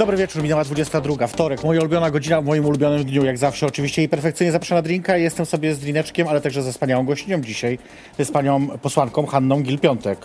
Dobry 0.00 0.16
wieczór, 0.16 0.42
minęła 0.42 0.64
22. 0.64 1.26
Wtorek, 1.26 1.64
moja 1.64 1.80
ulubiona 1.80 2.10
godzina 2.10 2.40
w 2.40 2.44
moim 2.44 2.66
ulubionym 2.66 3.04
dniu, 3.04 3.24
jak 3.24 3.38
zawsze. 3.38 3.66
Oczywiście 3.66 4.02
i 4.02 4.08
perfekcyjnie 4.08 4.52
zapraszam 4.52 4.78
na 4.78 4.82
drinka. 4.82 5.16
Jestem 5.16 5.46
sobie 5.46 5.74
z 5.74 5.78
drineczkiem, 5.78 6.28
ale 6.28 6.40
także 6.40 6.62
ze 6.62 6.72
wspaniałą 6.72 7.06
gościnią 7.06 7.40
dzisiaj, 7.40 7.78
z 8.18 8.30
panią 8.30 8.68
posłanką 8.68 9.26
Hanną 9.26 9.62
Gil-Piątek. 9.62 10.16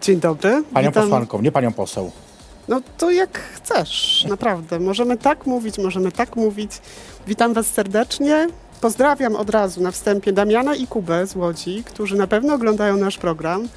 Dzień 0.00 0.20
dobry. 0.20 0.62
Panią 0.74 0.88
Witam. 0.88 1.02
posłanką, 1.02 1.42
nie 1.42 1.52
panią 1.52 1.72
poseł. 1.72 2.10
No 2.68 2.80
to 2.98 3.10
jak 3.10 3.38
chcesz, 3.38 4.24
naprawdę. 4.28 4.80
Możemy 4.80 5.16
tak 5.16 5.46
mówić, 5.46 5.78
możemy 5.78 6.12
tak 6.12 6.36
mówić. 6.36 6.72
Witam 7.26 7.54
Was 7.54 7.66
serdecznie. 7.66 8.48
Pozdrawiam 8.80 9.36
od 9.36 9.50
razu 9.50 9.82
na 9.82 9.90
wstępie 9.90 10.32
Damiana 10.32 10.74
i 10.74 10.86
Kubę 10.86 11.26
z 11.26 11.36
Łodzi, 11.36 11.82
którzy 11.84 12.16
na 12.16 12.26
pewno 12.26 12.54
oglądają 12.54 12.96
nasz 12.96 13.18
program. 13.18 13.68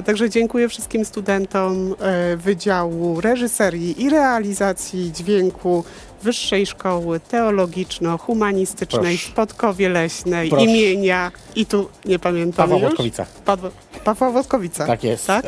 A 0.00 0.02
także 0.02 0.30
dziękuję 0.30 0.68
wszystkim 0.68 1.04
studentom 1.04 1.94
e, 2.00 2.36
Wydziału 2.36 3.20
Reżyserii 3.20 4.02
i 4.02 4.10
Realizacji 4.10 5.12
Dźwięku 5.12 5.84
Wyższej 6.22 6.66
Szkoły 6.66 7.20
Teologiczno-Humanistycznej 7.30 9.16
w 9.18 9.30
Podkowie 9.32 9.88
Leśnej 9.88 10.50
Proszę. 10.50 10.64
imienia 10.64 11.32
i 11.56 11.66
tu 11.66 11.88
nie 12.04 12.18
pamiętam 12.18 12.70
Pawła. 12.70 12.88
Wodkowica. 12.88 13.26
Pawła, 13.44 13.70
Pawła 14.04 14.30
Wodkowica. 14.30 14.86
Tak 14.86 15.04
jest. 15.04 15.26
Tak? 15.26 15.46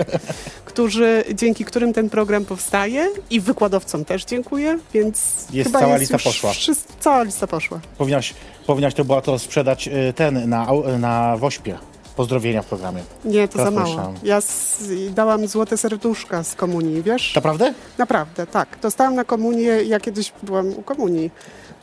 którzy, 0.64 1.24
dzięki 1.34 1.64
którym 1.64 1.92
ten 1.92 2.10
program 2.10 2.44
powstaje 2.44 3.08
i 3.30 3.40
wykładowcom 3.40 4.04
też 4.04 4.24
dziękuję, 4.24 4.78
więc 4.94 5.46
Jest 5.52 5.68
chyba 5.68 5.80
cała 5.80 5.92
jest 5.98 6.00
lista 6.12 6.28
poszła. 6.30 6.50
wszys- 6.52 6.84
cała 7.00 7.22
lista 7.22 7.46
poszła. 7.46 7.80
Powinnaś, 7.98 8.34
powinnaś 8.66 8.94
to 8.94 9.04
była 9.04 9.20
to 9.20 9.38
sprzedać 9.38 9.88
y, 9.88 10.12
ten 10.16 10.48
na, 10.48 10.66
na 10.98 11.36
Wośpie. 11.36 11.78
Pozdrowienia 12.16 12.62
w 12.62 12.66
programie. 12.66 13.02
Nie, 13.24 13.48
to 13.48 13.52
Teraz 13.58 13.74
za 13.74 13.80
mało. 13.80 13.88
myślałam. 13.88 14.14
Ja 14.22 14.38
dałam 15.10 15.46
złote 15.48 15.76
serduszka 15.76 16.44
z 16.44 16.54
komunii, 16.54 17.02
wiesz? 17.02 17.34
Naprawdę? 17.34 17.74
Naprawdę, 17.98 18.46
tak. 18.46 18.78
Dostałam 18.82 19.14
na 19.14 19.24
komunię, 19.24 19.64
ja 19.66 20.00
kiedyś 20.00 20.32
byłam 20.42 20.68
u 20.68 20.82
komunii. 20.82 21.30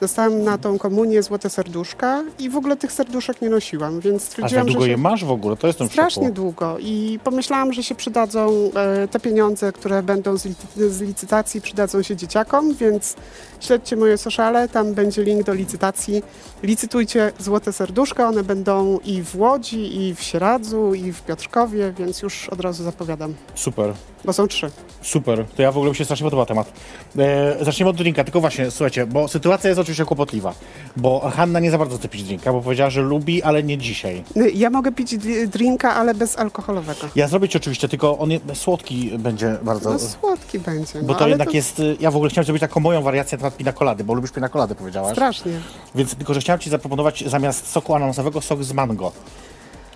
Dostałam 0.01 0.43
na 0.43 0.57
tą 0.57 0.77
komunię 0.77 1.23
złote 1.23 1.49
serduszka 1.49 2.23
i 2.39 2.49
w 2.49 2.55
ogóle 2.57 2.77
tych 2.77 2.91
serduszek 2.91 3.41
nie 3.41 3.49
nosiłam, 3.49 3.99
więc 3.99 4.23
A 4.23 4.25
stwierdziłam, 4.25 4.65
długo 4.65 4.79
że 4.81 4.85
się... 4.85 4.91
je 4.91 4.97
masz 4.97 5.25
w 5.25 5.31
ogóle? 5.31 5.55
To 5.57 5.67
jestem 5.67 5.89
w 5.89 5.91
Strasznie 5.91 6.23
szoku. 6.23 6.35
długo 6.35 6.77
i 6.79 7.19
pomyślałam, 7.23 7.73
że 7.73 7.83
się 7.83 7.95
przydadzą 7.95 8.71
e, 8.75 9.07
te 9.07 9.19
pieniądze, 9.19 9.71
które 9.71 10.03
będą 10.03 10.37
z, 10.37 10.47
z 10.77 11.01
licytacji, 11.01 11.61
przydadzą 11.61 12.01
się 12.03 12.15
dzieciakom, 12.15 12.73
więc 12.75 13.15
śledźcie 13.59 13.95
moje 13.95 14.17
sociale, 14.17 14.69
tam 14.69 14.93
będzie 14.93 15.23
link 15.23 15.43
do 15.43 15.53
licytacji. 15.53 16.23
Licytujcie 16.63 17.31
Złote 17.39 17.73
Serduszka, 17.73 18.27
one 18.27 18.43
będą 18.43 18.99
i 19.05 19.23
w 19.23 19.35
Łodzi, 19.35 20.01
i 20.01 20.15
w 20.15 20.18
Sieradzu, 20.23 20.93
i 20.93 21.11
w 21.13 21.21
Piotrkowie, 21.21 21.93
więc 21.99 22.21
już 22.21 22.49
od 22.49 22.59
razu 22.61 22.83
zapowiadam, 22.83 23.33
Super. 23.55 23.93
bo 24.25 24.33
są 24.33 24.47
trzy. 24.47 24.71
Super, 25.01 25.45
to 25.55 25.61
ja 25.61 25.71
w 25.71 25.77
ogóle 25.77 25.89
mi 25.89 25.95
się 25.95 26.05
strasznie 26.05 26.23
podoba 26.23 26.45
temat. 26.45 26.71
E, 27.17 27.65
zaczniemy 27.65 27.89
od 27.89 27.95
drinka, 27.97 28.23
tylko 28.23 28.41
właśnie, 28.41 28.71
słuchajcie, 28.71 29.05
bo 29.05 29.27
sytuacja 29.27 29.69
jest 29.69 29.79
oczywiście 29.79 30.05
kłopotliwa, 30.05 30.53
bo 30.97 31.19
Hanna 31.35 31.59
nie 31.59 31.71
za 31.71 31.77
bardzo 31.77 31.97
chce 31.97 32.07
pić 32.09 32.23
drinka, 32.23 32.53
bo 32.53 32.61
powiedziała, 32.61 32.89
że 32.89 33.01
lubi, 33.01 33.43
ale 33.43 33.63
nie 33.63 33.77
dzisiaj. 33.77 34.23
Y, 34.37 34.51
Ja 34.51 34.69
mogę 34.69 34.91
pić 34.91 35.17
drinka, 35.47 35.95
ale 35.95 36.13
bezalkoholowego. 36.13 37.07
Ja 37.15 37.27
zrobię 37.27 37.49
ci 37.49 37.57
oczywiście, 37.57 37.89
tylko 37.89 38.17
on 38.17 38.31
je, 38.31 38.39
słodki 38.53 39.11
będzie 39.19 39.57
bardzo... 39.63 39.89
No 39.93 39.99
słodki 39.99 40.59
będzie, 40.59 41.01
bo 41.01 41.07
no, 41.07 41.13
to 41.13 41.19
ale 41.19 41.29
jednak 41.29 41.53
jest, 41.53 41.79
y, 41.79 41.97
ja 41.99 42.11
w 42.11 42.15
ogóle 42.15 42.29
chciałem 42.29 42.45
zrobić 42.45 42.61
taką 42.61 42.79
moją 42.79 43.01
wariację 43.01 43.37
na 43.37 43.39
temat 43.41 43.57
pinakolady, 43.57 44.03
bo 44.03 44.13
lubisz 44.13 44.31
pinakolady, 44.31 44.75
powiedziałaś. 44.75 45.11
Strasznie. 45.13 45.51
Więc 45.95 46.15
tylko, 46.15 46.33
że 46.33 46.39
chciałem 46.39 46.59
ci 46.59 46.69
zaproponować 46.69 47.23
zamiast 47.27 47.71
soku 47.71 47.95
ananasowego 47.95 48.41
sok 48.41 48.63
z 48.63 48.73
mango. 48.73 49.11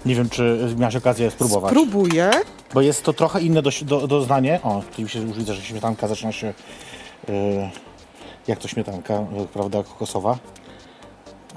Nie 0.05 0.15
wiem, 0.15 0.29
czy 0.29 0.69
miałaś 0.77 0.95
okazję 0.95 1.31
spróbować. 1.31 1.71
Spróbuję. 1.71 2.31
Bo 2.73 2.81
jest 2.81 3.03
to 3.03 3.13
trochę 3.13 3.41
inne 3.41 3.61
do, 3.61 3.69
do, 3.81 4.07
doznanie. 4.07 4.59
O, 4.63 4.81
tu 4.95 5.01
już, 5.01 5.11
się, 5.13 5.19
już 5.19 5.37
widzę, 5.37 5.53
że 5.53 5.61
śmietanka 5.61 6.07
zaczyna 6.07 6.31
się. 6.31 6.53
Yy, 7.27 7.33
jak 8.47 8.59
to 8.59 8.67
śmietanka, 8.67 9.13
yy, 9.13 9.47
prawda, 9.53 9.83
kokosowa. 9.83 10.37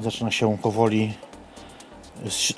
Zaczyna 0.01 0.31
się 0.31 0.59
powoli 0.63 1.15
ś- 2.27 2.55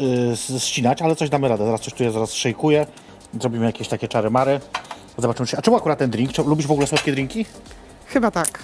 yy, 0.51 0.61
ścinać, 0.61 1.03
ale 1.03 1.17
coś 1.17 1.31
damy 1.31 1.49
radę. 1.49 1.65
Zaraz 1.65 1.81
coś 1.81 1.95
tu 1.95 2.05
ja 2.05 2.11
zaraz 2.11 2.33
szejkuję. 2.33 2.87
Zrobimy 3.41 3.67
jakieś 3.67 3.89
takie 3.89 4.09
czary 4.09 4.31
mary. 4.31 4.61
Zobaczymy, 5.19 5.47
czy. 5.47 5.59
A 5.59 5.63
czemu 5.63 5.77
akurat 5.77 5.99
ten 5.99 6.11
drink? 6.11 6.33
Czy 6.33 6.43
lubisz 6.43 6.67
w 6.67 6.73
ogóle 6.73 6.87
słodkie 6.87 7.13
drinki? 7.13 7.47
Chyba 8.07 8.31
tak. 8.31 8.63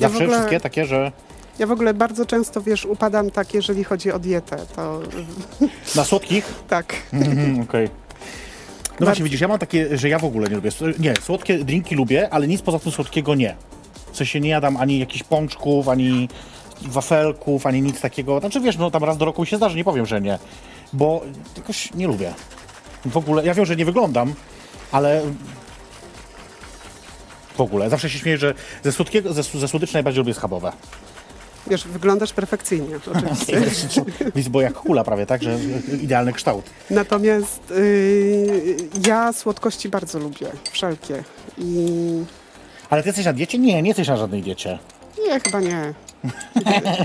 Ja 0.00 0.08
Zawsze 0.08 0.24
ogóle- 0.24 0.38
wszystkie 0.38 0.60
takie, 0.60 0.86
że. 0.86 1.12
Ja 1.58 1.66
w 1.66 1.70
ogóle 1.72 1.94
bardzo 1.94 2.26
często, 2.26 2.60
wiesz, 2.62 2.84
upadam 2.84 3.30
tak, 3.30 3.54
jeżeli 3.54 3.84
chodzi 3.84 4.12
o 4.12 4.18
dietę, 4.18 4.56
to 4.76 5.00
Na 5.96 6.04
słodkich? 6.04 6.54
tak. 6.68 6.94
Mhm, 7.12 7.60
Okej. 7.68 7.88
No 9.00 9.06
właśnie, 9.06 9.24
widzisz, 9.24 9.40
ja 9.40 9.48
mam 9.48 9.58
takie, 9.58 9.98
że 9.98 10.08
ja 10.08 10.18
w 10.18 10.24
ogóle 10.24 10.48
nie 10.48 10.54
lubię. 10.56 10.70
Nie, 10.98 11.14
słodkie 11.22 11.58
drinki 11.64 11.94
lubię, 11.94 12.28
ale 12.30 12.46
nic 12.46 12.62
poza 12.62 12.78
tym 12.78 12.92
słodkiego 12.92 13.34
nie. 13.34 13.56
W 14.12 14.16
sensie 14.16 14.40
nie 14.40 14.48
jadam 14.50 14.76
ani 14.76 14.98
jakichś 14.98 15.22
pączków, 15.22 15.88
ani 15.88 16.28
wafelków, 16.82 17.66
ani 17.66 17.82
nic 17.82 18.00
takiego. 18.00 18.40
Znaczy 18.40 18.60
wiesz, 18.60 18.76
no 18.76 18.90
tam 18.90 19.04
raz 19.04 19.16
do 19.18 19.24
roku 19.24 19.42
mi 19.42 19.46
się 19.46 19.56
zdarzy, 19.56 19.76
nie 19.76 19.84
powiem, 19.84 20.06
że 20.06 20.20
nie. 20.20 20.38
Bo 20.92 21.20
jakoś 21.56 21.94
nie 21.94 22.06
lubię. 22.06 22.34
W 23.04 23.16
ogóle, 23.16 23.46
ja 23.46 23.54
wiem, 23.54 23.66
że 23.66 23.76
nie 23.76 23.84
wyglądam, 23.84 24.34
ale 24.92 25.22
w 27.56 27.60
ogóle. 27.60 27.90
Zawsze 27.90 28.10
się 28.10 28.18
śmieję, 28.18 28.38
że 28.38 28.54
ze 28.84 28.92
słodkiego, 28.92 29.32
ze, 29.32 29.42
ze 29.42 29.68
słodyczy 29.68 29.94
najbardziej 29.94 30.18
lubię 30.18 30.34
schabowe. 30.34 30.72
Wiesz, 31.66 31.84
wyglądasz 31.88 32.32
perfekcyjnie, 32.32 32.96
oczywiście. 33.14 33.60
Więc 34.34 34.48
bo 34.48 34.60
jak 34.60 34.72
kula 34.74 35.04
prawie, 35.04 35.26
tak? 35.26 35.42
Że 35.42 35.58
idealny 36.02 36.32
kształt. 36.32 36.64
Natomiast 36.90 37.60
yy, 37.70 38.76
ja 39.06 39.32
słodkości 39.32 39.88
bardzo 39.88 40.18
lubię, 40.18 40.46
wszelkie. 40.72 41.22
I 41.58 41.86
Ale 42.90 43.02
ty 43.02 43.08
jesteś 43.08 43.24
na 43.26 43.32
diecie? 43.32 43.58
Nie, 43.58 43.82
nie 43.82 43.88
jesteś 43.88 44.08
na 44.08 44.16
żadnej 44.16 44.42
diecie. 44.42 44.78
nie, 45.26 45.40
chyba 45.40 45.60
nie. 45.60 45.94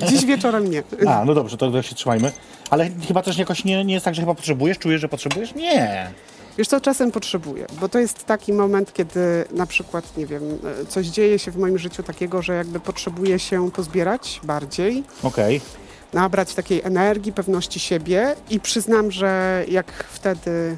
Dziś 0.09 0.25
wieczorem 0.25 0.71
nie. 0.71 0.83
A, 1.07 1.25
no 1.25 1.33
dobrze, 1.33 1.57
to, 1.57 1.81
się 1.81 1.95
trzymajmy. 1.95 2.31
Ale 2.69 2.89
chyba 3.07 3.21
też 3.21 3.37
jakoś 3.37 3.63
nie, 3.63 3.85
nie 3.85 3.93
jest 3.93 4.05
tak, 4.05 4.15
że 4.15 4.21
chyba 4.21 4.35
potrzebujesz, 4.35 4.77
czujesz, 4.77 5.01
że 5.01 5.09
potrzebujesz? 5.09 5.55
Nie. 5.55 6.11
Wiesz 6.59 6.67
co, 6.67 6.81
czasem 6.81 7.11
potrzebuję, 7.11 7.65
bo 7.81 7.89
to 7.89 7.99
jest 7.99 8.25
taki 8.25 8.53
moment, 8.53 8.93
kiedy 8.93 9.45
na 9.51 9.65
przykład, 9.65 10.17
nie 10.17 10.25
wiem, 10.25 10.43
e, 10.81 10.85
coś 10.85 11.07
dzieje 11.07 11.39
się 11.39 11.51
w 11.51 11.57
moim 11.57 11.77
życiu 11.77 12.03
takiego, 12.03 12.41
że 12.41 12.55
jakby 12.55 12.79
potrzebuję 12.79 13.39
się 13.39 13.71
pozbierać 13.71 14.41
bardziej, 14.43 15.03
Okej. 15.23 15.61
nabrać 16.13 16.53
takiej 16.53 16.81
energii, 16.83 17.33
pewności 17.33 17.79
siebie 17.79 18.35
i 18.49 18.59
przyznam, 18.59 19.11
że 19.11 19.63
jak 19.67 20.03
wtedy 20.09 20.77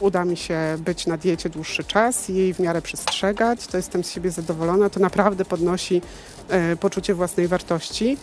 uda 0.00 0.24
mi 0.24 0.36
się 0.36 0.58
być 0.78 1.06
na 1.06 1.16
diecie 1.16 1.48
dłuższy 1.48 1.84
czas 1.84 2.30
i 2.30 2.34
jej 2.34 2.54
w 2.54 2.60
miarę 2.60 2.82
przestrzegać, 2.82 3.66
to 3.66 3.76
jestem 3.76 4.04
z 4.04 4.10
siebie 4.10 4.30
zadowolona, 4.30 4.90
to 4.90 5.00
naprawdę 5.00 5.44
podnosi 5.44 6.02
e, 6.48 6.76
poczucie 6.76 7.14
własnej 7.14 7.48
wartości. 7.48 8.16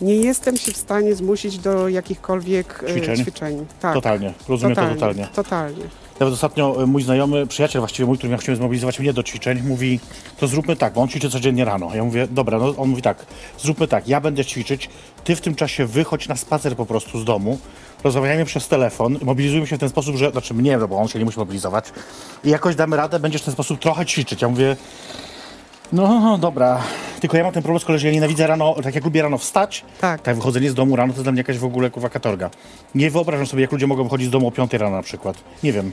Nie 0.00 0.16
jestem 0.16 0.56
się 0.56 0.72
w 0.72 0.76
stanie 0.76 1.14
zmusić 1.14 1.58
do 1.58 1.88
jakichkolwiek 1.88 2.84
e, 2.86 2.92
Ćwiczeń? 2.92 3.16
ćwiczeń. 3.16 3.66
Tak. 3.80 3.94
Totalnie. 3.94 4.34
Rozumiem 4.48 4.76
to 4.76 4.88
totalnie. 4.88 5.28
Totalnie. 5.34 5.84
Nawet 6.20 6.34
ostatnio 6.34 6.82
e, 6.82 6.86
mój 6.86 7.02
znajomy, 7.02 7.46
przyjaciel 7.46 7.80
właściwie 7.80 8.06
mój, 8.06 8.18
który 8.18 8.30
miał 8.30 8.38
chciał 8.38 8.56
zmobilizować 8.56 9.00
mnie 9.00 9.12
do 9.12 9.22
ćwiczeń, 9.22 9.62
mówi, 9.62 10.00
to 10.40 10.46
zróbmy 10.46 10.76
tak, 10.76 10.92
bo 10.92 11.00
on 11.00 11.08
ćwiczy 11.08 11.30
codziennie 11.30 11.64
rano. 11.64 11.94
Ja 11.94 12.04
mówię, 12.04 12.28
dobra, 12.30 12.58
no 12.58 12.74
on 12.76 12.88
mówi 12.88 13.02
tak, 13.02 13.26
zróbmy 13.58 13.88
tak, 13.88 14.08
ja 14.08 14.20
będę 14.20 14.44
ćwiczyć, 14.44 14.90
ty 15.24 15.36
w 15.36 15.40
tym 15.40 15.54
czasie 15.54 15.86
wychodź 15.86 16.28
na 16.28 16.36
spacer 16.36 16.76
po 16.76 16.86
prostu 16.86 17.20
z 17.20 17.24
domu, 17.24 17.58
rozmawiajmy 18.04 18.44
przez 18.44 18.68
telefon, 18.68 19.18
mobilizujmy 19.22 19.66
się 19.66 19.76
w 19.76 19.80
ten 19.80 19.88
sposób, 19.88 20.16
że, 20.16 20.30
znaczy 20.30 20.54
mnie, 20.54 20.78
no 20.78 20.88
bo 20.88 20.96
on 20.96 21.08
się 21.08 21.18
nie 21.18 21.24
musi 21.24 21.38
mobilizować 21.38 21.84
i 22.44 22.50
jakoś 22.50 22.74
damy 22.74 22.96
radę, 22.96 23.20
będziesz 23.20 23.42
w 23.42 23.44
ten 23.44 23.54
sposób 23.54 23.80
trochę 23.80 24.06
ćwiczyć. 24.06 24.42
Ja 24.42 24.48
mówię, 24.48 24.76
no 25.92 26.38
dobra, 26.38 26.80
tylko 27.20 27.36
ja 27.36 27.44
mam 27.44 27.52
ten 27.52 27.62
problem 27.62 27.80
z 27.80 27.84
kolei, 27.84 27.98
że 28.00 28.06
ja 28.06 28.12
nienawidzę 28.14 28.46
rano, 28.46 28.74
tak 28.82 28.94
jak 28.94 29.04
lubię 29.04 29.22
rano 29.22 29.38
wstać, 29.38 29.84
Tak. 30.00 30.22
tak 30.22 30.36
wychodzenie 30.36 30.70
z 30.70 30.74
domu 30.74 30.96
rano 30.96 31.12
to 31.12 31.16
jest 31.16 31.24
dla 31.24 31.32
mnie 31.32 31.40
jakaś 31.40 31.58
w 31.58 31.64
ogóle 31.64 31.90
kurwa 31.90 32.08
katorga. 32.08 32.50
Nie 32.94 33.10
wyobrażam 33.10 33.46
sobie, 33.46 33.62
jak 33.62 33.72
ludzie 33.72 33.86
mogą 33.86 34.04
wychodzić 34.04 34.26
z 34.28 34.30
domu 34.30 34.48
o 34.48 34.50
5 34.50 34.72
rano 34.72 34.96
na 34.96 35.02
przykład. 35.02 35.36
Nie 35.62 35.72
wiem. 35.72 35.92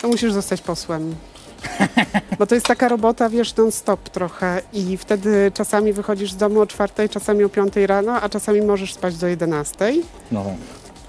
to 0.00 0.08
musisz 0.08 0.32
zostać 0.32 0.60
posłem. 0.60 1.14
Bo 2.38 2.46
to 2.46 2.54
jest 2.54 2.66
taka 2.66 2.88
robota, 2.88 3.28
wiesz, 3.30 3.56
non-stop 3.56 4.08
trochę 4.08 4.62
i 4.72 4.96
wtedy 4.96 5.52
czasami 5.54 5.92
wychodzisz 5.92 6.32
z 6.32 6.36
domu 6.36 6.60
o 6.60 6.66
czwartej, 6.66 7.08
czasami 7.08 7.44
o 7.44 7.48
piątej 7.48 7.86
rano, 7.86 8.12
a 8.20 8.28
czasami 8.28 8.62
możesz 8.62 8.94
spać 8.94 9.16
do 9.16 9.26
jedenastej. 9.26 10.02
No. 10.32 10.44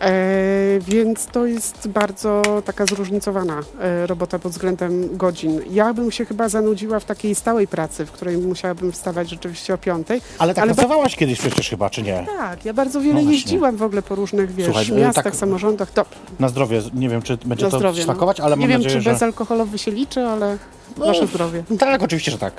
E, 0.01 0.79
więc 0.79 1.25
to 1.25 1.45
jest 1.45 1.87
bardzo 1.87 2.41
taka 2.65 2.85
zróżnicowana 2.85 3.61
e, 3.79 4.07
robota 4.07 4.39
pod 4.39 4.51
względem 4.51 5.17
godzin. 5.17 5.61
Ja 5.71 5.93
bym 5.93 6.11
się 6.11 6.25
chyba 6.25 6.49
zanudziła 6.49 6.99
w 6.99 7.05
takiej 7.05 7.35
stałej 7.35 7.67
pracy, 7.67 8.05
w 8.05 8.11
której 8.11 8.37
musiałabym 8.37 8.91
wstawać 8.91 9.29
rzeczywiście 9.29 9.73
o 9.73 9.77
piątej. 9.77 10.21
Ale 10.39 10.53
tak 10.53 10.63
Ale- 10.63 10.73
pracowałaś 10.73 11.15
kiedyś 11.15 11.39
przecież 11.39 11.69
chyba, 11.69 11.89
czy 11.89 12.01
nie? 12.01 12.25
Tak, 12.37 12.65
ja 12.65 12.73
bardzo 12.73 13.01
wiele 13.01 13.21
No 13.23 13.31
jeździłam 13.31 13.77
w 13.77 13.83
ogóle 13.83 14.01
po 14.01 14.15
różnych, 14.15 14.55
wiesz, 14.55 14.65
Słuchaj, 14.65 14.85
e, 14.91 14.91
miastach, 15.01 15.23
tak- 15.23 15.35
samorządach. 15.35 15.91
To, 15.91 16.05
Na 16.39 16.49
zdrowie, 16.49 16.81
nie 16.93 17.09
wiem, 17.09 17.21
czy 17.21 17.37
będzie 17.45 17.65
na 17.65 17.71
to 17.71 17.77
zdrowie. 17.77 17.99
no. 17.99 18.05
smakować, 18.05 18.39
ale 18.39 18.55
Nie 18.55 18.59
mam 18.61 18.69
wiem, 18.69 18.81
nadzieję, 18.81 18.95
czy 18.95 19.01
że... 19.01 19.11
bezalkoholowy 19.11 19.77
się 19.77 19.91
liczy, 19.91 20.21
ale 20.25 20.57
No. 20.97 21.05
nasze 21.05 21.27
zdrowie. 21.27 21.63
Tak, 21.79 22.03
oczywiście, 22.03 22.31
że 22.31 22.37
tak. 22.37 22.53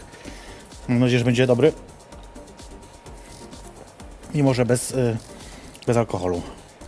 Mam 0.88 0.98
nadzieję, 0.98 1.18
że 1.18 1.24
będzie 1.24 1.46
dobry. 1.46 1.72
Mimo, 4.34 4.54
że 4.54 4.64
bez, 4.64 4.94
bez 5.86 5.96
alkoholu. 5.96 6.42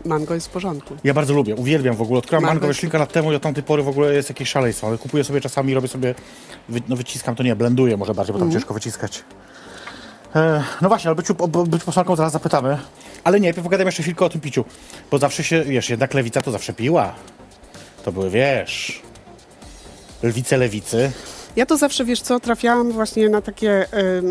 Mango 0.05 0.35
jest 0.35 0.47
w 0.47 0.51
porządku. 0.51 0.95
Ja 1.05 1.15
bardzo 1.15 1.35
lubię, 1.35 1.55
uwielbiam 1.55 1.97
w 1.97 2.03
ogóle. 2.03 2.19
Odkryłam 2.19 2.43
Mango 2.43 2.55
mango 2.55 2.67
już 2.69 2.79
kilka 2.81 2.99
lat 2.99 3.13
temu 3.13 3.33
i 3.33 3.37
od 3.37 3.43
tamtej 3.43 3.65
pory 3.65 3.83
w 3.83 3.89
ogóle 3.89 4.15
jest 4.15 4.29
jakieś 4.29 4.49
szaleństwo. 4.49 4.87
Ale 4.87 4.99
kupuję 4.99 5.25
sobie 5.25 5.41
czasami, 5.41 5.75
robię 5.75 5.89
sobie, 5.89 6.15
no 6.89 6.97
wyciskam, 6.97 7.35
to 7.37 7.43
nie, 7.43 7.57
blenduję 7.57 7.97
może 7.97 8.15
bardziej, 8.15 8.33
bo 8.33 8.39
tam 8.39 8.53
ciężko 8.53 8.75
wyciskać. 8.75 9.25
E, 10.37 10.65
no 10.83 10.89
właśnie, 10.89 11.09
ale 11.09 11.15
byciu, 11.17 11.35
o- 11.39 11.49
być 11.49 11.85
posłanką 11.85 12.17
zaraz 12.17 12.33
zapytamy. 12.33 12.79
Ale 13.25 13.41
nie, 13.41 13.55
pogadam 13.55 13.87
jeszcze 13.87 14.03
chwilkę 14.03 14.25
o 14.25 14.29
tym 14.29 14.41
piciu. 14.41 14.65
Bo 15.11 15.19
zawsze 15.19 15.45
się, 15.45 15.63
wiesz, 15.65 15.91
jednak 15.91 16.15
lewica 16.15 16.43
to 16.43 16.51
zawsze 16.51 16.73
piła. 16.73 17.15
To 18.05 18.13
były, 18.13 18.31
wiesz, 18.31 19.03
lwice 20.23 20.57
lewicy. 20.57 21.13
Ja 21.57 21.67
to 21.67 21.77
zawsze, 21.77 22.05
wiesz 22.05 22.21
co, 22.21 22.41
trafiałam 22.41 22.93
właśnie 22.93 23.29
na 23.29 23.43
takie 23.43 23.93
em, 23.93 24.25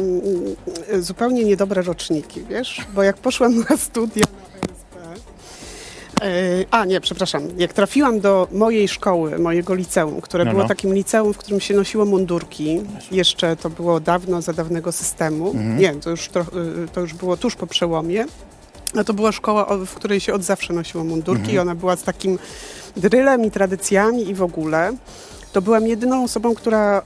zupełnie 1.01 1.43
niedobre 1.43 1.81
roczniki, 1.81 2.41
wiesz? 2.49 2.81
Bo 2.93 3.03
jak 3.03 3.17
poszłam 3.17 3.65
na 3.69 3.77
studia 3.77 4.23
a 6.71 6.85
nie, 6.85 7.01
przepraszam, 7.01 7.43
jak 7.57 7.73
trafiłam 7.73 8.19
do 8.19 8.47
mojej 8.51 8.87
szkoły, 8.87 9.39
mojego 9.39 9.73
liceum, 9.75 10.21
które 10.21 10.45
No, 10.45 10.51
było 10.51 10.63
no. 10.63 10.69
takim 10.69 10.93
liceum, 10.93 11.33
w 11.33 11.37
którym 11.37 11.59
się 11.59 11.73
nosiło 11.73 12.05
mundurki, 12.05 12.81
jeszcze 13.11 13.55
to 13.55 13.69
było 13.69 13.99
dawno, 13.99 14.41
za 14.41 14.53
dawnego 14.53 14.91
systemu, 14.91 15.51
Mhm. 15.51 15.77
nie, 15.77 15.93
to 15.95 16.09
już, 16.09 16.27
tro, 16.29 16.41
y, 16.41 16.87
to 16.93 17.01
już 17.01 17.13
było 17.13 17.37
tuż 17.37 17.55
po 17.55 17.67
przełomie, 17.67 18.25
a 18.99 19.03
to 19.03 19.13
była 19.13 19.31
szkoła, 19.31 19.77
w 19.85 19.93
której 19.95 20.19
się 20.19 20.33
od 20.33 20.43
zawsze 20.43 20.73
nosiło 20.73 21.03
mundurki 21.03 21.41
Mhm. 21.41 21.55
i 21.55 21.59
ona 21.59 21.75
była 21.75 21.95
z 21.95 22.03
takim 22.03 22.39
drylem 22.97 23.45
i 23.45 23.51
tradycjami 23.51 24.29
i 24.29 24.33
w 24.35 24.43
ogóle. 24.43 24.93
To 25.53 25.61
byłam 25.61 25.87
jedyną 25.87 26.23
osobą, 26.23 26.55
która 26.55 26.97
e, 26.99 27.03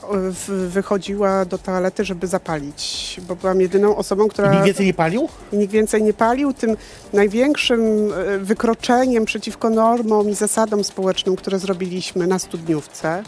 wychodziła 0.68 1.46
do 1.46 1.58
toalety, 1.58 2.06
żeby 2.06 2.28
zapalić, 2.28 3.22
bo 3.28 3.36
byłam 3.36 3.62
jedyną 3.62 3.96
osobą, 3.96 4.26
I 4.26 4.30
która 4.30 4.52
nikt 4.54 4.66
więcej 4.66 4.86
nie 4.86 4.94
palił? 4.94 5.30
nikt 5.54 5.74
więcej 5.74 6.04
nie 6.04 6.14
palił. 6.14 6.54
Tym 6.54 6.78
największym 7.14 7.82
e, 8.14 8.38
wykroczeniem 8.38 9.26
przeciwko 9.26 9.70
normom 9.70 10.30
i 10.30 10.36
zasadom 10.36 10.84
społecznym, 10.84 11.36
które 11.36 11.60
zrobiliśmy 11.60 12.28
na 12.28 12.40
studniówce, 12.40 13.24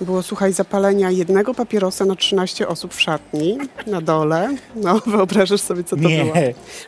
było, 0.00 0.22
słuchaj, 0.22 0.52
zapalenia 0.52 1.10
jednego 1.10 1.54
papierosa 1.54 2.04
na 2.04 2.14
13 2.16 2.68
osób 2.68 2.94
w 2.94 3.00
szatni 3.00 3.58
na 3.86 4.00
dole. 4.00 4.54
No, 4.76 5.00
wyobrażasz 5.06 5.60
sobie, 5.60 5.84
co 5.84 5.96
to 5.96 6.02
Nie. 6.02 6.24
było. 6.24 6.34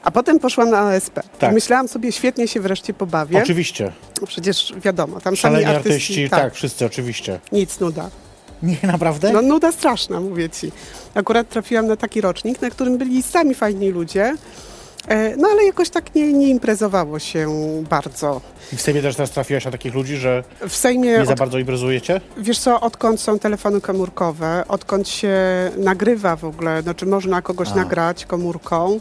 A 0.03 0.11
potem 0.11 0.39
poszłam 0.39 0.71
na 0.71 0.79
ASP. 0.79 1.21
Tak. 1.39 1.55
Myślałam 1.55 1.89
sobie, 1.89 2.13
świetnie 2.13 2.49
się 2.49 2.61
wreszcie 2.61 2.95
pobawię. 2.95 3.39
Oczywiście. 3.43 3.93
Przecież 4.27 4.73
wiadomo, 4.85 5.15
tam 5.21 5.23
sami 5.23 5.37
Szaleni 5.37 5.65
artyści, 5.65 5.93
artyści, 5.93 6.31
tak. 6.31 6.55
wszyscy 6.55 6.87
oczywiście. 6.87 7.41
nic 7.53 7.81
nuda. 7.81 8.11
Nie, 8.63 8.77
naprawdę? 8.83 9.33
No 9.33 9.43
nuda 9.43 9.73
straszna, 9.73 10.21
mówię 10.21 10.51
ci. 10.51 10.73
Akurat 11.15 11.49
trafiłam 11.49 11.87
na 11.87 11.97
taki 11.97 12.21
rocznik, 12.21 12.63
na 12.63 12.71
którym 12.71 12.99
byli 12.99 13.23
sami 13.23 13.55
fajni 13.55 13.91
ludzie, 13.91 14.35
no 15.37 15.49
ale 15.53 15.65
jakoś 15.65 15.91
tak 15.91 16.15
nie, 16.15 16.33
nie 16.33 16.49
imprezowało 16.49 17.19
się 17.19 17.49
bardzo. 17.91 18.41
I 18.73 18.77
w 18.77 18.81
Sejmie 18.83 19.03
też 19.03 19.17
teraz 19.17 19.31
trafiłaś 19.31 19.65
na 19.65 19.71
takich 19.71 19.95
ludzi, 19.95 20.17
że 20.17 20.45
W 20.69 20.77
Sejmie, 20.77 21.19
nie 21.19 21.27
za 21.27 21.33
od, 21.33 21.39
bardzo 21.39 21.59
imprezujecie? 21.59 22.21
wiesz 22.39 22.59
co, 22.59 22.81
odkąd 22.81 23.21
są 23.21 23.39
telefony 23.39 23.81
komórkowe, 23.81 24.65
odkąd 24.69 25.09
się 25.09 25.35
nagrywa 25.77 26.37
w 26.37 26.45
ogóle, 26.45 26.83
znaczy 26.83 27.07
można 27.07 27.43
kogoś 27.43 27.69
A. 27.69 27.75
nagrać 27.75 28.27
komórką, 28.27 28.95
e, 28.95 29.01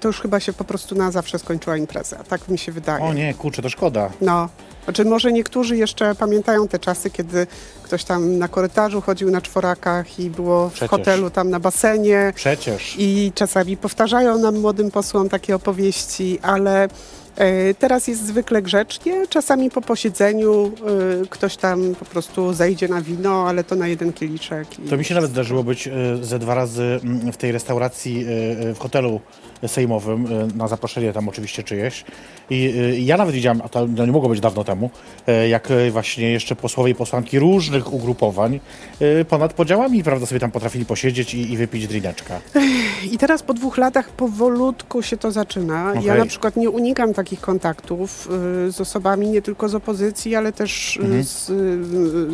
to 0.00 0.08
już 0.08 0.20
chyba 0.20 0.40
się 0.40 0.52
po 0.52 0.64
prostu 0.64 0.94
na 0.94 1.10
zawsze 1.10 1.38
skończyła 1.38 1.76
impreza. 1.76 2.16
Tak 2.28 2.48
mi 2.48 2.58
się 2.58 2.72
wydaje. 2.72 3.04
O 3.04 3.12
nie, 3.12 3.34
kurczę, 3.34 3.62
to 3.62 3.68
szkoda. 3.68 4.10
No. 4.20 4.48
Znaczy 4.84 5.04
może 5.04 5.32
niektórzy 5.32 5.76
jeszcze 5.76 6.14
pamiętają 6.14 6.68
te 6.68 6.78
czasy, 6.78 7.10
kiedy 7.10 7.46
ktoś 7.82 8.04
tam 8.04 8.38
na 8.38 8.48
korytarzu 8.48 9.00
chodził 9.00 9.30
na 9.30 9.40
czworakach 9.40 10.18
i 10.18 10.30
było 10.30 10.68
w 10.68 10.72
Przecież. 10.72 10.90
hotelu 10.90 11.30
tam 11.30 11.50
na 11.50 11.60
basenie 11.60 12.32
Przecież. 12.34 12.94
i 12.98 13.32
czasami 13.34 13.76
powtarzają 13.76 14.38
nam 14.38 14.58
młodym 14.58 14.90
posłom 14.90 15.28
takie 15.28 15.54
opowieści, 15.56 16.38
ale 16.42 16.84
e, 16.84 16.88
teraz 17.78 18.08
jest 18.08 18.26
zwykle 18.26 18.62
grzecznie. 18.62 19.26
Czasami 19.28 19.70
po 19.70 19.80
posiedzeniu 19.80 20.72
e, 21.22 21.26
ktoś 21.30 21.56
tam 21.56 21.94
po 21.94 22.04
prostu 22.04 22.52
zejdzie 22.52 22.88
na 22.88 23.02
wino, 23.02 23.48
ale 23.48 23.64
to 23.64 23.74
na 23.76 23.88
jeden 23.88 24.12
kieliczek. 24.12 24.68
To 24.90 24.96
mi 24.96 25.04
się 25.04 25.14
nawet 25.14 25.30
zdarzyło 25.30 25.64
być 25.64 25.88
e, 25.88 25.92
ze 26.22 26.38
dwa 26.38 26.54
razy 26.54 27.00
mm, 27.04 27.32
w 27.32 27.36
tej 27.36 27.52
restauracji 27.52 28.24
e, 28.24 28.68
e, 28.70 28.74
w 28.74 28.78
hotelu 28.78 29.20
sejmowym, 29.66 30.26
e, 30.26 30.56
na 30.56 30.68
zaproszenie 30.68 31.12
tam 31.12 31.28
oczywiście 31.28 31.62
czyjeś. 31.62 32.04
I 32.50 32.74
e, 32.76 33.00
ja 33.00 33.16
nawet 33.16 33.34
widziałem, 33.34 33.62
a 33.64 33.68
to 33.68 33.86
no 33.86 34.06
nie 34.06 34.12
mogło 34.12 34.28
być 34.28 34.40
dawno 34.40 34.64
temu, 34.64 34.90
e, 35.26 35.48
jak 35.48 35.68
właśnie 35.90 36.30
jeszcze 36.30 36.56
posłowie 36.56 36.92
i 36.92 36.94
posłanki 36.94 37.38
różnych 37.38 37.92
ugrupowań 37.92 38.60
ponad 39.28 39.52
podziałami, 39.52 40.04
prawda, 40.04 40.26
sobie 40.26 40.40
tam 40.40 40.50
potrafili 40.50 40.84
posiedzieć 40.84 41.34
i, 41.34 41.52
i 41.52 41.56
wypić 41.56 41.86
drineczka. 41.86 42.40
I 43.12 43.18
teraz 43.18 43.42
po 43.42 43.54
dwóch 43.54 43.78
latach 43.78 44.08
powolutku 44.08 45.02
się 45.02 45.16
to 45.16 45.32
zaczyna. 45.32 45.92
Ja 45.94 46.00
Okej. 46.00 46.18
na 46.18 46.26
przykład 46.26 46.56
nie 46.56 46.70
unikam 46.70 47.14
takich 47.14 47.40
kontaktów 47.40 48.28
z 48.68 48.80
osobami 48.80 49.28
nie 49.28 49.42
tylko 49.42 49.68
z 49.68 49.74
opozycji, 49.74 50.34
ale 50.36 50.52
też 50.52 50.98
Mhm. 51.02 51.24
z, 51.24 51.46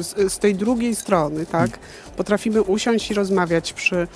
z, 0.07 0.33
z 0.33 0.39
tej 0.39 0.55
drugiej 0.55 0.95
strony, 0.95 1.47
tak? 1.47 1.79
Potrafimy 2.17 2.63
usiąść 2.63 3.11
i 3.11 3.15
rozmawiać 3.15 3.73
przy, 3.73 4.09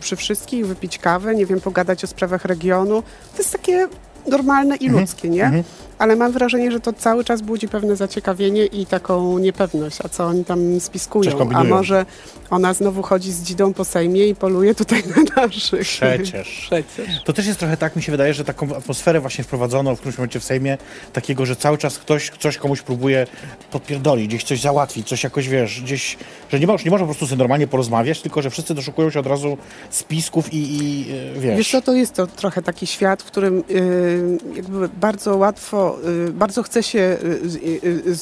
przy 0.00 0.16
wszystkich, 0.16 0.66
wypić 0.66 0.98
kawę, 0.98 1.34
nie 1.34 1.46
wiem, 1.46 1.60
pogadać 1.60 2.04
o 2.04 2.06
sprawach 2.06 2.44
regionu. 2.44 3.02
To 3.02 3.38
jest 3.38 3.52
takie 3.52 3.88
normalne 4.26 4.76
i 4.76 4.88
ludzkie, 4.88 5.28
nie? 5.28 5.64
Ale 5.98 6.16
mam 6.16 6.32
wrażenie, 6.32 6.72
że 6.72 6.80
to 6.80 6.92
cały 6.92 7.24
czas 7.24 7.42
budzi 7.42 7.68
pewne 7.68 7.96
zaciekawienie 7.96 8.66
i 8.66 8.86
taką 8.86 9.38
niepewność, 9.38 9.98
a 10.04 10.08
co 10.08 10.24
oni 10.24 10.44
tam 10.44 10.80
spiskują. 10.80 11.50
A 11.54 11.64
może 11.64 12.06
ona 12.50 12.74
znowu 12.74 13.02
chodzi 13.02 13.32
z 13.32 13.42
dzidą 13.42 13.74
po 13.74 13.84
Sejmie 13.84 14.28
i 14.28 14.34
poluje 14.34 14.74
tutaj 14.74 15.02
na 15.16 15.46
naszych. 15.46 15.80
Przecież. 15.80 16.66
Przecież. 16.66 17.22
To 17.24 17.32
też 17.32 17.46
jest 17.46 17.58
trochę 17.58 17.76
tak, 17.76 17.96
mi 17.96 18.02
się 18.02 18.12
wydaje, 18.12 18.34
że 18.34 18.44
taką 18.44 18.76
atmosferę 18.76 19.20
właśnie 19.20 19.44
wprowadzono 19.44 19.96
w 19.96 19.98
którymś 19.98 20.18
momencie 20.18 20.40
w 20.40 20.44
Sejmie, 20.44 20.78
takiego, 21.12 21.46
że 21.46 21.56
cały 21.56 21.78
czas 21.78 21.98
ktoś 21.98 22.30
coś 22.38 22.58
komuś 22.58 22.82
próbuje 22.82 23.26
podpierdolić, 23.70 24.28
gdzieś 24.28 24.44
coś 24.44 24.60
załatwić, 24.60 25.08
coś 25.08 25.24
jakoś, 25.24 25.48
wiesz, 25.48 25.80
gdzieś, 25.80 26.16
że 26.48 26.60
nie, 26.60 26.66
nie 26.66 26.90
można 26.90 26.98
po 26.98 27.04
prostu 27.04 27.26
sobie 27.26 27.38
normalnie 27.38 27.66
porozmawiać, 27.66 28.20
tylko 28.22 28.42
że 28.42 28.50
wszyscy 28.50 28.74
doszukują 28.74 29.10
się 29.10 29.20
od 29.20 29.26
razu 29.26 29.58
spisków 29.90 30.52
i, 30.52 30.76
i 30.76 31.06
e, 31.36 31.40
wiesz... 31.40 31.58
Wiesz 31.58 31.70
co, 31.70 31.82
to 31.82 31.92
jest 31.92 32.14
to 32.14 32.26
trochę 32.26 32.62
taki 32.62 32.86
świat, 32.86 33.22
w 33.22 33.26
którym 33.26 33.64
y, 33.70 34.38
jakby 34.56 34.88
bardzo 34.88 35.36
łatwo, 35.36 35.85
y, 36.28 36.32
bardzo 36.32 36.62
chce 36.62 36.82
się 36.82 37.16
y, 37.44 37.48
z, 37.50 37.56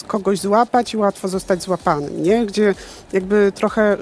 y, 0.02 0.06
kogoś 0.06 0.38
złapać 0.38 0.94
i 0.94 0.97
łatwo 0.97 1.28
zostać 1.28 1.62
złapanym, 1.62 2.23
nie? 2.23 2.47
Gdzie 2.47 2.75
jakby 3.12 3.52
trochę 3.54 3.97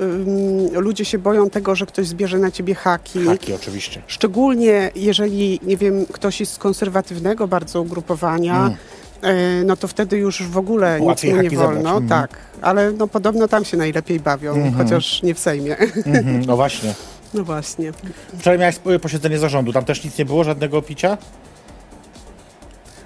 ludzie 0.73 1.05
się 1.05 1.19
boją 1.19 1.51
tego, 1.51 1.75
że 1.75 1.87
ktoś 1.87 2.07
zbierze 2.07 2.39
na 2.39 2.51
ciebie 2.51 2.75
haki. 2.75 3.25
Haki 3.25 3.53
oczywiście. 3.53 4.03
Szczególnie 4.07 4.91
jeżeli, 4.95 5.61
nie 5.63 5.77
wiem, 5.77 6.07
ktoś 6.13 6.41
jest 6.41 6.53
z 6.53 6.59
konserwatywnego 6.59 7.49
bardzo 7.49 7.81
ugrupowania, 7.83 8.57
Mm. 8.57 8.77
e, 9.23 9.65
no 9.65 9.77
to 9.77 9.89
wtedy 9.89 10.17
już 10.17 10.43
w 10.43 10.59
ogóle 10.59 11.01
nic 11.01 11.07
Łatwiej 11.09 11.35
nie 11.35 11.51
wolno. 11.51 11.91
Mhm. 11.91 12.09
Tak, 12.09 12.37
ale 12.63 12.93
no 12.93 13.09
podobno 13.09 13.49
tam 13.49 13.65
się 13.65 13.77
najlepiej 13.77 14.21
bawią, 14.21 14.55
Mhm. 14.55 14.75
chociaż 14.75 15.23
nie 15.23 15.35
w 15.35 15.39
Sejmie. 15.39 15.77
Mhm, 15.79 16.43
no 16.47 16.57
właśnie. 16.57 16.95
No 17.35 17.45
właśnie. 17.45 17.93
Wczoraj 18.39 18.59
miałeś 18.59 18.77
posiedzenie 19.03 19.39
zarządu, 19.39 19.73
tam 19.73 19.85
też 19.85 20.05
nic 20.05 20.19
nie 20.19 20.25
było, 20.25 20.45
żadnego 20.45 20.83
picia? 20.83 21.19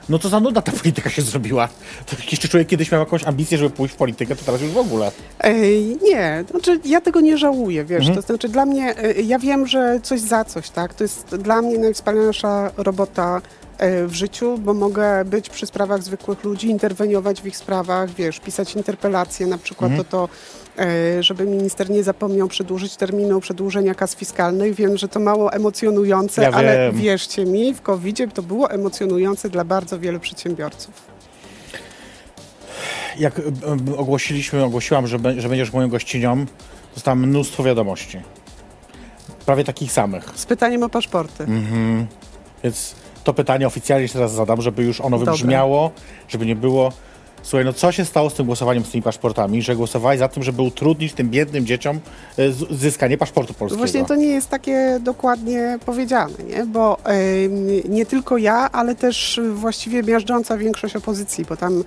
No 0.08 0.18
to 0.18 0.28
za 0.28 0.40
nuda 0.40 0.62
ta 0.62 0.72
polityka 0.72 1.10
się 1.10 1.22
zrobiła. 1.22 1.68
To 2.06 2.16
jeszcze 2.30 2.48
człowiek 2.48 2.68
kiedyś 2.68 2.92
miał 2.92 3.00
jakąś 3.00 3.24
ambicję, 3.24 3.58
żeby 3.58 3.70
pójść 3.70 3.94
w 3.94 3.96
politykę, 3.96 4.36
to 4.36 4.44
teraz 4.44 4.60
już 4.60 4.70
w 4.70 4.78
ogóle. 4.78 5.12
Ej, 5.40 5.98
nie, 6.02 6.44
znaczy 6.50 6.80
ja 6.84 7.00
tego 7.00 7.20
nie 7.20 7.38
żałuję, 7.38 7.84
wiesz, 7.84 8.00
Mhm. 8.00 8.16
to 8.16 8.22
znaczy 8.22 8.48
dla 8.48 8.66
mnie, 8.66 8.94
e, 8.98 9.12
ja 9.22 9.38
wiem, 9.38 9.66
że 9.66 10.00
coś 10.02 10.20
za 10.20 10.44
coś, 10.44 10.70
tak, 10.70 10.94
to 10.94 11.04
jest 11.04 11.36
dla 11.36 11.62
mnie 11.62 11.78
najwspanialsza 11.78 12.70
robota 12.76 13.40
e, 13.78 14.06
w 14.06 14.14
życiu, 14.14 14.58
bo 14.58 14.74
mogę 14.74 15.24
być 15.24 15.50
przy 15.50 15.66
sprawach 15.66 16.02
zwykłych 16.02 16.44
ludzi, 16.44 16.68
interweniować 16.68 17.42
w 17.42 17.46
ich 17.46 17.56
sprawach, 17.56 18.10
wiesz, 18.14 18.40
pisać 18.40 18.74
interpelacje 18.76 19.46
na 19.46 19.58
przykład 19.58 19.90
Mhm. 19.90 20.08
to, 20.10 20.24
e, 20.24 20.65
żeby 21.20 21.46
minister 21.46 21.90
nie 21.90 22.02
zapomniał 22.02 22.48
przedłużyć 22.48 22.96
terminu 22.96 23.40
przedłużenia 23.40 23.94
kas 23.94 24.16
fiskalnych. 24.16 24.74
Wiem, 24.74 24.96
że 24.96 25.08
to 25.08 25.20
mało 25.20 25.52
emocjonujące, 25.52 26.42
Ja 26.42 26.50
ale 26.50 26.92
wierzcie 26.92 27.44
mi, 27.44 27.74
w 27.74 27.82
covid 27.82 28.34
to 28.34 28.42
było 28.42 28.70
emocjonujące 28.70 29.50
dla 29.50 29.64
bardzo 29.64 29.98
wielu 29.98 30.20
przedsiębiorców. 30.20 30.94
jak 33.18 33.38
e, 33.38 33.42
e, 33.42 33.96
ogłosiliśmy, 33.96 34.64
ogłosiłam, 34.64 35.06
że, 35.06 35.18
będziesz 35.18 35.72
moją 35.72 35.88
gościnią, 35.88 36.46
dostałam 36.94 37.26
mnóstwo 37.26 37.62
wiadomości. 37.62 38.20
Prawie 39.46 39.64
takich 39.64 39.92
samych. 39.92 40.32
Z 40.34 40.46
pytaniem 40.46 40.82
o 40.82 40.88
paszporty. 40.88 41.44
Mhm. 41.44 42.06
Więc 42.64 42.94
to 43.24 43.34
pytanie 43.34 43.66
oficjalnie 43.66 44.02
jeszcze 44.02 44.20
raz 44.20 44.32
zadam, 44.32 44.62
żeby 44.62 44.82
już 44.84 45.00
ono 45.00 45.18
wybrzmiało, 45.18 45.90
żeby 46.28 46.46
nie 46.46 46.56
było. 46.56 46.92
Słuchaj, 47.46 47.64
no 47.64 47.72
co 47.72 47.92
się 47.92 48.04
stało 48.04 48.30
z 48.30 48.34
tym 48.34 48.46
głosowaniem 48.46 48.84
z 48.84 48.90
tymi 48.90 49.02
paszportami, 49.02 49.62
że 49.62 49.76
głosowałeś 49.76 50.18
za 50.18 50.28
tym, 50.28 50.42
żeby 50.42 50.62
utrudnić 50.62 51.12
tym 51.12 51.30
biednym 51.30 51.66
dzieciom 51.66 52.00
e, 52.38 52.52
zyskanie 52.70 53.18
paszportu 53.18 53.54
polskiego? 53.54 53.78
Właśnie 53.78 54.04
to 54.04 54.14
nie 54.14 54.26
jest 54.26 54.48
takie 54.48 54.98
dokładnie 55.02 55.78
powiedziane, 55.86 56.34
nie? 56.48 56.66
bo 56.66 56.96
nie 57.88 58.06
tylko 58.06 58.38
ja, 58.38 58.70
ale 58.72 58.94
też 58.94 59.40
właściwie 59.54 60.02
miażdżąca 60.02 60.58
większość 60.58 60.96
opozycji, 60.96 61.44
bo 61.44 61.56
tam 61.56 61.84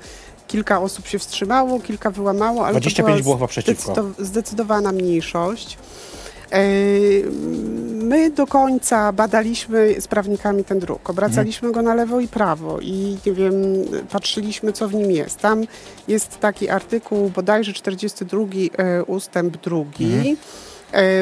kilka 0.48 0.82
osób 0.82 1.08
się 1.08 1.20
wstrzymało, 1.20 1.80
kilka 1.80 2.12
wyłamało, 2.12 2.62
ale 2.66 2.72
25 2.72 3.08
to 3.08 3.14
było 3.14 3.24
była 3.24 3.36
chyba 3.36 3.48
przeciwko. 3.48 3.94
zdecydo- 3.94 4.14
zdecydowana 4.26 4.92
mniejszość. 4.92 5.78
E, 6.52 6.60
My 8.10 8.30
do 8.30 8.48
końca 8.48 9.12
badaliśmy 9.12 10.02
z 10.02 10.08
prawnikami 10.08 10.64
ten 10.64 10.80
druk, 10.80 11.10
obracaliśmy 11.10 11.72
go 11.72 11.82
na 11.82 11.96
lewo 11.96 12.20
i 12.20 12.28
prawo 12.28 12.80
i 12.82 13.18
nie 13.26 13.34
wiem, 13.34 13.54
patrzyliśmy 14.10 14.74
co 14.74 14.88
w 14.88 14.94
nim 14.94 15.12
jest. 15.12 15.40
Tam 15.40 15.64
jest 16.08 16.40
taki 16.40 16.70
artykuł, 16.70 17.30
bodajże 17.30 17.74
42 17.74 18.42
e, 18.78 19.04
ustęp 19.04 19.58
drugi, 19.58 20.06
e, 20.06 20.36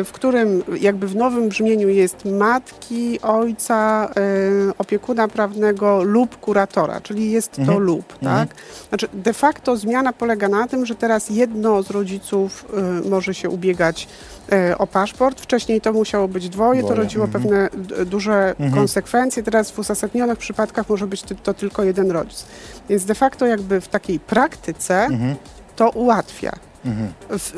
w 0.05 0.09
którym 0.13 0.63
jakby 0.79 1.07
w 1.07 1.15
nowym 1.15 1.49
brzmieniu 1.49 1.89
jest 1.89 2.25
matki, 2.25 3.21
ojca, 3.21 4.09
e, 4.17 4.77
opiekuna 4.77 5.27
prawnego 5.27 6.03
lub 6.03 6.39
kuratora, 6.39 7.01
czyli 7.01 7.31
jest 7.31 7.51
to 7.51 7.61
Mhm. 7.61 7.79
lub, 7.79 8.19
tak? 8.19 8.49
Znaczy 8.89 9.07
de 9.13 9.33
facto 9.33 9.77
zmiana 9.77 10.13
polega 10.13 10.47
na 10.49 10.67
tym, 10.67 10.85
że 10.85 10.95
teraz 10.95 11.29
jedno 11.29 11.83
z 11.83 11.89
rodziców 11.89 12.65
e, 13.05 13.09
może 13.09 13.33
się 13.33 13.49
ubiegać 13.49 14.07
e, 14.51 14.77
o 14.77 14.87
paszport. 14.87 15.41
Wcześniej 15.41 15.81
to 15.81 15.93
musiało 15.93 16.27
być 16.27 16.49
dwoje, 16.49 16.83
to 16.83 16.95
rodziło 16.95 17.25
mhm. 17.25 17.43
pewne 17.43 17.69
duże 18.05 18.49
Mhm. 18.49 18.71
konsekwencje. 18.71 19.43
Teraz 19.43 19.71
w 19.71 19.79
uzasadnionych 19.79 20.37
przypadkach 20.37 20.89
może 20.89 21.07
być 21.07 21.23
to 21.43 21.53
tylko 21.53 21.83
jeden 21.83 22.11
rodzic. 22.11 22.45
Więc 22.89 23.05
de 23.05 23.15
facto 23.15 23.45
jakby 23.45 23.81
w 23.81 23.87
takiej 23.87 24.19
praktyce 24.19 25.03
Mhm. 25.03 25.35
to 25.75 25.89
ułatwia. 25.89 26.51
Mhm. 26.85 27.13
W, 27.29 27.51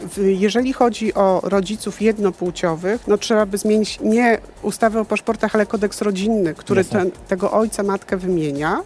w, 0.00 0.26
jeżeli 0.40 0.72
chodzi 0.72 1.14
o 1.14 1.40
rodziców 1.42 2.02
jednopłciowych, 2.02 3.08
no 3.08 3.18
trzeba 3.18 3.46
by 3.46 3.58
zmienić 3.58 4.00
nie 4.00 4.38
ustawę 4.62 5.00
o 5.00 5.04
paszportach, 5.04 5.54
ale 5.54 5.66
kodeks 5.66 6.02
rodzinny, 6.02 6.54
który 6.54 6.84
ten, 6.84 7.10
tego 7.28 7.52
ojca, 7.52 7.82
matkę 7.82 8.16
wymienia. 8.16 8.82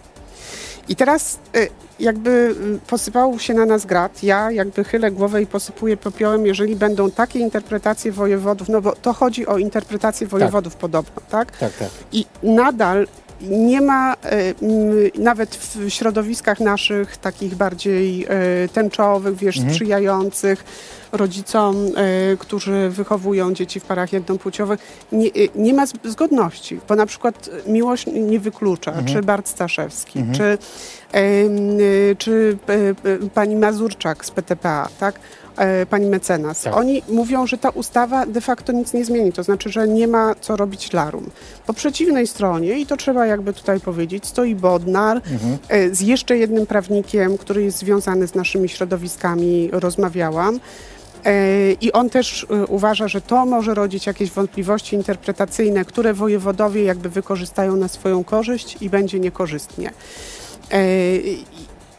I 0.89 0.97
teraz 0.97 1.39
y, 1.57 1.69
jakby 2.01 2.31
y, 2.31 2.79
posypał 2.87 3.39
się 3.39 3.55
na 3.55 3.67
nas 3.67 3.87
grat. 3.87 4.23
Ja 4.23 4.51
jakby 4.51 4.85
chylę 4.85 5.11
głowę 5.11 5.43
i 5.43 5.47
posypuję 5.47 5.97
popiołem, 5.97 6.47
jeżeli 6.47 6.77
będą 6.77 7.11
takie 7.11 7.39
interpretacje 7.39 8.13
wojewodów, 8.13 8.69
no 8.69 8.81
bo 8.81 8.93
to 8.93 9.13
chodzi 9.13 9.47
o 9.47 9.59
interpretacje 9.59 10.27
wojewodów 10.27 10.77
podobno, 10.77 11.23
tak? 11.31 11.57
Tak, 11.57 11.73
tak. 11.73 11.89
I 12.13 12.27
nadal 12.43 13.07
nie 13.41 13.81
ma, 13.81 14.15
e, 14.15 14.19
nawet 15.19 15.55
w 15.57 15.91
środowiskach 15.91 16.61
naszych 16.61 17.17
takich 17.17 17.55
bardziej 17.55 18.25
e, 18.29 18.29
tęczowych, 18.69 19.37
wiesz, 19.37 19.57
Mhm. 19.57 19.75
sprzyjających 19.75 20.65
rodzicom, 21.13 21.77
e, 21.77 22.37
którzy 22.37 22.89
wychowują 22.91 23.55
dzieci 23.55 23.81
w 23.81 23.85
parach 23.85 24.13
jednopłciowych, 24.13 24.81
nie, 25.13 25.31
nie 25.55 25.75
ma 25.75 25.85
zgodności, 26.05 26.81
bo 26.89 26.95
na 26.97 27.07
przykład 27.07 27.51
Miłość 27.67 28.07
nie 28.07 28.41
wyklucza, 28.41 28.91
Mhm. 28.91 29.07
czy 29.07 29.23
Bart 29.23 29.49
Staszewski, 29.49 30.19
Mhm. 30.19 30.37
czy, 30.37 30.59
czy 32.19 32.59
pani 33.35 33.57
Mazurczak 33.57 34.25
z 34.25 34.31
PTPA, 34.31 34.89
tak? 35.01 35.15
E, 35.57 35.87
pani 35.87 36.07
mecenas. 36.07 36.63
Tak. 36.63 36.77
Oni 36.77 37.03
mówią, 37.09 37.47
że 37.47 37.59
ta 37.59 37.71
ustawa 37.71 38.27
de 38.27 38.41
facto 38.41 38.73
nic 38.73 38.93
nie 38.93 39.05
zmieni, 39.05 39.33
to 39.33 39.43
znaczy, 39.43 39.71
że 39.71 39.89
nie 39.89 40.09
ma 40.09 40.35
co 40.41 40.57
robić 40.57 40.93
larum. 40.93 41.31
Po 41.67 41.75
przeciwnej 41.75 42.27
stronie, 42.27 42.79
i 42.79 42.87
to 42.87 42.97
trzeba 42.97 43.27
jakby 43.27 43.53
tutaj 43.53 43.81
powiedzieć, 43.81 44.27
stoi 44.27 44.55
Bodnar 44.55 45.17
Mhm. 45.17 45.59
e, 45.69 45.95
z 45.95 46.01
jeszcze 46.01 46.39
jednym 46.39 46.67
prawnikiem, 46.67 47.39
który 47.39 47.63
jest 47.63 47.79
związany 47.79 48.27
z 48.27 48.35
naszymi 48.35 48.69
środowiskami, 48.69 49.69
rozmawiałam. 49.73 50.61
E, 51.25 51.73
I 51.73 51.93
on 51.93 52.11
też 52.11 52.47
uważa, 52.69 53.09
że 53.09 53.21
to 53.21 53.47
może 53.47 53.75
rodzić 53.75 54.07
jakieś 54.07 54.31
wątpliwości 54.31 54.97
interpretacyjne, 54.97 55.85
które 55.85 56.15
wojewodowie 56.15 56.83
jakby 56.83 57.09
wykorzystają 57.09 57.77
na 57.77 57.89
swoją 57.89 58.25
korzyść 58.25 58.77
i 58.81 58.91
będzie 58.91 59.21
niekorzystnie. 59.21 59.91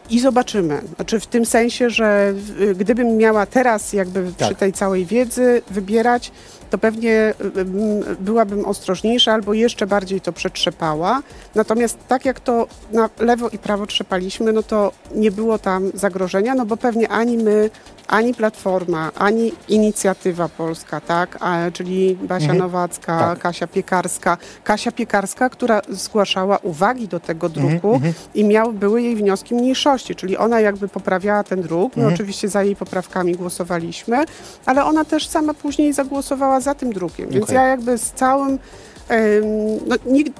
I- 0.09 0.19
zobaczymy. 0.19 0.81
Znaczy 0.95 1.19
w 1.19 1.27
tym 1.27 1.45
sensie, 1.45 1.89
że 1.89 2.33
gdybym 2.75 3.17
miała 3.17 3.45
teraz 3.45 3.93
jakby 3.93 4.23
przy 4.23 4.49
Tak. 4.49 4.57
tej 4.57 4.73
całej 4.73 5.05
wiedzy 5.05 5.61
wybierać, 5.71 6.31
to 6.69 6.77
pewnie 6.77 7.33
ym, 7.57 8.03
byłabym 8.19 8.65
ostrożniejsza 8.65 9.33
albo 9.33 9.53
jeszcze 9.53 9.87
bardziej 9.87 10.21
to 10.21 10.33
przetrzepała. 10.33 11.21
Natomiast 11.55 11.97
tak 12.07 12.25
jak 12.25 12.39
to 12.39 12.67
na 12.91 13.09
lewo 13.19 13.49
i 13.49 13.57
prawo 13.57 13.85
trzepaliśmy, 13.85 14.53
no 14.53 14.63
to 14.63 14.91
nie 15.15 15.31
było 15.31 15.59
tam 15.59 15.91
zagrożenia, 15.93 16.55
no 16.55 16.65
bo 16.65 16.77
pewnie 16.77 17.09
ani 17.09 17.37
my, 17.37 17.69
ani 18.07 18.33
Platforma, 18.33 19.11
ani 19.15 19.51
Inicjatywa 19.67 20.49
Polska, 20.49 21.01
tak, 21.01 21.37
A, 21.39 21.57
czyli 21.73 22.15
Basia 22.21 22.43
Mhm. 22.45 22.57
Nowacka, 22.57 23.19
Tak. 23.19 23.39
Kasia 23.39 23.67
Piekarska. 23.67 24.37
Kasia 24.63 24.91
Piekarska, 24.91 25.49
która 25.49 25.81
zgłaszała 25.89 26.57
uwagi 26.57 27.07
do 27.07 27.19
tego 27.19 27.49
druku 27.49 27.93
Mhm. 27.93 28.13
i 28.33 28.43
miał, 28.43 28.73
były 28.73 29.01
jej 29.01 29.15
wnioski 29.15 29.55
mniejszości, 29.55 30.15
czyli 30.15 30.37
ona 30.37 30.59
jakby 30.59 30.87
poprawiała 30.87 31.43
ten 31.43 31.61
druk. 31.61 31.95
My 31.95 32.03
Mhm. 32.03 32.13
oczywiście 32.13 32.49
za 32.49 32.63
jej 32.63 32.75
poprawkami 32.75 33.35
głosowaliśmy, 33.35 34.25
ale 34.65 34.85
ona 34.85 35.05
też 35.05 35.27
sama 35.27 35.53
później 35.53 35.93
zagłosowała 35.93 36.59
za 36.59 36.75
tym 36.75 36.93
drukiem. 36.93 37.29
Więc 37.29 37.43
Okej. 37.43 37.55
ja 37.55 37.67
jakby 37.67 37.97
z 37.97 38.11
całym 38.11 38.59
no, 39.87 39.95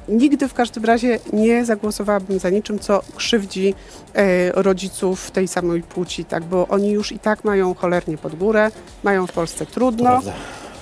nigdy, 0.08 0.48
w 0.48 0.54
każdym 0.54 0.86
razie 0.86 1.20
nie 1.34 1.66
zagłosowałabym 1.66 2.40
za 2.40 2.50
niczym, 2.50 2.80
co 2.80 3.02
krzywdzi 3.16 3.74
e, 4.14 4.52
rodziców 4.52 5.32
tej 5.32 5.48
samej 5.48 5.84
płci, 5.84 6.26
tak, 6.26 6.44
bo 6.44 6.68
oni 6.68 6.92
już 6.92 7.12
i 7.12 7.20
tak 7.20 7.44
mają 7.44 7.74
cholernie 7.74 8.18
pod 8.18 8.36
górę, 8.36 8.72
mają 9.04 9.28
w 9.28 9.32
Polsce 9.32 9.66
trudno. 9.66 10.10
prawda. 10.10 10.34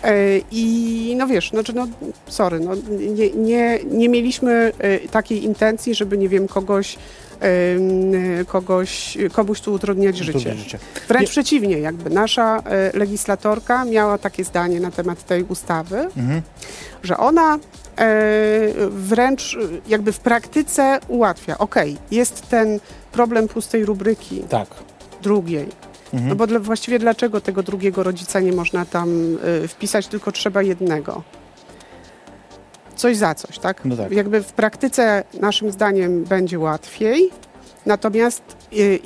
E, 0.04 0.40
I 0.52 1.16
no 1.18 1.28
wiesz, 1.28 1.50
znaczy 1.50 1.74
no 1.74 1.88
sorry, 2.28 2.60
no, 2.60 2.72
nie, 3.16 3.30
nie, 3.30 3.80
nie 3.92 4.10
mieliśmy 4.10 4.72
e, 4.80 5.00
takiej 5.00 5.44
intencji, 5.44 5.96
żeby 5.96 6.18
nie 6.18 6.30
wiem, 6.30 6.48
kogoś, 6.48 6.98
kogoś, 8.48 9.18
komuś 9.34 9.62
tu 9.62 9.74
utrudniać 9.74 10.18
życie. 10.18 10.56
Wręcz 11.08 11.22
Nie- 11.22 11.28
przeciwnie, 11.28 11.80
jakby 11.80 12.10
nasza 12.10 12.58
e, 12.66 12.98
legislatorka 12.98 13.86
miała 13.86 14.18
takie 14.18 14.44
zdanie 14.44 14.80
na 14.80 14.92
temat 14.92 15.26
tej 15.26 15.44
ustawy, 15.44 15.98
Mhm. 16.18 16.42
że 17.04 17.18
ona 17.18 17.56
e, 17.56 17.60
wręcz 18.90 19.58
jakby 19.88 20.12
w 20.12 20.20
praktyce 20.20 21.00
ułatwia. 21.08 21.58
Okej, 21.58 21.98
jest 22.12 22.50
ten 22.50 22.80
problem 23.12 23.48
pustej 23.48 23.86
rubryki 23.86 24.40
Tak. 24.50 24.68
drugiej, 25.22 25.66
Mhm. 26.14 26.30
no 26.30 26.36
bo 26.36 26.48
dla, 26.48 26.60
właściwie 26.60 27.00
dlaczego 27.00 27.42
tego 27.42 27.64
drugiego 27.64 28.04
rodzica 28.04 28.40
nie 28.40 28.52
można 28.54 28.86
tam 28.86 29.38
y, 29.64 29.68
wpisać, 29.68 30.08
tylko 30.08 30.32
trzeba 30.32 30.62
jednego? 30.62 31.24
Coś 32.96 33.18
za 33.18 33.36
coś, 33.36 33.60
tak? 33.60 33.86
No 33.86 33.98
tak. 33.98 34.12
Jakby 34.12 34.44
w 34.44 34.54
praktyce 34.54 35.24
naszym 35.42 35.72
zdaniem 35.72 36.24
będzie 36.24 36.60
łatwiej, 36.60 37.30
natomiast 37.86 38.44
y, 38.74 39.00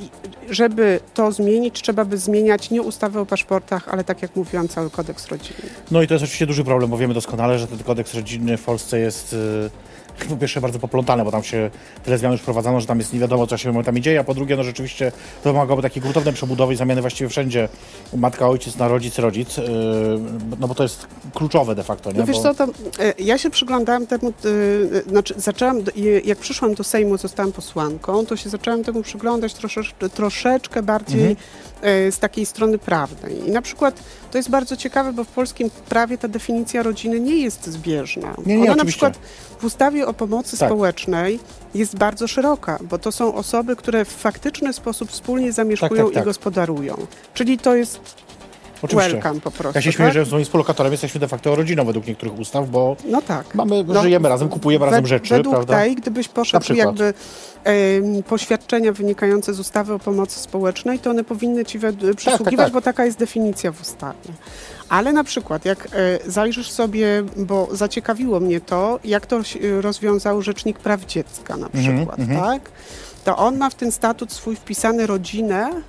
żeby 0.49 0.99
to 1.13 1.31
zmienić, 1.31 1.81
trzeba 1.81 2.05
by 2.05 2.17
zmieniać 2.17 2.69
nie 2.69 2.81
ustawę 2.81 3.21
o 3.21 3.25
paszportach, 3.25 3.89
ale 3.89 4.03
tak 4.03 4.21
jak 4.21 4.35
mówiłam, 4.35 4.67
cały 4.67 4.89
kodeks 4.89 5.27
rodzinny. 5.27 5.69
No 5.91 6.01
i 6.01 6.07
to 6.07 6.13
jest 6.13 6.23
oczywiście 6.23 6.45
duży 6.45 6.63
problem, 6.63 6.89
bo 6.89 6.97
wiemy 6.97 7.13
doskonale, 7.13 7.59
że 7.59 7.67
ten 7.67 7.79
kodeks 7.79 8.13
rodzinny 8.13 8.57
w 8.57 8.63
Polsce 8.63 8.99
jest 8.99 9.33
y, 9.33 9.69
po 10.25 10.37
pierwsze 10.37 10.61
bardzo 10.61 10.79
poplątany, 10.79 11.23
bo 11.23 11.31
tam 11.31 11.43
się 11.43 11.69
tyle 12.03 12.17
zmian 12.17 12.31
już 12.31 12.41
wprowadzano, 12.41 12.81
że 12.81 12.87
tam 12.87 12.99
jest 12.99 13.13
nie 13.13 13.19
wiadomo, 13.19 13.47
co 13.47 13.57
się 13.57 13.69
momentami 13.69 14.01
dzieje, 14.01 14.19
a 14.19 14.23
po 14.23 14.33
drugie, 14.33 14.55
no 14.55 14.63
rzeczywiście 14.63 15.11
to 15.43 15.53
wymagałoby 15.53 15.81
takiej 15.81 16.01
gruntownej 16.01 16.33
przebudowy 16.33 16.73
i 16.73 16.75
zamiany 16.75 17.01
właściwie 17.01 17.29
wszędzie 17.29 17.69
matka, 18.13 18.49
ojciec 18.49 18.77
na 18.77 18.87
rodzic, 18.87 19.19
rodzic, 19.19 19.57
y, 19.57 19.63
no 20.59 20.67
bo 20.67 20.75
to 20.75 20.83
jest 20.83 21.07
kluczowe 21.33 21.75
de 21.75 21.83
facto, 21.83 22.11
nie? 22.11 22.19
No 22.19 22.25
wiesz 22.25 22.37
bo... 22.37 22.43
co, 22.43 22.53
to 22.53 22.63
e, 22.99 23.13
ja 23.19 23.37
się 23.37 23.49
przyglądałam 23.49 24.07
temu, 24.07 24.33
y, 24.45 25.03
znaczy 25.07 25.33
zaczęłam, 25.37 25.81
jak 26.25 26.37
przyszłam 26.37 26.73
do 26.73 26.83
Sejmu, 26.83 27.17
zostałam 27.17 27.51
posłanką, 27.51 28.25
to 28.25 28.35
się 28.35 28.49
zaczęłam 28.49 28.83
temu 28.83 29.03
przyglądać 29.03 29.53
troszeczkę, 29.53 30.09
troszeczkę 30.09 30.83
bardziej 30.83 31.19
Mhm. 31.21 31.35
E, 31.81 32.11
z 32.11 32.19
takiej 32.19 32.45
strony 32.45 32.77
prawnej. 32.77 33.47
I 33.47 33.51
na 33.51 33.61
przykład 33.61 34.03
to 34.31 34.37
jest 34.37 34.49
bardzo 34.49 34.77
ciekawe, 34.77 35.13
bo 35.13 35.23
w 35.23 35.27
polskim 35.27 35.69
prawie 35.89 36.17
ta 36.17 36.27
definicja 36.27 36.83
rodziny 36.83 37.19
nie 37.19 37.35
jest 37.35 37.67
zbieżna. 37.67 38.33
Nie, 38.45 38.57
nie, 38.57 38.63
Ona 38.63 38.65
na 38.65 38.73
oczywiście. 38.73 39.09
przykład 39.09 39.19
w 39.59 39.63
ustawie 39.63 40.07
o 40.07 40.13
pomocy 40.13 40.57
Tak. 40.57 40.69
społecznej 40.69 41.39
jest 41.75 41.97
bardzo 41.97 42.27
szeroka, 42.27 42.79
bo 42.81 42.97
to 42.97 43.11
są 43.11 43.35
osoby, 43.35 43.75
które 43.75 44.05
w 44.05 44.09
faktyczny 44.09 44.73
sposób 44.73 45.11
wspólnie 45.11 45.53
zamieszkują 45.53 46.05
tak, 46.05 46.13
tak. 46.13 46.23
i 46.23 46.25
gospodarują. 46.25 47.07
Czyli 47.33 47.57
to 47.57 47.75
jest 47.75 47.99
Oczywiście. 48.81 49.11
welcome 49.13 49.41
po 49.41 49.51
prostu. 49.51 49.77
Ja 49.77 49.81
się 49.81 49.91
śmieję, 49.91 50.11
tak? 50.11 50.13
że 50.13 50.25
z 50.25 50.31
moim 50.31 50.45
współlokatorem 50.45 50.91
jesteśmy 50.91 51.19
de 51.19 51.27
facto 51.27 51.55
rodziną 51.55 51.85
według 51.85 52.07
niektórych 52.07 52.39
ustaw, 52.39 52.69
bo 52.69 52.95
No 53.05 53.21
tak. 53.21 53.55
Mamy- 53.55 53.85
żyjemy 54.01 54.29
razem, 54.29 54.49
kupujemy 54.49 54.85
razem 54.85 55.07
rzeczy, 55.07 55.33
Według 55.33 55.55
prawda? 55.55 55.73
tej, 55.77 55.95
gdybyś 55.95 56.27
poszedł 56.27 56.73
jakby 56.73 57.13
em, 57.63 58.23
poświadczenia 58.23 58.91
wynikające 58.91 59.53
z 59.53 59.59
ustawy 59.59 59.93
o 59.93 59.99
pomocy 59.99 60.39
społecznej, 60.39 60.99
to 60.99 61.09
one 61.09 61.23
powinny 61.23 61.65
ci 61.65 61.79
wed- 61.79 62.15
przysługiwać, 62.15 62.65
tak. 62.65 62.73
bo 62.73 62.81
taka 62.81 63.05
jest 63.05 63.17
definicja 63.19 63.71
w 63.71 63.81
ustawie. 63.81 64.29
Ale 64.89 65.13
na 65.13 65.23
przykład, 65.23 65.65
jak 65.65 65.87
e, 65.93 66.19
zajrzysz 66.31 66.71
sobie, 66.71 67.23
bo 67.37 67.67
zaciekawiło 67.71 68.39
mnie 68.39 68.61
to, 68.61 68.99
jak 69.03 69.25
to 69.25 69.39
rozwiązał 69.81 70.41
Rzecznik 70.41 70.79
Praw 70.79 71.05
Dziecka 71.05 71.57
na 71.57 71.67
Mhm, 71.67 71.97
przykład, 71.97 72.19
tak? 72.41 72.71
To 73.23 73.37
on 73.37 73.57
ma 73.57 73.69
w 73.69 73.75
ten 73.75 73.91
statut 73.91 74.31
swój 74.33 74.55
wpisany 74.55 75.07
rodzinę, 75.07 75.69
e, 75.69 75.79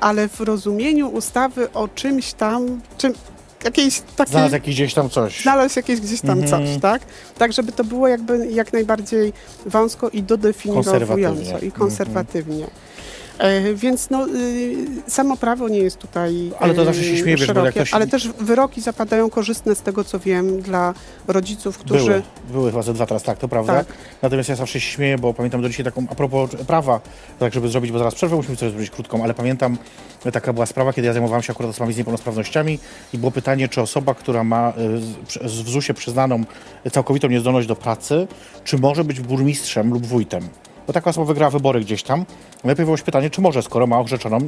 ale 0.00 0.28
w 0.28 0.40
rozumieniu 0.40 1.08
ustawy 1.08 1.72
o 1.72 1.88
czymś 1.88 2.32
tam, 2.32 2.80
czym, 2.98 3.12
jakiejś 3.64 4.02
takiej... 4.16 4.32
znalazł 4.32 4.54
jakiś 4.54 4.74
gdzieś 4.74 4.94
tam 4.94 5.10
coś. 5.10 5.42
Znalazł 5.42 5.78
jakieś 5.78 6.00
gdzieś 6.00 6.20
tam 6.20 6.38
Mhm. 6.40 6.66
coś, 6.66 6.82
tak? 6.82 7.02
Tak, 7.38 7.52
żeby 7.52 7.72
to 7.72 7.84
było 7.84 8.08
jakby 8.08 8.46
jak 8.52 8.72
najbardziej 8.72 9.32
wąsko 9.66 10.08
i 10.08 10.22
dodefiniowująco 10.22 11.58
i 11.58 11.72
konserwatywnie. 11.72 12.64
E, 12.64 12.70
więc 13.74 14.10
no, 14.10 14.28
y, 14.28 14.76
samo 15.06 15.36
prawo 15.36 15.68
nie 15.68 15.78
jest 15.78 15.98
tutaj 15.98 16.52
Ale 16.60 16.74
to 16.74 16.82
y, 16.82 16.84
zawsze 16.84 17.04
się 17.04 17.24
bo 17.24 17.30
jak 17.30 17.38
szerokie, 17.38 17.70
ktoś- 17.70 17.94
ale 17.94 18.06
też 18.06 18.28
wyroki 18.28 18.80
zapadają 18.80 19.30
korzystne 19.30 19.74
z 19.74 19.82
tego, 19.82 20.04
co 20.04 20.18
wiem, 20.18 20.62
dla 20.62 20.94
rodziców, 21.28 21.78
którzy... 21.78 22.04
Były, 22.04 22.22
były 22.52 22.70
chyba 22.70 22.82
ze 22.82 22.94
dwa 22.94 23.06
teraz, 23.06 23.22
tak, 23.22 23.38
to 23.38 23.48
prawda. 23.48 23.72
Tak. 23.74 23.86
Natomiast 24.22 24.48
ja 24.48 24.54
zawsze 24.54 24.80
się 24.80 24.90
śmieję, 24.90 25.18
bo 25.18 25.34
pamiętam 25.34 25.62
do 25.62 25.68
dzisiaj 25.68 25.84
taką, 25.84 26.06
a 26.10 26.14
propos 26.14 26.50
prawa, 26.66 27.00
tak 27.38 27.54
żeby 27.54 27.68
zrobić, 27.68 27.92
bo 27.92 27.98
zaraz 27.98 28.14
przerwę 28.14 28.36
musimy 28.36 28.56
sobie 28.56 28.70
zrobić 28.70 28.90
krótką, 28.90 29.24
ale 29.24 29.34
pamiętam, 29.34 29.78
taka 30.32 30.52
była 30.52 30.66
sprawa, 30.66 30.92
kiedy 30.92 31.06
ja 31.06 31.12
zajmowałem 31.12 31.42
się 31.42 31.52
akurat 31.52 31.70
osobami 31.70 31.94
z 31.94 31.96
niepełnosprawnościami 31.96 32.78
i 33.14 33.18
było 33.18 33.30
pytanie, 33.30 33.68
czy 33.68 33.80
osoba, 33.80 34.14
która 34.14 34.44
ma 34.44 34.72
y, 35.42 35.48
w 35.48 35.68
ZUS-ie 35.70 35.94
przyznaną 35.94 36.44
całkowitą 36.92 37.28
niezdolność 37.28 37.68
do 37.68 37.76
pracy, 37.76 38.26
czy 38.64 38.78
może 38.78 39.04
być 39.04 39.20
burmistrzem 39.20 39.92
lub 39.92 40.06
wójtem. 40.06 40.48
Bo 40.90 40.94
taka 40.94 41.10
osoba 41.10 41.26
wygrała 41.26 41.50
wybory 41.50 41.80
gdzieś 41.80 42.02
tam. 42.02 42.24
Najpierw 42.64 42.86
było 42.86 42.96
się 42.96 43.04
pytanie, 43.04 43.30
czy 43.30 43.40
może, 43.40 43.62
skoro 43.62 43.86
ma 43.86 44.00
orzeczoną 44.00 44.38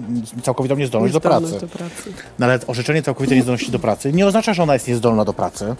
całkowitą 0.42 0.76
niezdolność 0.76 1.12
do 1.14 1.18
Niezdolność 1.18 1.52
pracy. 1.54 1.66
do 1.66 1.78
pracy. 1.78 2.12
No 2.38 2.46
ale 2.46 2.58
orzeczenie 2.66 3.02
całkowitej 3.02 3.38
niezdolności 3.38 3.72
do 3.72 3.78
pracy 3.78 4.12
nie 4.12 4.26
oznacza, 4.26 4.54
że 4.54 4.62
ona 4.62 4.72
jest 4.75 4.88
niezdolna 4.88 5.25
do 5.25 5.32
pracy. 5.32 5.75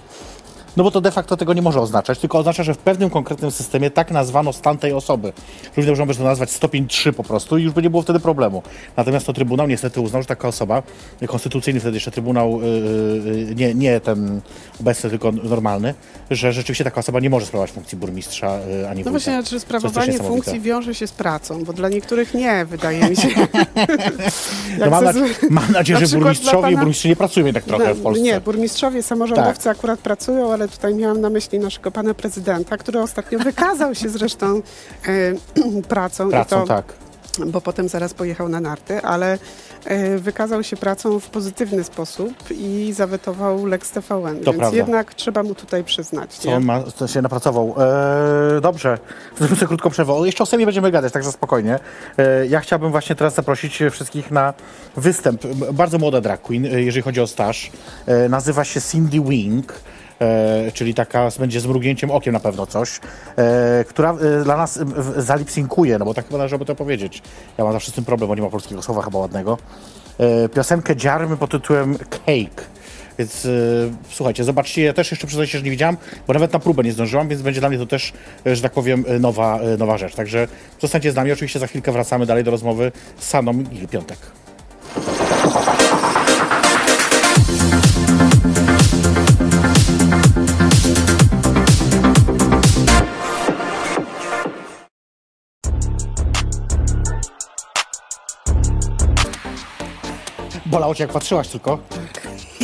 No 0.77 0.85
bo 0.85 0.91
to 0.91 1.01
de 1.01 1.11
facto 1.11 1.37
tego 1.37 1.53
nie 1.53 1.63
może 1.63 1.81
oznaczać, 1.81 2.19
tylko 2.19 2.39
oznacza, 2.39 2.63
że 2.63 2.75
w 2.75 2.79
pewnym 2.79 3.11
konkretnym 3.11 3.51
systemie 3.51 3.91
tak 3.91 4.11
nazwano 4.11 4.53
stan 4.53 4.79
tej 4.79 4.93
osoby. 4.93 5.33
Równie 5.77 5.87
dobrze 5.87 6.03
możesz 6.03 6.17
to 6.17 6.25
nazwać 6.25 6.51
stopień 6.51 6.87
3 6.87 7.13
po 7.13 7.23
prostu 7.25 7.59
i 7.59 7.63
już 7.63 7.73
by 7.73 7.83
nie 7.83 7.91
było 7.91 8.03
wtedy 8.03 8.21
problemu. 8.21 8.63
Natomiast 8.97 9.27
to 9.27 9.33
Trybunał 9.33 9.67
niestety 9.69 10.01
uznał, 10.01 10.23
że 10.23 10.29
taka 10.29 10.49
osoba, 10.49 10.83
konstytucyjny 11.29 11.81
wtedy 11.81 11.97
jeszcze 11.97 12.11
Trybunał, 12.11 12.61
yy, 12.63 13.55
nie, 13.55 13.75
nie 13.75 14.01
ten 14.01 14.41
obecny, 14.81 15.11
tylko 15.11 15.33
normalny, 15.33 15.95
że 16.31 16.53
rzeczywiście 16.53 16.85
taka 16.85 17.01
osoba 17.01 17.21
nie 17.21 17.31
może 17.31 17.47
sprawować 17.47 17.71
funkcji 17.71 17.99
burmistrza 17.99 18.59
yy, 18.59 18.89
ani 18.89 19.05
No 19.05 19.11
właśnie, 19.11 19.43
czy 19.43 19.49
To 19.51 19.57
jest 19.57 19.67
sprawowanie 19.67 20.19
funkcji 20.19 20.61
wiąże 20.61 20.95
się 20.95 21.07
z 21.07 21.13
pracą, 21.13 21.65
bo 21.65 21.73
dla 21.73 21.89
niektórych 21.89 22.35
nie, 22.35 22.65
wydaje 22.65 23.09
mi 23.11 23.17
się. 23.17 23.29
No 24.79 24.91
mam, 24.91 25.05
na, 25.05 25.13
mam 25.51 25.73
nadzieję, 25.73 26.01
na 26.01 26.07
że 26.07 26.19
burmistrzowie 26.19 26.63
pana- 26.63 26.77
burmistrze 26.79 27.09
nie 27.09 27.17
pracują 27.17 27.47
jednak 27.47 27.65
trochę 27.65 27.95
w 27.95 27.99
No, 27.99 28.03
Polsce. 28.05 28.23
Nie, 28.23 28.41
burmistrzowie, 28.41 29.03
samorządowcy 29.03 29.65
Tak. 29.65 29.77
akurat 29.79 30.01
pracują, 30.01 30.53
ale 30.53 30.62
tutaj 30.69 30.95
miałam 30.95 31.21
na 31.21 31.31
myśli 31.31 31.59
naszego 31.59 31.91
pana 31.91 32.15
prezydenta, 32.15 32.77
który 32.77 33.01
ostatnio 33.01 33.39
wykazał 33.39 33.95
się 33.95 34.09
zresztą 34.09 34.63
e, 35.07 35.83
pracą. 35.89 36.31
Pracą, 36.31 36.61
i 36.61 36.67
to, 36.67 36.67
tak. 36.67 36.85
Bo 37.47 37.61
potem 37.61 37.89
zaraz 37.89 38.15
pojechał 38.15 38.49
na 38.49 38.61
narty, 38.61 39.03
ale 39.03 39.39
e, 39.85 40.19
wykazał 40.19 40.63
się 40.63 40.77
pracą 40.77 41.21
w 41.21 41.29
pozytywny 41.29 41.85
sposób 41.85 42.35
i 42.51 42.93
zawetował 42.97 43.67
Lex 43.67 43.91
TVN. 43.91 44.41
To 44.41 44.51
więc 44.53 44.59
prawda. 44.59 44.77
jednak 44.77 45.15
trzeba 45.15 45.43
mu 45.43 45.55
tutaj 45.55 45.85
przyznać. 45.85 46.35
Co 46.35 46.51
on 46.51 46.65
ma, 46.65 46.83
to 46.83 47.09
się 47.09 47.23
napracował. 47.23 47.75
Eee, 47.79 48.61
dobrze, 48.61 48.99
sobie 49.39 49.67
krótką 49.67 49.91
przerwę. 49.91 50.13
Jeszcze 50.25 50.43
o 50.43 50.47
Semie 50.47 50.65
będziemy 50.65 50.91
gadać, 50.91 51.13
także 51.13 51.33
spokojnie. 51.33 51.79
Eee, 52.19 52.51
ja 52.51 52.61
chciałbym 52.61 52.91
właśnie 52.91 53.17
teraz 53.17 53.35
zaprosić 53.35 53.83
wszystkich 53.91 54.31
na 54.31 54.55
występ. 54.97 55.47
Bardzo 55.73 55.99
młoda 55.99 56.21
drag 56.21 56.43
queen, 56.43 56.67
e, 56.67 56.83
jeżeli 56.83 57.03
chodzi 57.03 57.21
o 57.21 57.27
staż. 57.27 57.71
E, 58.07 58.29
nazywa 58.29 58.65
się 58.65 58.81
Cindy 58.81 59.21
Wing. 59.21 59.73
E, 60.23 60.73
czyli 60.73 60.95
taka 60.95 61.29
będzie 61.39 61.61
z 61.61 61.67
mrugnięciem 61.67 62.11
okiem 62.11 62.33
na 62.33 62.41
pewno 62.41 62.67
coś, 62.67 63.01
e, 63.37 63.85
która 63.89 64.11
e, 64.13 64.45
dla 64.45 64.57
nas 64.57 64.77
e, 64.77 64.85
zalipsynkuje, 65.23 65.99
no 65.99 66.05
bo 66.05 66.15
tak 66.15 66.27
chyba 66.27 66.39
należałoby 66.39 66.65
to 66.65 66.75
powiedzieć. 66.75 67.23
Ja 67.59 67.65
mam 67.65 67.73
zawsze 67.73 67.91
z 67.91 67.95
tym 67.95 68.05
problem, 68.05 68.29
bo 68.29 68.35
nie 68.35 68.43
ma 68.43 68.49
polskiego 68.49 68.83
słowa 68.83 69.03
chyba 69.03 69.19
ładnego. 69.19 69.59
E, 70.19 70.49
piosenkę 70.49 70.97
Dziarmy 70.97 71.37
pod 71.37 71.51
tytułem 71.51 71.99
Cake. 71.99 72.65
Więc 73.19 73.45
e, 73.45 73.49
słuchajcie, 74.11 74.45
zobaczcie, 74.45 74.83
ja 74.83 74.93
też 74.93 75.11
jeszcze 75.11 75.27
przyznaję 75.27 75.49
się, 75.49 75.59
że 75.59 75.65
nie 75.65 75.71
widziałam, 75.71 75.97
bo 76.27 76.33
nawet 76.33 76.53
na 76.53 76.59
próbę 76.59 76.83
nie 76.83 76.93
zdążyłam, 76.93 77.29
więc 77.29 77.43
będzie 77.43 77.61
dla 77.61 77.69
mnie 77.69 77.79
to 77.79 77.87
też, 77.87 78.13
że 78.47 78.63
tak 78.63 78.73
powiem, 78.73 79.05
nowa, 79.21 79.61
nowa 79.79 79.99
rzecz. 79.99 80.15
Także 80.15 80.49
zostańcie 80.81 81.13
z 81.13 81.15
nami, 81.15 81.33
oczywiście 81.33 81.59
za 81.59 81.67
chwilkę 81.67 81.93
wracamy 81.93 82.27
dalej 82.27 82.45
do 82.45 82.51
rozmowy 82.51 82.93
z 83.19 83.29
Saną 83.29 83.65
i 83.73 83.89
Piątek. 83.89 84.19
Bolało 100.73 100.95
cię 100.95 101.05
jak 101.05 101.13
patrzyłaś 101.13 101.49
tylko? 101.49 101.79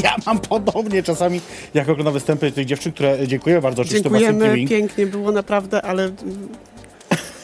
Ja 0.02 0.16
mam 0.26 0.38
podobnie 0.38 1.02
czasami, 1.02 1.40
jak 1.74 1.88
oglądam 1.88 2.14
występy 2.14 2.52
tych 2.52 2.66
dziewczyn, 2.66 2.92
które 2.92 3.26
dziękuję 3.26 3.60
bardzo 3.60 3.84
Dziękujemy, 3.84 4.66
pięknie 4.68 5.06
było 5.06 5.32
naprawdę, 5.32 5.82
ale 5.82 6.10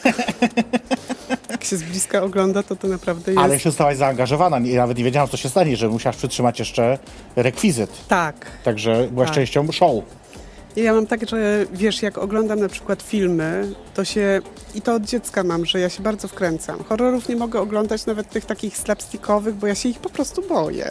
jak 1.51 1.65
się 1.65 1.77
z 1.77 1.83
bliska 1.83 2.23
ogląda, 2.23 2.63
to 2.63 2.77
to 2.77 2.89
naprawdę 2.89 3.33
jest... 3.33 3.45
Ale 3.45 3.55
jeszcze 3.55 3.71
zostałaś 3.71 3.97
zaangażowana, 3.97 4.59
nie, 4.59 4.77
nawet 4.77 4.99
nie 4.99 5.05
wiedziałam, 5.05 5.29
co 5.29 5.37
się 5.37 5.49
stanie, 5.49 5.77
że 5.77 5.89
musiałaś 5.89 6.17
przytrzymać 6.17 6.59
jeszcze 6.59 6.99
rekwizyt. 7.37 7.91
Tak. 8.09 8.47
Także 8.65 9.09
byłaś 9.11 9.29
Tak. 9.29 9.35
częścią 9.35 9.73
show. 9.73 10.05
Ja 10.77 10.93
mam 10.95 11.07
tak, 11.07 11.29
że 11.29 11.67
wiesz, 11.73 12.03
jak 12.03 12.19
oglądam 12.19 12.61
na 12.61 12.69
przykład 12.69 13.03
filmy, 13.03 13.73
to 13.95 14.05
się, 14.05 14.41
i 14.75 14.83
to 14.83 14.95
od 14.95 15.03
dziecka 15.03 15.45
mam, 15.45 15.67
że 15.67 15.81
ja 15.81 15.89
się 15.89 16.03
bardzo 16.03 16.29
wkręcam. 16.29 16.85
Horrorów 16.85 17.29
nie 17.29 17.37
mogę 17.37 17.61
oglądać 17.61 18.07
nawet 18.07 18.31
tych 18.31 18.45
takich 18.45 18.77
slapstickowych, 18.77 19.55
bo 19.55 19.67
ja 19.67 19.75
się 19.75 19.89
ich 19.89 19.99
po 19.99 20.11
prostu 20.11 20.43
boję. 20.49 20.91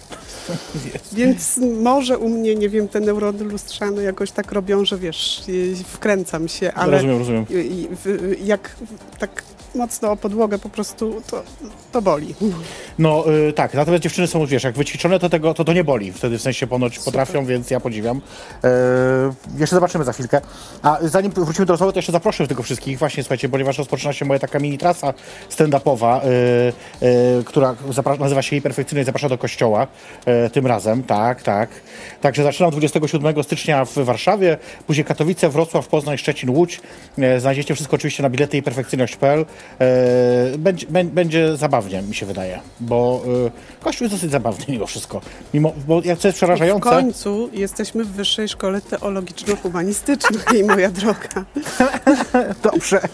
Więc 1.14 1.60
może 1.82 2.18
u 2.18 2.30
mnie, 2.30 2.56
nie 2.56 2.70
wiem, 2.70 2.88
te 2.88 3.00
neurony 3.00 3.44
lustrzane 3.44 4.04
jakoś 4.04 4.32
tak 4.32 4.52
robią, 4.52 4.86
że 4.86 4.98
wiesz, 4.98 5.44
wkręcam 5.88 6.48
się, 6.48 6.74
ale 6.74 6.92
Rozumiem, 6.92 7.18
rozumiem. 7.20 7.46
jak 8.44 8.76
tak 9.20 9.44
mocno 9.76 10.12
o 10.12 10.16
podłogę 10.16 10.60
po 10.60 10.70
prostu, 10.70 11.22
to, 11.32 11.44
to 11.92 12.02
boli. 12.02 12.36
No 13.00 13.26
y, 13.50 13.54
tak, 13.54 13.74
natomiast 13.74 14.04
dziewczyny 14.04 14.28
są, 14.28 14.46
wiesz, 14.46 14.64
jak 14.64 14.76
wyćwiczone, 14.76 15.20
to 15.20 15.30
tego, 15.30 15.54
to, 15.54 15.64
to 15.64 15.74
nie 15.74 15.84
boli. 15.84 16.14
Wtedy 16.14 16.38
w 16.38 16.42
sensie 16.42 16.68
ponoć 16.68 17.00
potrafią, 17.00 17.46
więc 17.46 17.70
ja 17.70 17.80
podziwiam. 17.80 18.22
E, 18.64 18.70
jeszcze 19.58 19.76
zobaczymy 19.76 20.04
za 20.04 20.14
chwilkę. 20.14 20.42
A 20.82 20.98
zanim 21.02 21.32
wrócimy 21.32 21.66
do 21.66 21.74
rozmowy, 21.74 21.94
to 21.94 22.00
jeszcze 22.00 22.12
zaproszę 22.12 22.48
tylko 22.48 22.64
wszystkich, 22.64 23.00
właśnie 23.00 23.24
słuchajcie, 23.24 23.50
ponieważ 23.50 23.78
rozpoczyna 23.78 24.14
się 24.14 24.26
moja 24.26 24.40
taka 24.40 24.60
mini 24.60 24.78
trasa 24.78 25.14
stand-upowa, 25.50 26.22
y, 26.26 27.08
y, 27.40 27.44
która 27.44 27.76
nazywa 28.20 28.42
się 28.42 28.56
Jej 28.56 28.62
Perfekcyjnie 28.62 29.02
i 29.02 29.06
zaprasza 29.06 29.30
do 29.30 29.38
kościoła 29.38 29.88
e, 30.26 30.50
tym 30.50 30.68
razem, 30.68 31.04
tak, 31.04 31.44
tak. 31.44 31.70
Także 32.22 32.44
zaczynam 32.44 32.72
27 32.72 33.44
stycznia 33.44 33.86
w 33.86 33.94
Warszawie, 33.94 34.58
później 34.88 35.06
Katowice, 35.06 35.50
Wrocław, 35.50 35.88
Poznań, 35.88 36.18
Szczecin, 36.18 36.50
Łódź. 36.50 36.82
E, 37.18 37.40
znajdziecie 37.40 37.76
wszystko 37.76 37.96
oczywiście 37.96 38.24
na 38.24 38.30
bilety 38.30 38.58
i 38.58 38.64
perfekcyjność.pl. 38.64 39.46
E, 39.80 40.58
będzie, 40.58 40.88
bę- 40.88 41.06
będzie 41.10 41.58
zabawnie, 41.58 42.02
mi 42.02 42.16
się 42.16 42.26
wydaje, 42.26 42.60
bo 42.80 43.24
e, 43.48 43.84
Kościół 43.84 44.06
jest 44.06 44.16
dosyć 44.16 44.32
zabawny 44.32 44.66
mimo 44.68 44.88
wszystko. 44.88 45.22
Mimo, 45.54 45.74
bo 45.88 46.02
jak 46.04 46.20
co 46.20 46.28
jest 46.28 46.38
W 46.38 46.40
przerażające, 46.40 46.90
końcu 46.90 47.50
jesteśmy 47.54 48.04
w 48.04 48.12
Wyższej 48.12 48.50
Szkole 48.50 48.82
Teologiczno-Humanistycznej, 48.82 50.64
moja 50.70 50.90
droga. 50.92 51.46
dobrze. 52.72 53.02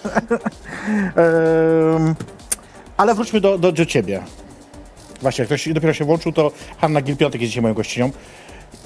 Ale 2.98 3.16
wróćmy 3.16 3.42
do, 3.42 3.58
do, 3.58 3.72
do 3.72 3.86
ciebie. 3.86 4.24
Właśnie, 5.22 5.42
jak 5.42 5.48
ktoś 5.48 5.74
dopiero 5.74 5.94
się 5.94 6.06
włączył, 6.06 6.32
to 6.32 6.52
Hanna 6.82 7.02
Gil-Piątek 7.02 7.42
jest 7.42 7.50
dzisiaj 7.50 7.62
moją 7.62 7.74
gościnią. 7.74 8.12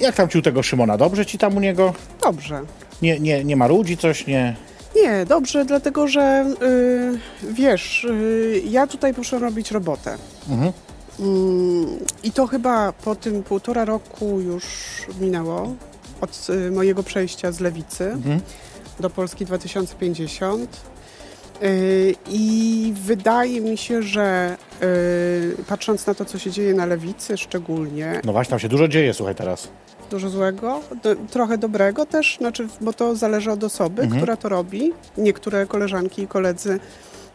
Jak 0.00 0.14
tam 0.14 0.28
ci 0.28 0.38
u 0.38 0.42
tego 0.42 0.62
Szymona? 0.62 0.96
Dobrze 0.98 1.26
ci 1.26 1.38
tam 1.38 1.56
u 1.56 1.60
niego? 1.60 1.94
Dobrze. 2.22 2.60
Nie, 3.02 3.20
nie, 3.20 3.44
nie 3.44 3.56
ma 3.56 3.66
ludzi 3.66 3.96
coś? 3.96 4.26
Nie... 4.26 4.56
Nie, 4.96 5.26
dobrze, 5.26 5.64
dlatego 5.64 6.08
że 6.08 6.46
y, 6.62 7.52
wiesz, 7.52 8.04
y, 8.04 8.62
ja 8.66 8.86
tutaj 8.86 9.14
muszę 9.16 9.38
robić 9.38 9.70
robotę. 9.70 10.16
Mhm. 10.50 10.72
Mm, 11.20 11.86
I 12.22 12.32
to 12.32 12.46
chyba 12.46 12.92
po 12.92 13.14
tym 13.14 13.42
półtora 13.42 13.84
roku 13.84 14.40
już 14.40 14.64
minęło 15.20 15.74
od 16.20 16.46
y, 16.50 16.70
mojego 16.70 17.02
przejścia 17.02 17.52
z 17.52 17.60
lewicy 17.60 18.04
Mhm. 18.04 18.40
do 19.00 19.10
Polski 19.10 19.44
2050. 19.44 20.80
Y, 21.62 22.14
I 22.30 22.92
wydaje 22.96 23.60
mi 23.60 23.76
się, 23.78 24.02
że 24.02 24.56
patrząc 25.68 26.06
na 26.06 26.14
to, 26.14 26.24
co 26.24 26.38
się 26.38 26.50
dzieje 26.50 26.74
na 26.74 26.86
lewicy 26.86 27.36
szczególnie, 27.36 28.20
No 28.24 28.32
właśnie, 28.32 28.50
tam 28.50 28.58
się 28.58 28.68
dużo 28.68 28.88
dzieje, 28.88 29.14
słuchaj, 29.14 29.34
teraz. 29.34 29.68
Dużo 30.14 30.30
złego, 30.30 30.80
do, 31.02 31.16
trochę 31.16 31.58
dobrego 31.58 32.06
też, 32.06 32.36
znaczy, 32.40 32.68
bo 32.80 32.92
to 32.92 33.16
zależy 33.16 33.50
od 33.50 33.64
osoby, 33.64 34.02
Mhm. 34.02 34.20
która 34.20 34.36
to 34.36 34.48
robi. 34.48 34.92
Niektóre 35.18 35.66
koleżanki 35.66 36.22
i 36.22 36.26
koledzy 36.26 36.80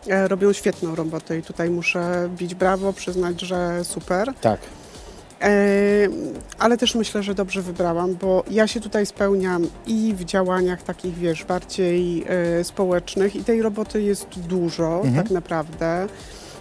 e, 0.08 0.28
robią 0.28 0.54
świetną 0.54 0.96
robotę 0.96 1.38
i 1.38 1.42
tutaj 1.42 1.70
muszę 1.70 2.30
bić 2.38 2.56
brawo, 2.56 2.94
przyznać, 2.94 3.42
że 3.42 3.84
super. 3.86 4.34
Tak. 4.42 4.60
E, 5.42 5.50
ale 6.60 6.78
też 6.78 6.96
myślę, 6.96 7.24
że 7.24 7.36
dobrze 7.36 7.62
wybrałam, 7.62 8.16
bo 8.16 8.44
ja 8.52 8.68
się 8.68 8.80
tutaj 8.82 9.06
spełniam 9.06 9.68
i 9.88 10.14
w 10.18 10.24
działaniach 10.26 10.82
takich, 10.84 11.16
wiesz, 11.16 11.46
bardziej 11.46 12.26
e, 12.60 12.64
społecznych 12.64 13.36
i 13.36 13.44
tej 13.44 13.62
roboty 13.62 14.02
jest 14.02 14.28
dużo, 14.40 14.96
Mhm. 15.04 15.16
tak 15.16 15.32
naprawdę. 15.32 16.08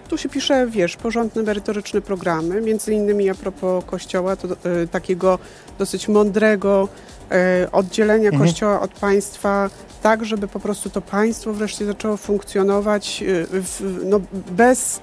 Tu 0.09 0.18
się 0.18 0.29
pisze, 0.29 0.66
wiesz, 0.66 0.97
porządne, 0.97 1.42
merytoryczne 1.42 2.01
programy, 2.01 2.61
między 2.61 2.92
innymi 2.94 3.31
a 3.31 3.35
propos 3.35 3.85
kościoła, 3.85 4.37
to 4.37 4.49
e, 4.49 4.87
takiego 4.87 5.38
dosyć 5.79 6.09
mądrego 6.09 6.88
e, 7.31 7.68
oddzielenia 7.73 8.29
Mhm. 8.31 8.42
kościoła 8.42 8.81
od 8.81 8.90
państwa, 8.90 9.71
tak, 10.03 10.25
żeby 10.25 10.49
po 10.49 10.61
prostu 10.61 10.90
to 10.90 11.01
państwo 11.01 11.53
wreszcie 11.53 11.87
zaczęło 11.87 12.16
funkcjonować 12.16 13.23
e, 13.23 13.47
w, 13.62 14.01
no, 14.05 14.21
bez 14.51 15.01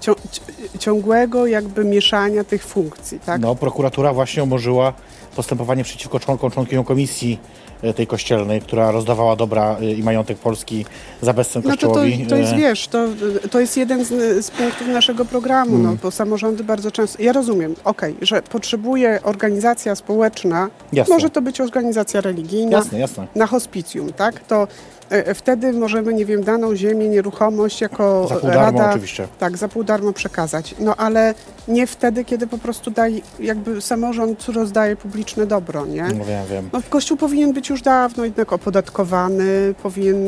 cią- 0.00 0.14
ci- 0.30 0.40
ciągłego 0.78 1.46
jakby 1.46 1.84
mieszania 1.84 2.44
tych 2.44 2.64
funkcji, 2.64 3.20
tak? 3.26 3.40
No, 3.40 3.54
prokuratura 3.54 4.12
właśnie 4.12 4.42
umorzyła 4.42 4.92
postępowanie 5.36 5.84
przeciwko 5.84 6.20
członkom, 6.20 6.50
komisji 6.84 7.38
e, 7.82 7.94
tej 7.94 8.06
kościelnej, 8.06 8.60
która 8.60 8.90
rozdawała 8.90 9.36
dobra 9.36 9.76
e, 9.80 9.84
i 9.92 10.02
majątek 10.02 10.38
Polski 10.38 10.84
za 11.22 11.32
bezcen 11.32 11.62
No 11.64 11.76
to, 11.76 11.86
to, 11.86 11.94
to 12.28 12.36
jest, 12.36 12.52
E, 12.52 12.56
wiesz, 12.56 12.88
to, 12.88 13.08
to 13.50 13.60
jest 13.60 13.76
jeden 13.76 14.04
z, 14.04 14.08
z 14.46 14.50
punktów 14.50 14.88
naszego 14.88 15.24
programu, 15.24 15.70
Mm. 15.74 15.82
no, 15.82 15.96
bo 16.02 16.10
samorządy 16.10 16.64
bardzo 16.64 16.90
często, 16.90 17.22
ja 17.22 17.32
rozumiem, 17.32 17.74
okej, 17.84 18.16
że 18.22 18.42
potrzebuje 18.42 19.20
organizacja 19.22 19.94
społeczna, 19.94 20.68
Jasne. 20.92 21.14
może 21.14 21.30
to 21.30 21.42
być 21.42 21.60
organizacja 21.60 22.20
religijna, 22.20 22.76
Jasne, 22.78 22.98
jasne. 22.98 23.26
na 23.34 23.46
hospicjum, 23.46 24.12
tak, 24.12 24.40
to 24.40 24.68
wtedy 25.34 25.72
możemy, 25.72 26.14
nie 26.14 26.26
wiem, 26.26 26.44
daną 26.44 26.76
ziemię, 26.76 27.08
nieruchomość 27.08 27.80
jako 27.80 28.26
Za 28.28 28.34
pół 28.34 28.50
darmo 28.50 28.78
rada, 28.78 28.90
oczywiście. 28.90 29.28
tak, 29.38 29.56
za 29.56 29.68
pół 29.68 29.84
darmo 29.84 30.12
przekazać, 30.12 30.74
no 30.78 30.96
ale 30.96 31.34
nie 31.68 31.86
wtedy, 31.86 32.24
kiedy 32.24 32.46
po 32.46 32.58
prostu 32.58 32.90
daj, 32.90 33.22
jakby 33.40 33.80
samorząd 33.80 34.48
rozdaje 34.48 34.96
publiczne 34.96 35.46
dobro, 35.46 35.86
nie? 35.86 36.02
No 36.02 36.24
wiem, 36.24 36.46
wiem. 36.50 36.70
No, 36.72 36.80
Kościół 36.90 37.16
powinien 37.16 37.52
być 37.52 37.68
już 37.68 37.82
dawno 37.82 38.24
jednak 38.24 38.52
opodatkowany, 38.52 39.74
powinien, 39.82 40.26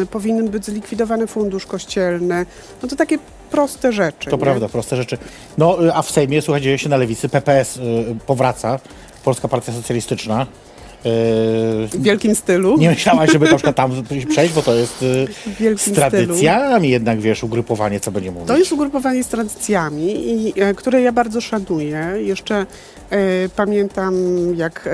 ym, 0.00 0.06
powinien 0.06 0.48
być 0.48 0.64
zlikwidowany 0.64 1.26
fundusz 1.26 1.66
kościelny. 1.66 2.46
No 2.82 2.88
to 2.88 2.96
takie 2.96 3.18
proste 3.50 3.92
rzeczy. 3.92 4.30
To 4.30 4.36
nie? 4.36 4.42
prawda, 4.42 4.68
proste 4.68 4.96
rzeczy. 4.96 5.18
No, 5.58 5.78
a 5.94 6.02
w 6.02 6.10
Sejmie, 6.10 6.42
słuchaj, 6.42 6.60
dzieje 6.60 6.78
się 6.78 6.88
na 6.88 6.96
lewicy. 6.96 7.28
PPS 7.28 7.76
y, 7.76 7.80
powraca, 8.26 8.78
Polska 9.24 9.48
Partia 9.48 9.72
Socjalistyczna. 9.72 10.46
Y, 11.06 11.88
W 11.88 12.02
wielkim 12.02 12.34
stylu. 12.34 12.78
nie 12.78 12.88
myślałaś, 12.90 13.30
żeby 13.32 13.46
na 13.46 13.54
przykład 13.54 13.76
tam 13.76 13.90
przejść, 14.28 14.54
bo 14.54 14.62
to 14.62 14.74
jest 14.74 15.02
y, 15.02 15.28
z 15.78 15.92
tradycjami 15.92 16.90
jednak, 16.90 17.20
wiesz, 17.20 17.44
ugrupowanie, 17.44 18.00
co 18.00 18.10
będzie 18.12 18.30
mówić. 18.32 18.48
To 18.48 18.58
jest 18.58 18.72
ugrupowanie 18.72 19.24
z 19.24 19.28
tradycjami, 19.28 20.30
i, 20.48 20.60
e, 20.62 20.74
które 20.74 21.00
ja 21.02 21.12
bardzo 21.12 21.40
szanuję. 21.40 22.06
Jeszcze 22.16 22.66
e, 23.10 23.16
pamiętam, 23.56 24.14
jak 24.56 24.86
e, 24.86 24.90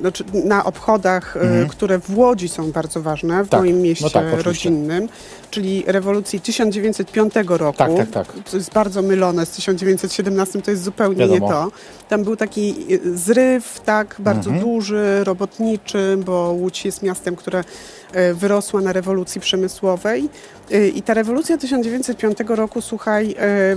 znaczy 0.00 0.24
na 0.44 0.64
obchodach, 0.64 1.36
e, 1.36 1.66
które 1.68 1.98
w 1.98 2.18
Łodzi 2.18 2.48
są 2.48 2.72
bardzo 2.72 3.02
ważne, 3.02 3.28
w 3.28 3.30
Mhm. 3.32 3.48
Tak, 3.48 3.60
moim 3.60 3.80
mieście 3.80 4.04
no 4.04 4.10
tak, 4.10 4.42
rodzinnym, 4.42 5.08
czyli 5.50 5.84
rewolucji 5.86 6.40
1905 6.40 7.34
roku. 7.48 7.78
Tak, 7.78 7.90
tak, 7.96 8.10
tak. 8.10 8.26
To 8.50 8.56
jest 8.56 8.72
bardzo 8.72 9.02
mylone 9.02 9.46
z 9.46 9.50
1917, 9.50 10.62
to 10.62 10.70
jest 10.70 10.82
zupełnie 10.82 11.26
nie 11.26 11.32
Wiadomo. 11.32 11.48
to. 11.52 11.70
Tam 12.08 12.24
był 12.24 12.36
taki 12.36 12.74
zryw, 13.14 13.80
tak, 13.84 14.16
bardzo 14.18 14.50
Mhm. 14.50 14.68
duży, 14.68 15.20
robotniczy, 15.40 16.18
bo 16.26 16.52
Łódź 16.52 16.84
jest 16.84 17.02
miastem, 17.02 17.36
które 17.36 17.64
e, 18.12 18.34
wyrosła 18.34 18.80
na 18.80 18.92
rewolucji 18.92 19.40
przemysłowej. 19.40 20.28
E, 20.72 20.88
I 20.88 21.02
ta 21.02 21.14
rewolucja 21.14 21.58
1905 21.58 22.38
roku, 22.48 22.80
słuchaj, 22.80 23.30
e, 23.30 23.34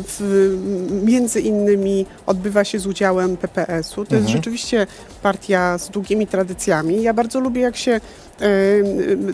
w, 0.08 0.50
między 1.04 1.42
innymi 1.42 2.06
odbywa 2.26 2.64
się 2.64 2.80
z 2.80 2.88
udziałem 2.88 3.38
PPS-u. 3.38 3.96
To 4.06 4.16
jest 4.16 4.26
Mhm. 4.26 4.28
rzeczywiście 4.38 4.88
partia 5.22 5.78
z 5.78 5.90
długimi 5.90 6.28
tradycjami. 6.28 7.04
Ja 7.04 7.14
bardzo 7.14 7.40
lubię, 7.40 7.62
jak 7.62 7.76
się 7.78 7.92
e, 7.92 8.02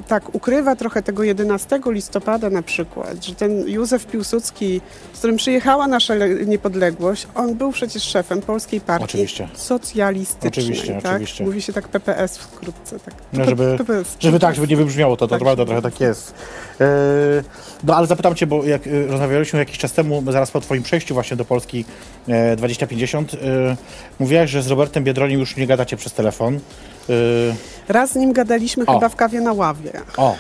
tak 0.08 0.36
ukrywa 0.36 0.76
trochę 0.76 1.04
tego 1.04 1.24
11 1.24 1.80
listopada 1.86 2.50
na 2.50 2.62
przykład, 2.62 3.26
że 3.26 3.36
ten 3.36 3.68
Józef 3.68 4.06
Piłsudski, 4.06 4.82
z 5.14 5.18
którym 5.18 5.38
przyjechała 5.38 5.88
nasza 5.88 6.14
le- 6.14 6.30
niepodległość, 6.46 7.28
on 7.36 7.56
był 7.56 7.72
przecież 7.72 8.04
szefem 8.04 8.42
polskiej 8.42 8.82
partii 8.82 9.04
Oczywiście. 9.06 9.50
socjalistycznej. 9.56 10.50
Oczywiście, 10.66 11.00
tak? 11.04 11.12
oczywiście. 11.12 11.44
Mówi 11.44 11.62
się 11.62 11.74
tak 11.74 11.88
PPS 11.88 12.38
wkrótce. 12.38 13.00
Tak. 13.00 13.14
No, 13.34 13.46
żeby- 13.46 13.76
PPS. 13.78 14.16
Żeby 14.20 14.40
tak, 14.40 14.56
żeby 14.56 14.68
nie 14.68 14.78
wybrzmiało 14.78 15.18
to, 15.18 15.28
to 15.28 15.36
Tak. 15.36 15.40
prawda, 15.42 15.66
trochę 15.66 15.82
tak 15.82 16.00
jest. 16.02 16.34
E, 16.82 16.86
No 17.84 17.96
ale 17.96 18.08
zapytam 18.08 18.36
Cię, 18.36 18.48
bo 18.48 18.64
jak 18.64 18.88
e, 18.88 19.08
rozmawialiśmy 19.08 19.60
jakiś 19.60 19.78
czas 19.78 19.92
temu, 19.94 20.24
zaraz 20.32 20.52
po 20.52 20.62
Twoim 20.62 20.84
przejściu 20.84 21.14
właśnie 21.14 21.38
do 21.38 21.46
Polski 21.46 21.86
e, 22.28 22.56
2050, 22.56 23.34
e, 23.34 23.38
mówiłaś, 24.20 24.50
że 24.50 24.62
z 24.62 24.68
Robertem 24.68 25.04
Biedroniem 25.04 25.40
już 25.40 25.58
nie 25.58 25.68
gadacie 25.68 25.98
przez 25.98 26.14
telefon. 26.14 26.56
E, 26.56 27.14
Raz 27.88 28.12
z 28.12 28.16
nim 28.16 28.34
gadaliśmy 28.34 28.86
O. 28.86 28.94
chyba 28.94 29.10
w 29.10 29.16
kawie 29.16 29.42
na 29.42 29.54
ławie, 29.54 29.92
O, 30.18 30.36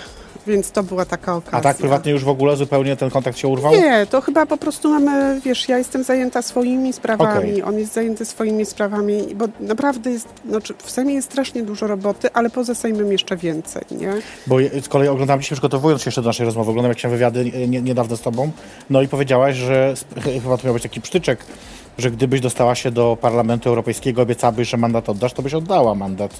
więc 0.49 0.71
to 0.71 0.83
była 0.83 1.05
taka 1.05 1.35
okazja. 1.35 1.59
a 1.59 1.61
tak 1.61 1.77
prywatnie 1.77 2.11
już 2.11 2.23
w 2.23 2.29
ogóle 2.29 2.55
zupełnie 2.55 2.95
ten 2.95 3.09
kontakt 3.09 3.37
się 3.37 3.47
urwał? 3.47 3.71
Nie, 3.71 4.07
to 4.09 4.21
chyba 4.21 4.45
po 4.45 4.57
prostu 4.57 4.89
mamy, 4.89 5.41
wiesz, 5.41 5.69
ja 5.69 5.77
jestem 5.77 6.03
zajęta 6.03 6.41
swoimi 6.41 6.93
sprawami, 6.93 7.49
Okej. 7.49 7.63
on 7.63 7.79
jest 7.79 7.93
zajęty 7.93 8.25
swoimi 8.25 8.65
sprawami, 8.65 9.35
bo 9.35 9.45
naprawdę 9.59 10.11
jest, 10.11 10.27
znaczy 10.49 10.73
w 10.77 10.91
Sejmie 10.91 11.13
jest 11.13 11.31
strasznie 11.31 11.63
dużo 11.63 11.87
roboty, 11.87 12.33
ale 12.33 12.49
poza 12.49 12.75
Sejmem 12.75 13.11
jeszcze 13.11 13.37
więcej, 13.37 13.83
nie? 13.91 14.13
Bo 14.47 14.57
z 14.81 14.87
kolei 14.87 15.07
oglądam 15.07 15.41
dzisiaj, 15.41 15.55
przygotowując 15.55 16.01
się 16.01 16.07
jeszcze 16.07 16.21
do 16.21 16.29
naszej 16.29 16.45
rozmowy, 16.45 16.69
oglądam 16.71 16.91
jakieś 16.91 17.11
wywiady 17.11 17.51
nie, 17.67 17.81
niedawno 17.81 18.17
z 18.17 18.21
Tobą, 18.21 18.51
no 18.89 19.01
i 19.01 19.07
powiedziałaś, 19.07 19.55
że 19.55 19.93
chyba 20.41 20.57
to 20.57 20.65
miał 20.65 20.73
być 20.73 20.83
taki 20.83 21.01
przytyczek, 21.01 21.39
że 21.97 22.11
gdybyś 22.11 22.41
dostała 22.41 22.75
się 22.75 22.91
do 22.91 23.17
Parlamentu 23.21 23.69
Europejskiego, 23.69 24.21
obiecałabyś, 24.21 24.69
że 24.69 24.77
mandat 24.77 25.09
oddasz, 25.09 25.33
to 25.33 25.41
byś 25.41 25.53
oddała 25.53 25.95
mandat. 25.95 26.39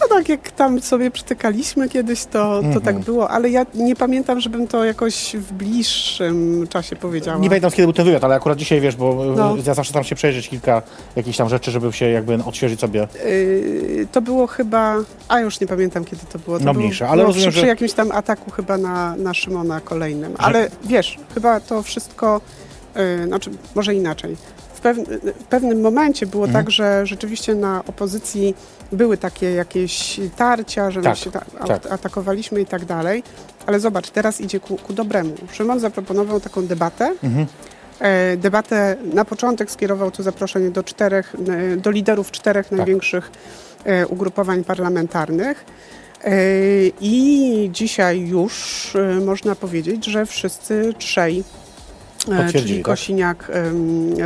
No 0.00 0.08
tak 0.16 0.28
jak 0.28 0.50
tam 0.50 0.80
sobie 0.82 1.10
przytykaliśmy 1.10 1.88
kiedyś, 1.88 2.24
to, 2.24 2.30
to 2.32 2.58
Mhm. 2.58 2.80
tak 2.80 2.98
było, 2.98 3.30
ale 3.30 3.50
ja 3.50 3.66
nie 3.74 3.96
pamiętam, 3.96 4.40
żebym 4.40 4.68
to 4.68 4.84
jakoś 4.84 5.36
w 5.36 5.52
bliższym 5.52 6.66
czasie 6.70 6.96
powiedziała. 6.96 7.38
Nie 7.38 7.48
pamiętam, 7.48 7.70
kiedy 7.70 7.82
był 7.82 7.92
ten 7.92 8.04
wywiad, 8.04 8.24
ale 8.24 8.34
akurat 8.34 8.58
dzisiaj, 8.58 8.80
wiesz, 8.80 8.96
bo 8.96 9.24
e, 9.32 9.36
No. 9.36 9.56
ja 9.66 9.74
zawsze 9.74 9.92
tam 9.92 10.04
się 10.04 10.14
przejrzeć 10.14 10.48
kilka 10.48 10.82
jakichś 11.16 11.36
tam 11.38 11.48
rzeczy, 11.48 11.70
żeby 11.70 11.92
się 11.92 12.10
jakby 12.10 12.34
odświeżyć 12.44 12.80
sobie. 12.80 13.08
Yy, 13.24 14.06
to 14.12 14.20
było 14.22 14.46
chyba, 14.46 14.96
a 15.28 15.40
już 15.40 15.60
nie 15.60 15.66
pamiętam 15.66 16.04
kiedy 16.04 16.22
to 16.32 16.38
było. 16.38 16.58
To 16.58 16.64
No 16.64 16.72
było, 16.72 16.84
mniejsze, 16.84 17.08
ale 17.08 17.16
było 17.16 17.26
rozumiem, 17.26 17.50
przy, 17.50 17.56
że- 17.56 17.60
przy 17.62 17.68
jakimś 17.68 17.92
tam 17.92 18.12
ataku 18.12 18.50
chyba 18.50 18.78
na, 18.78 19.16
na 19.16 19.34
Szymona 19.34 19.80
kolejnym. 19.80 20.34
Ale 20.38 20.68
wiesz, 20.84 21.16
chyba 21.34 21.60
to 21.60 21.82
wszystko, 21.82 22.40
yy, 22.96 23.26
znaczy 23.26 23.50
może 23.74 23.94
inaczej. 23.94 24.36
W, 24.82 24.94
w 25.40 25.44
pewnym 25.44 25.80
momencie 25.80 26.26
było 26.26 26.44
Mhm. 26.46 26.64
tak, 26.64 26.72
że 26.72 27.06
rzeczywiście 27.06 27.54
na 27.54 27.84
opozycji 27.86 28.54
były 28.92 29.16
takie 29.16 29.50
jakieś 29.50 30.20
tarcia, 30.36 30.90
że 30.90 31.00
my 31.00 31.04
Tak, 31.04 31.16
się 31.18 31.30
ta, 31.30 31.40
tak. 31.66 31.86
atakowaliśmy 31.92 32.60
i 32.60 32.66
tak 32.66 32.84
dalej. 32.84 33.22
Ale 33.66 33.80
zobacz, 33.80 34.10
teraz 34.10 34.40
idzie 34.40 34.60
ku, 34.60 34.76
ku 34.76 34.92
dobremu. 34.92 35.34
Szymon 35.52 35.80
zaproponował 35.80 36.40
taką 36.40 36.66
debatę. 36.66 37.14
Mhm. 37.24 37.46
E, 38.00 38.36
Debatę 38.36 38.96
na 39.14 39.24
początek 39.24 39.70
skierował 39.70 40.10
to 40.10 40.22
zaproszenie 40.22 40.70
do 40.70 40.82
czterech, 40.82 41.34
e, 41.74 41.76
do 41.76 41.90
liderów 41.90 42.30
czterech 42.30 42.68
Tak. 42.68 42.78
największych 42.78 43.30
e, 43.84 44.06
ugrupowań 44.06 44.64
parlamentarnych. 44.64 45.64
E, 46.24 46.30
I 47.00 47.70
dzisiaj 47.72 48.20
już 48.20 48.52
e, 48.96 49.20
można 49.20 49.54
powiedzieć, 49.54 50.04
że 50.04 50.26
wszyscy 50.26 50.94
trzej, 50.98 51.44
Potwierdzili, 52.36 52.64
czyli 52.64 52.76
tak? 52.76 52.84
Kosiniak, 52.84 53.50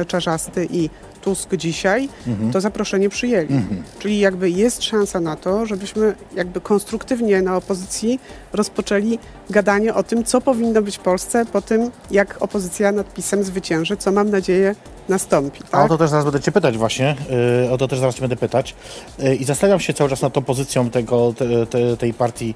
Czarzasty 0.07 0.69
i 0.71 0.91
Tusk 1.23 1.55
dzisiaj, 1.57 2.09
Mhm. 2.27 2.53
to 2.53 2.61
zaproszenie 2.61 3.09
przyjęli. 3.09 3.53
Mhm. 3.55 3.83
Czyli 3.99 4.19
jakby 4.19 4.51
jest 4.51 4.83
szansa 4.83 5.21
na 5.21 5.37
to, 5.37 5.67
żebyśmy 5.67 6.15
jakby 6.35 6.61
konstruktywnie 6.61 7.43
na 7.43 7.57
opozycji 7.57 8.21
rozpoczęli 8.53 9.19
gadanie 9.51 9.95
o 9.95 10.03
tym, 10.03 10.25
co 10.25 10.41
powinno 10.41 10.83
być 10.83 10.97
w 10.97 11.01
Polsce 11.01 11.47
po 11.47 11.63
tym, 11.63 11.91
jak 12.11 12.37
opozycja 12.43 12.93
nad 12.93 13.15
PiSem 13.15 13.45
zwycięży, 13.45 13.97
co 13.97 14.13
mam 14.13 14.31
nadzieję 14.31 14.75
nastąpi. 15.09 15.61
A 15.73 15.79
o 15.79 15.81
Tak? 15.81 15.89
to 15.89 15.99
też 15.99 16.11
zaraz 16.11 16.25
będę 16.25 16.41
Cię 16.41 16.53
pytać 16.53 16.79
właśnie, 16.79 17.17
yy, 17.65 17.71
o 17.71 17.79
to 17.79 17.89
też 17.89 17.99
zaraz 17.99 18.15
Cię 18.15 18.21
będę 18.21 18.37
pytać. 18.37 18.75
Yy, 19.19 19.35
I 19.37 19.45
zastanawiam 19.45 19.81
się 19.81 19.95
cały 19.95 20.11
czas 20.11 20.23
nad 20.23 20.33
tą 20.33 20.43
pozycją 20.43 20.91
tego, 20.91 21.35
te, 21.39 21.67
te, 21.67 21.97
tej 21.97 22.15
partii 22.15 22.55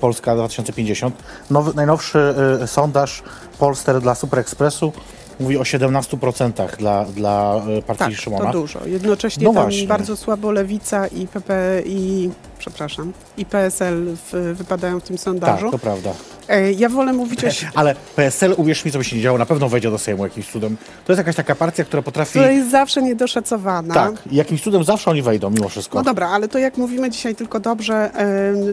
Polska 0.00 0.34
2050. 0.34 1.14
Nowy, 1.50 1.74
najnowszy 1.74 2.34
yy, 2.60 2.66
sondaż 2.66 3.22
Polster 3.58 4.00
dla 4.00 4.14
Super 4.14 4.38
Expressu 4.40 4.92
mówi 5.40 5.56
o 5.58 5.62
17% 5.62 6.76
dla, 6.76 7.04
dla 7.04 7.62
e, 7.78 7.82
partii 7.82 8.04
Tak, 8.04 8.14
Szymona. 8.14 8.52
to 8.52 8.52
dużo. 8.60 8.86
Jednocześnie 8.86 9.44
No 9.44 9.52
tam 9.54 9.62
właśnie. 9.62 9.86
bardzo 9.88 10.16
słabo 10.16 10.50
Lewica 10.52 11.06
i 11.06 11.26
PP 11.26 11.82
i 11.86 12.30
przepraszam, 12.58 13.12
i 13.36 13.44
PSL 13.46 14.04
w, 14.32 14.54
wypadają 14.56 15.00
w 15.00 15.02
tym 15.02 15.16
tak, 15.16 15.24
sondażu. 15.24 15.70
to 15.70 15.78
prawda. 15.78 16.10
E, 16.48 16.72
Ja 16.72 16.88
wolę 16.88 17.12
mówić 17.12 17.44
o 17.44 17.48
Ale 17.74 17.94
PSL, 18.16 18.54
uwierz 18.56 18.84
mi, 18.84 18.92
co 18.92 18.98
by 18.98 19.04
się 19.04 19.16
nie 19.16 19.22
działo, 19.22 19.38
na 19.38 19.46
pewno 19.46 19.68
wejdzie 19.68 19.90
do 19.90 19.98
Sejmu 19.98 20.24
jakimś 20.24 20.50
cudem. 20.50 20.76
To 21.06 21.12
jest 21.12 21.18
jakaś 21.18 21.36
taka 21.36 21.54
partia, 21.54 21.84
która 21.84 22.02
potrafi... 22.02 22.30
która 22.30 22.50
jest 22.50 22.70
zawsze 22.70 23.02
niedoszacowana. 23.02 23.94
Tak, 23.94 24.12
jakimś 24.32 24.62
cudem 24.62 24.84
zawsze 24.84 25.10
oni 25.10 25.22
wejdą, 25.22 25.50
mimo 25.50 25.68
wszystko. 25.68 25.98
No 25.98 26.04
dobra, 26.04 26.28
ale 26.28 26.48
to 26.48 26.58
jak 26.58 26.76
mówimy 26.76 27.10
dzisiaj 27.10 27.34
tylko 27.34 27.60
dobrze, 27.60 28.10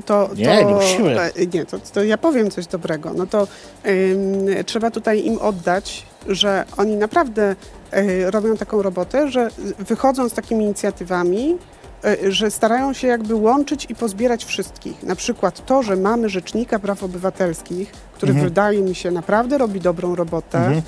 to... 0.06 0.30
Nie, 0.36 0.45
to, 0.45 0.69
nie 0.69 0.75
musimy. 0.75 1.21
e, 1.21 1.32
Nie, 1.54 1.65
to, 1.65 1.78
to 1.93 2.04
ja 2.04 2.17
powiem 2.17 2.51
coś 2.51 2.67
dobrego. 2.67 3.12
No 3.13 3.25
to 3.28 3.47
trzeba 4.65 4.91
tutaj 4.91 5.25
im 5.25 5.38
oddać, 5.41 6.04
że 6.27 6.65
oni 6.77 6.95
naprawdę 6.95 7.55
e, 7.91 8.31
robią 8.31 8.57
taką 8.57 8.81
robotę, 8.81 9.31
że 9.31 9.49
wychodzą 9.79 10.29
z 10.29 10.33
takimi 10.33 10.63
inicjatywami, 10.65 11.57
e, 12.05 12.31
że 12.31 12.51
starają 12.51 12.93
się 12.93 13.07
jakby 13.07 13.35
łączyć 13.35 13.85
i 13.89 13.95
pozbierać 13.95 14.45
wszystkich. 14.45 15.03
Na 15.03 15.15
przykład 15.15 15.65
to, 15.65 15.83
że 15.83 15.95
mamy 15.95 16.29
Rzecznika 16.29 16.79
Praw 16.79 17.03
Obywatelskich, 17.03 17.91
który 18.13 18.31
Mhm. 18.31 18.49
wydaje 18.49 18.81
mi 18.81 18.95
się 18.95 19.11
naprawdę 19.11 19.57
robi 19.57 19.79
dobrą 19.79 20.15
robotę, 20.15 20.81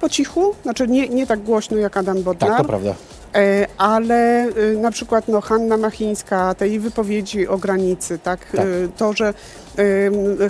po 0.00 0.08
cichu, 0.08 0.54
znaczy 0.62 0.88
nie, 0.88 1.08
nie 1.08 1.26
tak 1.26 1.40
głośno 1.40 1.76
jak 1.76 1.96
Adam 1.96 2.22
Bodnar, 2.22 2.50
tak, 2.50 2.58
to 2.58 2.64
prawda. 2.64 2.94
E, 3.34 3.66
ale 3.78 4.46
na 4.80 4.90
przykład 4.90 5.28
no, 5.28 5.40
Hanna 5.40 5.76
Machińska, 5.76 6.54
te 6.54 6.68
jej 6.68 6.80
wypowiedzi 6.80 7.48
o 7.48 7.58
granicy, 7.58 8.18
tak, 8.18 8.40
Tak. 8.56 8.66
To, 8.96 9.12
że 9.12 9.34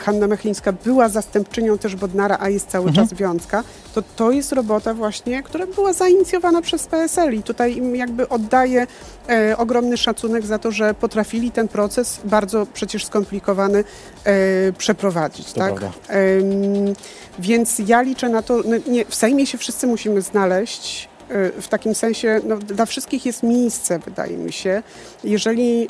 Hanna 0.01 0.27
Machińska 0.27 0.73
była 0.73 1.09
zastępczynią 1.09 1.79
też 1.79 1.97
Bodnara, 1.97 2.37
a 2.41 2.49
jest 2.49 2.69
cały 2.69 2.89
Mhm. 2.89 3.09
czas 3.09 3.19
Wiązka, 3.19 3.65
to 3.95 4.03
to 4.17 4.31
jest 4.31 4.53
robota 4.53 4.95
właśnie, 4.95 5.43
która 5.43 5.67
była 5.67 5.93
zainicjowana 5.93 6.62
przez 6.62 6.87
PSL 6.87 7.35
i 7.35 7.43
tutaj 7.43 7.77
im 7.77 7.97
jakby 7.97 8.29
oddaję 8.29 8.87
e, 9.29 9.57
ogromny 9.57 9.97
szacunek 9.97 10.47
za 10.47 10.59
to, 10.59 10.71
że 10.71 10.95
potrafili 10.95 11.51
ten 11.51 11.69
proces 11.69 12.21
bardzo 12.25 12.67
przecież 12.75 13.05
skomplikowany 13.05 13.85
e, 14.25 14.33
przeprowadzić, 14.79 15.53
To 15.53 15.61
tak? 15.61 15.73
Em, 16.09 16.95
więc 17.39 17.79
ja 17.87 18.03
liczę 18.03 18.29
na 18.29 18.43
to, 18.43 18.62
no 18.65 18.77
nie, 18.93 19.05
w 19.05 19.15
Sejmie 19.15 19.47
się 19.47 19.59
wszyscy 19.59 19.87
musimy 19.87 20.23
znaleźć. 20.23 21.09
e, 21.31 21.62
W 21.62 21.69
takim 21.69 21.95
sensie, 21.95 22.41
no, 22.45 22.57
dla 22.57 22.87
wszystkich 22.87 23.27
jest 23.27 23.43
miejsce, 23.43 23.99
wydaje 23.99 24.37
mi 24.37 24.53
się. 24.53 24.83
Jeżeli 25.25 25.89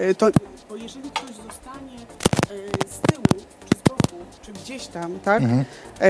e, 0.00 0.14
to. 0.14 0.30
Jeżeli 0.82 1.08
e, 1.08 1.29
z 2.86 3.00
tyłu, 3.00 3.24
czy 3.70 3.78
z 3.78 3.82
boku, 3.88 4.16
czy 4.42 4.52
gdzieś 4.52 4.86
tam, 4.86 5.18
tak, 5.24 5.42
Mhm. 5.42 5.64
e, 6.00 6.06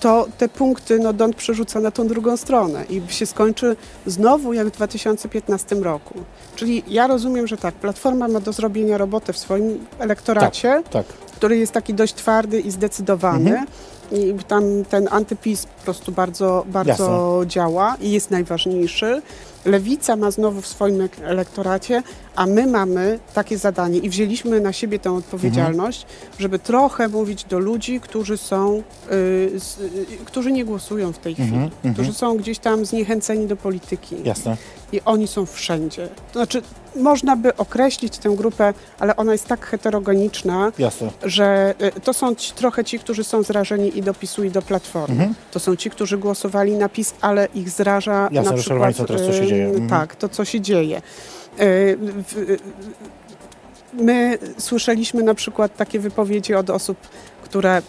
to 0.00 0.26
te 0.38 0.48
punkty 0.48 0.98
no, 0.98 1.12
Dąd 1.12 1.36
przerzuca 1.36 1.80
na 1.80 1.90
tą 1.90 2.08
drugą 2.08 2.36
stronę 2.36 2.84
i 2.90 3.02
się 3.12 3.26
skończy 3.26 3.76
znowu 4.06 4.52
jak 4.52 4.66
w 4.66 4.70
2015 4.70 5.76
roku. 5.76 6.14
Czyli 6.56 6.82
ja 6.88 7.06
rozumiem, 7.06 7.46
że 7.46 7.56
tak, 7.56 7.74
Platforma 7.74 8.28
ma 8.28 8.40
do 8.40 8.52
zrobienia 8.52 8.98
robotę 8.98 9.32
w 9.32 9.38
swoim 9.38 9.86
elektoracie 9.98 10.82
Tak. 10.90 11.06
który 11.36 11.58
jest 11.58 11.72
taki 11.72 11.94
dość 11.94 12.14
twardy 12.14 12.60
i 12.60 12.70
zdecydowany. 12.70 13.50
Mhm. 13.50 13.66
I 14.12 14.34
tam 14.44 14.84
ten 14.90 15.08
antypis 15.10 15.66
po 15.66 15.82
prostu 15.84 16.12
bardzo, 16.12 16.64
bardzo 16.66 17.42
działa 17.46 17.96
i 18.00 18.10
jest 18.10 18.30
najważniejszy. 18.30 19.22
Lewica 19.64 20.16
ma 20.16 20.30
znowu 20.30 20.60
w 20.60 20.66
swoim 20.66 21.00
ek- 21.00 21.20
elektoracie, 21.24 22.02
a 22.36 22.46
my 22.46 22.66
mamy 22.66 23.18
takie 23.34 23.58
zadanie 23.58 23.98
i 23.98 24.08
wzięliśmy 24.08 24.60
na 24.60 24.72
siebie 24.72 24.98
tę 24.98 25.12
odpowiedzialność, 25.12 26.06
żeby 26.38 26.58
trochę 26.58 27.08
mówić 27.08 27.44
do 27.44 27.58
ludzi, 27.58 28.00
którzy 28.00 28.36
są, 28.36 28.76
y, 28.76 28.80
z, 29.60 29.78
y, 29.80 30.06
którzy 30.24 30.52
nie 30.52 30.64
głosują 30.64 31.12
w 31.12 31.18
tej 31.18 31.34
chwili, 31.34 31.48
Mhm, 31.48 31.70
mhm. 31.76 31.94
którzy 31.94 32.12
są 32.12 32.36
gdzieś 32.36 32.58
tam 32.58 32.84
zniechęceni 32.86 33.46
do 33.46 33.56
polityki 33.56 34.16
Jasne. 34.24 34.56
i 34.92 35.00
oni 35.04 35.26
są 35.28 35.46
wszędzie. 35.46 36.08
To 36.32 36.38
znaczy, 36.38 36.62
można 36.96 37.36
by 37.36 37.56
określić 37.56 38.18
tę 38.18 38.28
grupę, 38.30 38.74
ale 38.98 39.16
ona 39.16 39.32
jest 39.32 39.46
tak 39.46 39.66
heterogeniczna, 39.66 40.72
Jasne. 40.78 41.10
że 41.24 41.74
y, 41.96 42.00
to 42.00 42.12
są 42.12 42.34
ci, 42.34 42.52
trochę 42.52 42.84
ci, 42.84 42.98
którzy 42.98 43.24
są 43.24 43.42
zrażeni 43.42 43.98
i 43.98 44.02
do 44.02 44.14
PiSu 44.14 44.44
i 44.44 44.50
do 44.50 44.62
Platformy. 44.62 45.14
Mhm. 45.14 45.34
To 45.50 45.60
są 45.60 45.76
ci, 45.76 45.90
którzy 45.90 46.18
głosowali 46.18 46.72
na 46.72 46.88
PiS, 46.88 47.14
ale 47.20 47.48
ich 47.54 47.70
zraża 47.70 48.28
Jasne, 48.32 48.50
na 48.52 48.56
przykład... 48.56 48.96
są 48.96 49.04
teraz, 49.04 49.22
co 49.22 49.32
się 49.32 49.42
y, 49.42 49.47
dzieje. 49.48 49.66
Mhm. 49.66 49.88
Tak, 49.88 50.16
to 50.16 50.28
co 50.28 50.44
się 50.44 50.60
dzieje. 50.60 51.02
Y, 51.60 51.64
y, 52.36 52.58
My 53.92 54.38
słyszeliśmy 54.58 55.22
na 55.22 55.34
przykład 55.34 55.76
takie 55.76 55.98
wypowiedzi 55.98 56.54
od 56.54 56.70
osób, 56.70 56.98
które 57.42 57.78
y, 57.78 57.82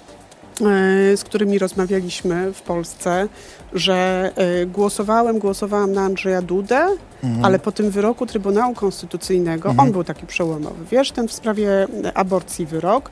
z 1.17 1.23
którymi 1.23 1.59
rozmawialiśmy 1.59 2.53
w 2.53 2.61
Polsce, 2.61 3.27
że 3.73 4.31
y, 4.61 4.65
głosowałem, 4.65 5.39
głosowałam 5.39 5.93
na 5.93 6.01
Andrzeja 6.01 6.41
Dudę, 6.41 6.87
Mhm. 7.23 7.45
ale 7.45 7.59
po 7.59 7.71
tym 7.71 7.91
wyroku 7.91 8.25
Trybunału 8.25 8.73
Konstytucyjnego, 8.73 9.69
Mhm. 9.69 9.87
on 9.87 9.93
był 9.93 10.03
taki 10.03 10.25
przełomowy, 10.25 10.85
wiesz, 10.91 11.11
ten 11.11 11.27
w 11.27 11.33
sprawie 11.33 11.87
aborcji 12.13 12.65
wyrok, 12.65 13.09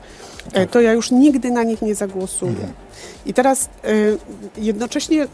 Tak. 0.52 0.70
to 0.70 0.80
ja 0.80 0.92
już 0.92 1.10
nigdy 1.10 1.50
na 1.50 1.62
nich 1.62 1.82
nie 1.82 1.94
zagłosuję. 1.94 2.50
Mhm. 2.52 2.72
I 3.26 3.34
teraz 3.34 3.68
y, 3.88 4.18
jednocześnie 4.56 5.26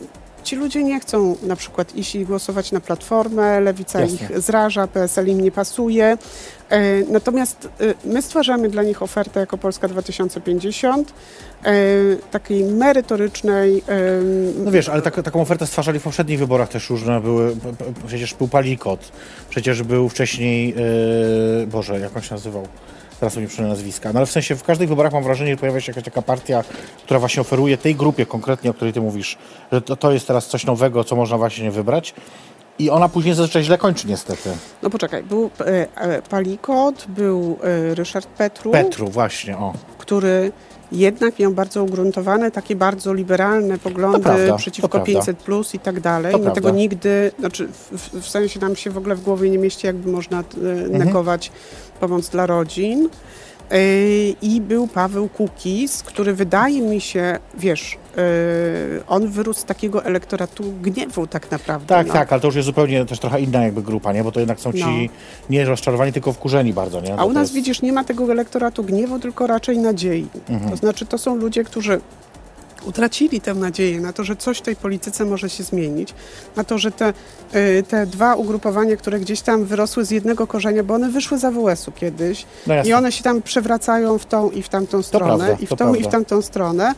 ci 0.45 0.57
ludzie 0.57 0.83
nie 0.85 1.01
chcą 1.01 1.37
na 1.43 1.57
przykład 1.57 1.97
iść 1.97 2.15
i 2.15 2.27
głosować 2.27 2.73
na 2.73 2.81
Platformę, 2.81 3.61
Lewica 3.61 4.01
Jasne. 4.01 4.15
ich 4.15 4.41
zraża, 4.41 4.87
PSL 4.87 5.29
im 5.29 5.41
nie 5.41 5.51
pasuje. 5.51 6.19
E, 6.71 7.05
Natomiast 7.09 7.69
y, 7.81 7.95
my 8.05 8.23
stwarzamy 8.23 8.69
dla 8.69 8.83
nich 8.83 9.03
ofertę 9.03 9.41
jako 9.41 9.59
Polska 9.59 9.89
2050, 9.89 11.13
e, 11.65 11.73
takiej 12.31 12.65
merytorycznej. 12.65 13.83
No 14.65 14.71
wiesz, 14.71 14.89
ale 14.89 15.03
tak, 15.03 15.23
taką 15.23 15.41
ofertę 15.41 15.67
stwarzali 15.67 15.99
w 15.99 16.03
poprzednich 16.03 16.39
wyborach 16.39 16.69
też 16.69 16.91
różne 16.91 17.21
były. 17.21 17.57
Przecież 18.07 18.35
był 18.35 18.49
Palikot, 18.49 19.13
przecież 19.51 19.83
był 19.83 20.09
wcześniej, 20.09 20.75
Boże, 21.67 22.01
jak 22.01 22.17
on 22.17 22.23
się 22.23 22.35
nazywał? 22.35 22.69
Teraz 23.21 23.37
mi 23.37 23.47
przypomnę 23.47 23.71
nazwiska. 23.71 24.13
No 24.13 24.19
ale 24.19 24.27
w 24.27 24.31
sensie 24.31 24.57
w 24.57 24.63
każdych 24.63 24.89
wyborach 24.89 25.13
mam 25.13 25.23
wrażenie, 25.23 25.51
że 25.51 25.57
pojawia 25.57 25.81
się 25.81 25.93
jakaś 25.93 26.05
taka 26.05 26.23
partia, 26.23 26.65
która 27.05 27.21
właśnie 27.21 27.41
oferuje 27.41 27.77
tej 27.77 27.95
grupie 27.95 28.27
konkretnie, 28.27 28.71
o 28.71 28.75
której 28.75 28.93
ty 28.93 29.01
mówisz, 29.01 29.39
że 29.73 29.83
to, 29.83 29.97
to 29.97 30.13
jest 30.13 30.27
teraz 30.27 30.47
coś 30.47 30.67
nowego, 30.67 31.05
co 31.05 31.17
można 31.17 31.39
właśnie 31.39 31.71
wybrać. 31.71 32.15
I 32.79 32.91
ona 32.91 33.09
później 33.09 33.35
zazwyczaj 33.35 33.65
źle 33.65 33.79
kończy 33.79 34.09
niestety. 34.09 34.51
No 34.83 34.91
poczekaj, 34.91 35.23
był 35.23 35.51
e, 35.61 35.97
e, 35.97 36.23
Palikot, 36.23 37.05
był 37.09 37.59
e, 37.63 37.95
Ryszard 37.95 38.27
Petru, 38.27 38.71
Petru, 38.71 39.09
właśnie, 39.09 39.59
o. 39.59 39.73
który 39.99 40.53
jednak 40.93 41.39
miał 41.39 41.53
bardzo 41.53 41.85
ugruntowane, 41.85 42.51
takie 42.51 42.77
bardzo 42.77 43.15
liberalne 43.15 43.79
poglądy 43.79 44.21
prawda, 44.21 44.57
przeciwko 44.57 44.89
prawda. 44.89 45.07
500 45.07 45.37
plus 45.39 45.75
i 45.75 45.79
tak 45.79 46.01
dalej. 46.01 46.33
To 46.33 46.39
Dlatego 46.39 46.63
prawda. 46.65 46.79
nigdy, 46.79 47.33
znaczy 47.39 47.69
w, 47.69 47.91
w- 47.93 48.21
w 48.21 48.29
sensie 48.29 48.61
nam 48.61 48.77
się 48.77 48.91
w 48.91 48.99
ogóle 48.99 49.15
w 49.15 49.23
głowie 49.23 49.51
nie 49.51 49.59
mieści, 49.59 49.87
jakby 49.87 50.11
można 50.13 50.39
e, 50.41 50.43
Mhm. 50.71 50.99
negować 51.07 51.53
pomoc 52.01 52.29
dla 52.29 52.47
rodzin. 52.47 53.09
E, 53.71 53.79
I 54.43 54.61
był 54.61 54.87
Paweł 54.87 55.29
Kukis, 55.29 56.03
który 56.03 56.35
wydaje 56.35 56.83
mi 56.83 57.01
się, 57.01 57.39
wiesz, 57.59 57.99
e, 58.17 58.21
on 59.07 59.29
wyrósł 59.29 59.61
z 59.61 59.65
takiego 59.65 60.05
elektoratu 60.05 60.65
gniewu 60.83 61.27
tak 61.27 61.51
naprawdę. 61.51 61.87
Tak, 61.87 62.07
no. 62.07 62.13
tak, 62.13 62.33
ale 62.33 62.41
to 62.41 62.49
już 62.49 62.57
jest 62.57 62.67
zupełnie 62.67 63.07
też 63.07 63.19
trochę 63.19 63.41
inna 63.41 63.63
jakby 63.63 63.83
grupa, 63.83 64.13
nie? 64.13 64.25
Bo 64.25 64.33
to 64.33 64.41
jednak 64.41 64.61
są 64.61 64.73
ci 64.73 64.81
No. 64.81 65.13
nie 65.51 65.65
rozczarowani, 65.65 66.13
tylko 66.13 66.33
wkurzeni 66.33 66.73
bardzo, 66.73 67.01
nie? 67.01 67.17
A 67.17 67.25
u 67.25 67.33
nas 67.33 67.43
jest... 67.43 67.55
widzisz, 67.55 67.83
nie 67.83 67.93
ma 67.93 68.05
tego 68.05 68.33
elektoratu 68.33 68.85
gniewu, 68.85 69.19
tylko 69.19 69.47
raczej 69.47 69.79
nadziei. 69.79 70.27
Mhm. 70.49 70.71
To 70.71 70.77
znaczy, 70.77 71.07
to 71.07 71.19
są 71.19 71.37
ludzie, 71.37 71.65
którzy 71.65 72.01
utracili 72.85 73.41
tę 73.41 73.55
nadzieję 73.55 74.01
na 74.01 74.13
to, 74.13 74.25
że 74.25 74.37
coś 74.37 74.59
w 74.59 74.63
tej 74.63 74.77
polityce 74.77 75.25
może 75.25 75.51
się 75.51 75.65
zmienić, 75.65 76.15
na 76.57 76.65
to, 76.65 76.79
że 76.79 76.93
te, 76.93 77.13
y, 77.55 77.83
te 77.89 78.07
dwa 78.07 78.35
ugrupowania, 78.35 78.97
które 78.97 79.21
gdzieś 79.21 79.41
tam 79.41 79.65
wyrosły 79.65 80.05
z 80.05 80.11
jednego 80.11 80.47
korzenia, 80.47 80.83
bo 80.83 80.95
one 80.95 81.11
wyszły 81.11 81.39
z 81.39 81.45
AWS-u 81.45 81.93
kiedyś 81.93 82.47
No 82.67 82.75
i 82.85 82.93
one 82.93 83.13
się 83.13 83.25
tam 83.25 83.43
przewracają 83.43 84.19
w 84.19 84.27
tą 84.27 84.51
i 84.51 84.63
w 84.63 84.69
tamtą 84.69 85.03
stronę, 85.03 85.45
prawda, 85.45 85.63
i 85.63 85.67
w 85.67 85.69
tą 85.69 85.95
i 85.95 85.99
w 85.99 86.01
prawda. 86.01 86.11
tamtą 86.11 86.43
stronę. 86.43 86.95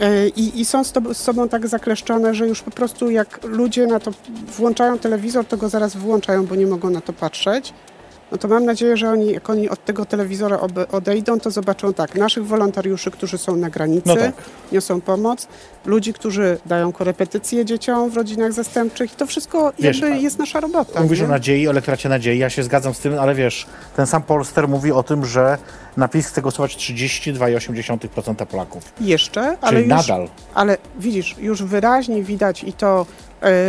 y, 0.00 0.28
I, 0.36 0.60
I 0.60 0.64
są 0.64 0.84
z, 0.84 0.92
to, 0.92 1.14
z 1.14 1.16
sobą 1.16 1.48
tak 1.48 1.68
zakleszczone, 1.68 2.34
że 2.34 2.48
już 2.48 2.62
po 2.62 2.70
prostu 2.70 3.10
jak 3.10 3.40
ludzie 3.44 3.86
na 3.86 4.00
to 4.00 4.10
włączają 4.56 4.98
telewizor, 4.98 5.44
to 5.44 5.56
go 5.56 5.68
zaraz 5.68 5.96
wyłączają, 5.96 6.46
bo 6.46 6.54
nie 6.54 6.66
mogą 6.66 6.90
na 6.90 7.00
to 7.00 7.12
patrzeć. 7.12 7.72
No 8.32 8.38
to 8.38 8.48
mam 8.48 8.64
nadzieję, 8.64 8.96
że 8.96 9.10
oni, 9.10 9.32
jak 9.32 9.50
oni 9.50 9.68
od 9.68 9.84
tego 9.84 10.04
telewizora 10.04 10.58
odejdą, 10.92 11.40
to 11.40 11.50
zobaczą 11.50 11.94
tak, 11.94 12.14
naszych 12.14 12.46
wolontariuszy, 12.46 13.10
którzy 13.10 13.38
są 13.38 13.56
na 13.56 13.70
granicy, 13.70 14.02
No 14.08 14.16
tak. 14.16 14.34
niosą 14.72 15.00
pomoc, 15.00 15.48
ludzi, 15.84 16.12
którzy 16.12 16.58
dają 16.66 16.92
korepetycje 16.92 17.64
dzieciom 17.64 18.10
w 18.10 18.16
rodzinach 18.16 18.52
zastępczych 18.52 19.12
i 19.12 19.16
to 19.16 19.26
wszystko 19.26 19.72
Wiesz, 19.78 20.00
jakby 20.00 20.18
jest 20.18 20.38
nasza 20.38 20.60
robota. 20.60 21.02
Mówisz 21.02 21.18
nie? 21.20 21.24
o 21.24 21.28
nadziei, 21.28 21.68
o 21.68 21.70
elektoracie 21.70 22.08
nadziei, 22.08 22.38
ja 22.38 22.50
się 22.50 22.62
zgadzam 22.62 22.94
z 22.94 22.98
tym, 22.98 23.18
ale 23.18 23.34
wiesz, 23.34 23.66
ten 23.96 24.06
sam 24.06 24.22
Polster 24.22 24.68
mówi 24.68 24.92
o 24.92 25.02
tym, 25.02 25.24
że 25.26 25.58
na 25.96 26.08
PiS 26.08 26.26
chce 26.26 26.42
głosować 26.42 26.76
32,8% 26.76 28.46
Polaków. 28.46 28.92
Jeszcze, 29.00 29.40
ale 29.60 29.70
Czyli 29.70 29.90
już, 29.90 30.08
nadal. 30.08 30.28
ale 30.54 30.76
widzisz, 30.98 31.36
już 31.38 31.62
wyraźnie 31.62 32.22
widać 32.22 32.64
i 32.64 32.72
to 32.72 33.06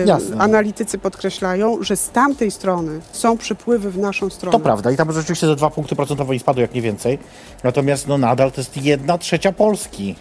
Jasne. 0.06 0.38
analitycy 0.38 0.98
podkreślają, 0.98 1.84
że 1.84 1.98
z 1.98 2.10
tamtej 2.10 2.52
strony 2.52 3.00
są 3.12 3.38
przypływy 3.38 3.92
w 3.92 3.98
naszą 3.98 4.30
stronę. 4.30 4.58
To 4.58 4.64
prawda 4.64 4.92
i 4.92 4.98
tam 4.98 5.12
rzeczywiście 5.14 5.48
ze 5.48 5.56
2 5.56 5.70
punkty 5.70 5.96
procentowe 5.96 6.34
nie 6.34 6.40
spadły, 6.40 6.62
jak 6.62 6.74
nie 6.74 6.82
więcej. 6.82 7.20
Natomiast 7.64 8.08
no 8.08 8.18
nadal 8.18 8.52
to 8.52 8.62
jest 8.62 8.78
jedna 8.78 9.18
trzecia 9.18 9.52
Polski. 9.52 10.16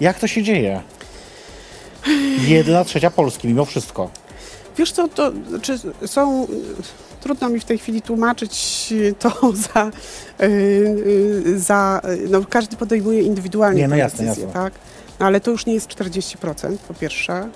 Jak 0.00 0.18
to 0.18 0.26
się 0.26 0.42
dzieje? 0.42 0.80
Jedna 2.46 2.84
trzecia 2.84 3.10
Polski, 3.10 3.48
mimo 3.48 3.64
wszystko. 3.64 4.10
Wiesz 4.78 4.92
co, 4.92 5.08
to 5.08 5.32
znaczy 5.48 5.78
są, 6.06 6.46
trudno 7.20 7.48
mi 7.48 7.60
w 7.60 7.64
tej 7.64 7.78
chwili 7.78 8.02
tłumaczyć 8.02 8.94
to 9.18 9.30
za, 9.74 9.90
y, 10.42 10.44
y, 11.46 11.60
za 11.60 12.00
no 12.30 12.40
każdy 12.50 12.76
podejmuje 12.76 13.22
indywidualnie 13.22 13.80
Nie, 13.82 13.88
no 13.88 13.96
jasne, 13.96 14.24
decyzję, 14.24 14.44
jasne. 14.44 14.60
tak? 14.60 14.72
No, 15.20 15.26
ale 15.26 15.40
to 15.40 15.50
już 15.50 15.66
nie 15.66 15.74
jest 15.74 15.88
40% 15.88 16.76
po 16.88 16.94
pierwsze. 16.94 17.48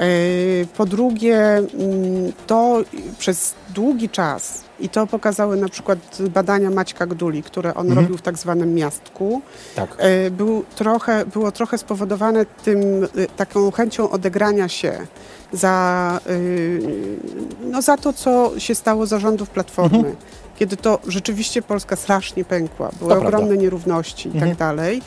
Y, 0.00 0.66
Po 0.76 0.86
drugie, 0.86 1.36
mm, 1.38 2.32
to 2.46 2.82
przez 3.18 3.54
długi 3.74 4.08
czas, 4.08 4.64
i 4.80 4.88
to 4.88 5.06
pokazały 5.06 5.56
na 5.56 5.68
przykład 5.68 5.98
badania 6.30 6.70
Maćka 6.70 7.06
Gduli, 7.06 7.42
które 7.42 7.74
on 7.74 7.86
Mhm. 7.86 8.00
robił 8.00 8.18
w 8.18 8.22
tak 8.22 8.38
zwanym 8.38 8.74
miastku, 8.74 9.42
Tak. 9.76 9.94
E, 9.98 10.30
był 10.30 10.64
trochę, 10.76 11.26
było 11.26 11.52
trochę 11.52 11.78
spowodowane 11.78 12.46
tym, 12.64 13.04
y, 13.04 13.08
taką 13.36 13.70
chęcią 13.70 14.10
odegrania 14.10 14.68
się 14.68 15.06
za, 15.52 16.20
no, 17.70 17.82
za 17.82 17.96
to, 17.96 18.12
co 18.12 18.52
się 18.60 18.74
stało 18.74 19.06
za 19.06 19.18
rządów 19.18 19.50
Platformy. 19.50 20.14
Kiedy 20.58 20.76
to 20.76 20.98
rzeczywiście 21.08 21.62
Polska 21.62 21.96
strasznie 21.96 22.44
pękła, 22.44 22.88
były 22.98 23.12
Mhm. 23.12 23.20
To 23.20 23.20
prawda. 23.20 23.38
ogromne 23.38 23.56
nierówności 23.62 24.28
i 24.28 24.32
Mhm. 24.32 24.50
tak 24.50 24.58
dalej. 24.58 25.02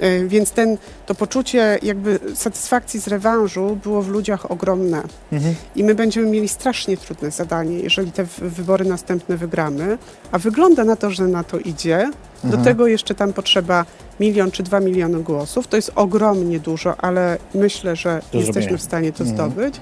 E, 0.00 0.24
Więc 0.26 0.50
ten, 0.50 0.76
to 1.06 1.14
poczucie 1.14 1.78
jakby 1.82 2.18
satysfakcji 2.34 3.00
z 3.00 3.08
rewanżu 3.08 3.78
było 3.82 4.02
w 4.02 4.08
ludziach 4.08 4.50
ogromne. 4.50 5.02
Mhm. 5.32 5.54
I 5.76 5.84
my 5.84 5.94
będziemy 5.94 6.26
mieli 6.26 6.48
strasznie 6.48 6.96
trudne 6.96 7.30
zadanie, 7.30 7.78
jeżeli 7.80 8.12
te 8.12 8.24
wybory 8.38 8.84
następne 8.84 9.36
wygramy. 9.36 9.98
A 10.32 10.38
wygląda 10.38 10.84
na 10.84 10.96
to, 10.96 11.10
że 11.10 11.24
na 11.28 11.44
to 11.44 11.58
idzie. 11.58 12.10
Do 12.44 12.46
Mhm. 12.48 12.64
tego 12.64 12.86
jeszcze 12.86 13.14
tam 13.14 13.32
potrzeba 13.32 13.84
milion 14.20 14.50
czy 14.50 14.62
dwa 14.62 14.80
miliony 14.80 15.22
głosów. 15.22 15.66
To 15.66 15.76
jest 15.76 15.92
ogromnie 15.94 16.60
dużo, 16.60 16.96
ale 16.96 17.38
myślę, 17.54 17.96
że 17.96 18.22
Do 18.32 18.38
jesteśmy 18.38 18.78
w 18.78 18.82
stanie 18.82 19.12
to 19.12 19.24
Mhm. 19.24 19.50
zdobyć. 19.50 19.74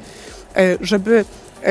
E, 0.57 0.77
Żeby 0.81 1.25
e, 1.65 1.71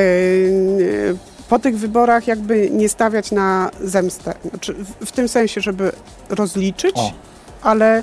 po 1.48 1.58
tych 1.58 1.78
wyborach 1.78 2.26
jakby 2.26 2.70
nie 2.70 2.88
stawiać 2.88 3.30
na 3.32 3.70
zemstę. 3.84 4.34
Znaczy 4.50 4.74
w, 4.74 5.06
w 5.06 5.12
tym 5.12 5.28
sensie, 5.28 5.60
żeby 5.60 5.92
rozliczyć, 6.30 6.92
O. 6.96 7.12
ale 7.62 8.02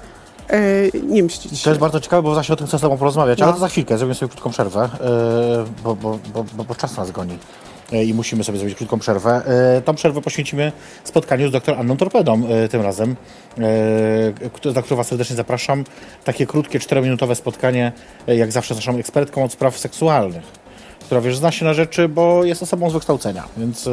nie 1.08 1.24
mścić 1.24 1.60
się. 1.60 1.64
To 1.64 1.70
jest 1.70 1.80
bardzo 1.80 2.00
ciekawe, 2.00 2.22
bo 2.22 2.34
właśnie 2.34 2.54
o 2.54 2.56
tym 2.56 2.68
chcę 2.68 2.78
z 2.78 2.82
Tobą 2.82 2.98
porozmawiać, 2.98 3.42
ale 3.42 3.48
No. 3.48 3.54
to 3.54 3.60
za 3.60 3.68
chwilkę, 3.68 3.98
zrobimy 3.98 4.16
sobie 4.16 4.30
krótką 4.30 4.50
przerwę, 4.50 4.90
yy, 5.00 5.66
bo, 5.84 5.96
bo, 5.96 6.20
bo, 6.34 6.64
bo, 6.64 6.76
czas 6.76 6.98
nas 6.98 7.12
goni. 7.12 7.38
Yy, 7.92 8.06
I 8.06 8.14
musimy 8.14 8.44
sobie 8.44 8.58
zrobić 8.58 8.78
krótką 8.78 9.00
przerwę. 9.00 9.42
Tą 9.86 9.96
przerwę 9.96 10.22
poświęcimy 10.22 10.72
spotkaniu 11.04 11.50
z 11.50 11.52
dr 11.52 11.80
Anną 11.80 11.98
Torpedą 11.98 12.42
tym 12.70 12.82
razem, 12.82 13.16
za 14.74 14.82
którą 14.82 14.98
Was 14.98 15.08
serdecznie 15.08 15.36
zapraszam. 15.36 15.84
Takie 16.24 16.46
krótkie, 16.48 16.80
czterominutowe 16.80 17.36
spotkanie, 17.36 17.92
jak 18.28 18.52
zawsze 18.52 18.74
z 18.74 18.78
naszą 18.78 18.98
ekspertką 18.98 19.44
od 19.44 19.52
spraw 19.52 19.80
seksualnych, 19.80 20.44
która 21.00 21.22
wiesz, 21.22 21.38
zna 21.38 21.52
się 21.52 21.66
na 21.66 21.74
rzeczy, 21.74 22.08
bo 22.10 22.44
jest 22.44 22.64
osobą 22.64 22.90
z 22.90 22.94
wykształcenia, 22.94 23.44
więc 23.58 23.90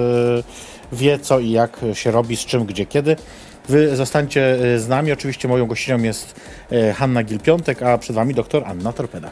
wie 0.93 1.19
co 1.19 1.39
i 1.39 1.51
jak 1.51 1.81
się 1.93 2.11
robi, 2.11 2.37
z 2.37 2.41
czym, 2.41 2.65
gdzie, 2.65 2.87
kiedy. 2.87 3.17
Wy 3.69 3.97
zostańcie 3.97 4.65
y, 4.65 4.81
z 4.81 4.89
nami. 4.89 5.13
Oczywiście 5.13 5.49
moją 5.49 5.67
gościnią 5.67 6.03
jest 6.03 6.41
y, 6.73 6.93
Hanna 6.93 7.23
Gil-Piątek, 7.25 7.83
a 7.83 7.99
przed 7.99 8.17
Wami 8.17 8.35
doktor 8.35 8.65
Anna 8.67 8.93
Torpeda. 8.93 9.31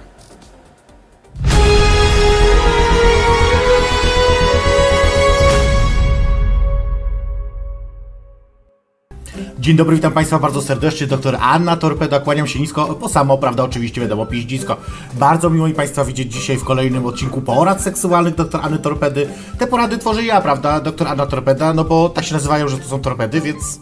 Dzień 9.61 9.77
dobry, 9.77 9.97
witam 9.97 10.13
Państwa 10.13 10.39
bardzo 10.39 10.63
serdecznie. 10.63 11.07
Doktor 11.07 11.37
Anna 11.41 11.77
Torpeda, 11.77 12.21
kłaniam 12.21 12.47
się 12.47 12.61
nisko, 12.61 12.95
po 12.95 13.09
samo, 13.09 13.39
prawda, 13.39 13.65
oczywiście 13.65 14.01
wiadomo, 14.01 14.27
piździsko. 14.27 14.77
Bardzo 15.15 15.51
miło 15.51 15.67
mi 15.67 15.75
Państwa 15.75 16.05
widzieć 16.05 16.33
dzisiaj 16.33 16.57
w 16.57 16.65
kolejnym 16.65 17.07
odcinku 17.07 17.41
porad 17.41 17.83
seksualnych 17.83 18.35
doktor 18.35 18.61
Anny 18.65 18.79
Torpedy. 18.79 19.29
Te 19.59 19.67
porady 19.67 19.99
tworzę 19.99 20.23
ja, 20.23 20.41
prawda, 20.41 20.81
doktor 20.81 21.09
Anna 21.09 21.27
Torpeda, 21.27 21.75
no 21.75 21.85
bo 21.85 22.09
tak 22.09 22.25
się 22.25 22.35
nazywają, 22.35 22.69
że 22.69 22.79
to 22.79 22.89
są 22.89 23.01
torpedy, 23.01 23.41
więc 23.41 23.81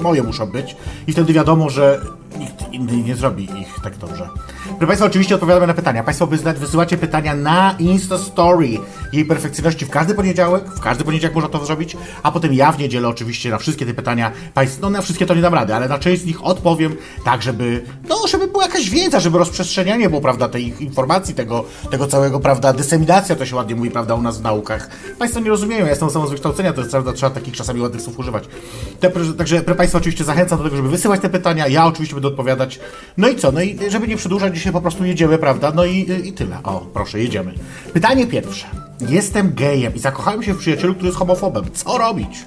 moje 0.00 0.22
muszą 0.22 0.46
być. 0.46 0.76
I 1.06 1.12
wtedy 1.12 1.32
wiadomo, 1.32 1.70
że 1.70 2.00
nikt 2.38 2.72
inny 2.72 2.96
nie 2.96 3.16
zrobi 3.16 3.44
ich 3.44 3.80
tak 3.82 3.96
dobrze. 3.96 4.28
Proszę 4.64 4.86
Państwa, 4.86 5.06
oczywiście 5.06 5.34
odpowiadamy 5.34 5.66
na 5.66 5.74
pytania. 5.74 6.02
Państwo 6.02 6.26
wysyłacie 6.56 6.98
pytania 6.98 7.34
na 7.34 7.74
Insta 7.78 8.18
Story 8.18 8.68
jej 9.12 9.24
perfekcyjności 9.24 9.86
w 9.86 9.90
każdy 9.90 10.14
poniedziałek. 10.14 10.64
W 10.64 10.80
każdy 10.80 11.04
poniedziałek 11.04 11.34
można 11.34 11.48
to 11.50 11.64
zrobić, 11.66 11.96
a 12.22 12.32
potem 12.32 12.54
ja 12.54 12.72
w 12.72 12.78
niedzielę 12.78 13.08
oczywiście 13.08 13.50
na 13.50 13.58
wszystkie 13.58 13.86
te 13.86 13.94
pytania 13.94 14.32
Państw, 14.54 14.80
no 14.80 14.90
na 14.90 15.02
wszystkie 15.02 15.26
to 15.26 15.34
nie 15.34 15.42
dam 15.42 15.54
rady, 15.54 15.74
ale 15.74 15.88
na 15.88 15.98
część 15.98 16.22
z 16.22 16.26
nich 16.26 16.44
odpowiem 16.44 16.96
tak, 17.24 17.42
żeby, 17.42 17.84
no 18.08 18.26
żeby 18.28 18.46
była 18.46 18.64
jakaś 18.64 18.90
wiedza, 18.90 19.20
żeby 19.20 19.38
rozprzestrzenianie 19.38 20.08
było, 20.08 20.20
prawda, 20.20 20.48
tej 20.48 20.84
informacji, 20.84 21.34
tego, 21.34 21.64
tego 21.90 22.06
całego, 22.06 22.40
prawda, 22.40 22.72
dyseminacja, 22.72 23.36
to 23.36 23.46
się 23.46 23.56
ładnie 23.56 23.74
mówi, 23.74 23.90
prawda, 23.90 24.14
u 24.14 24.22
nas 24.22 24.38
w 24.38 24.42
naukach. 24.42 24.90
Państwo 25.18 25.40
nie 25.40 25.50
rozumieją, 25.50 25.84
ja 25.84 25.90
jestem 25.90 26.08
osobą 26.08 26.26
z 26.26 26.30
wykształcenia, 26.30 26.72
to 26.72 26.80
jest 26.80 26.90
prawda, 26.90 27.12
trzeba 27.12 27.30
takich 27.30 27.54
czasami 27.54 27.80
ładnych 27.80 28.02
słów 28.02 28.18
używać. 28.18 28.44
Te, 29.00 29.10
także, 29.38 29.62
Państwa, 29.62 29.98
oczywiście 29.98 30.24
zachęcam 30.24 30.58
do 30.58 30.64
tego, 30.64 30.76
żeby 30.76 30.88
wysyłać 30.88 31.20
te 31.20 31.28
pytania, 31.30 31.68
ja 31.68 31.86
oczywiście 31.86 32.14
będę 32.14 32.28
odpowiadać. 32.28 32.80
No 33.16 33.28
i 33.28 33.36
co, 33.36 33.52
no 33.52 33.60
i 33.60 33.78
żeby 33.88 34.08
nie 34.08 34.16
przedłużać, 34.16 34.49
dzisiaj 34.52 34.72
po 34.72 34.80
prostu 34.80 35.04
jedziemy, 35.04 35.38
prawda, 35.38 35.72
no 35.74 35.84
i, 35.84 36.10
i 36.24 36.32
tyle. 36.32 36.56
O, 36.64 36.86
proszę, 36.94 37.20
jedziemy. 37.20 37.54
Pytanie 37.92 38.26
pierwsze. 38.26 38.66
Jestem 39.08 39.54
gejem 39.54 39.94
i 39.94 39.98
zakochałem 39.98 40.42
się 40.42 40.54
w 40.54 40.58
przyjacielu, 40.58 40.94
który 40.94 41.06
jest 41.06 41.18
homofobem. 41.18 41.64
Co 41.72 41.98
robić? 41.98 42.44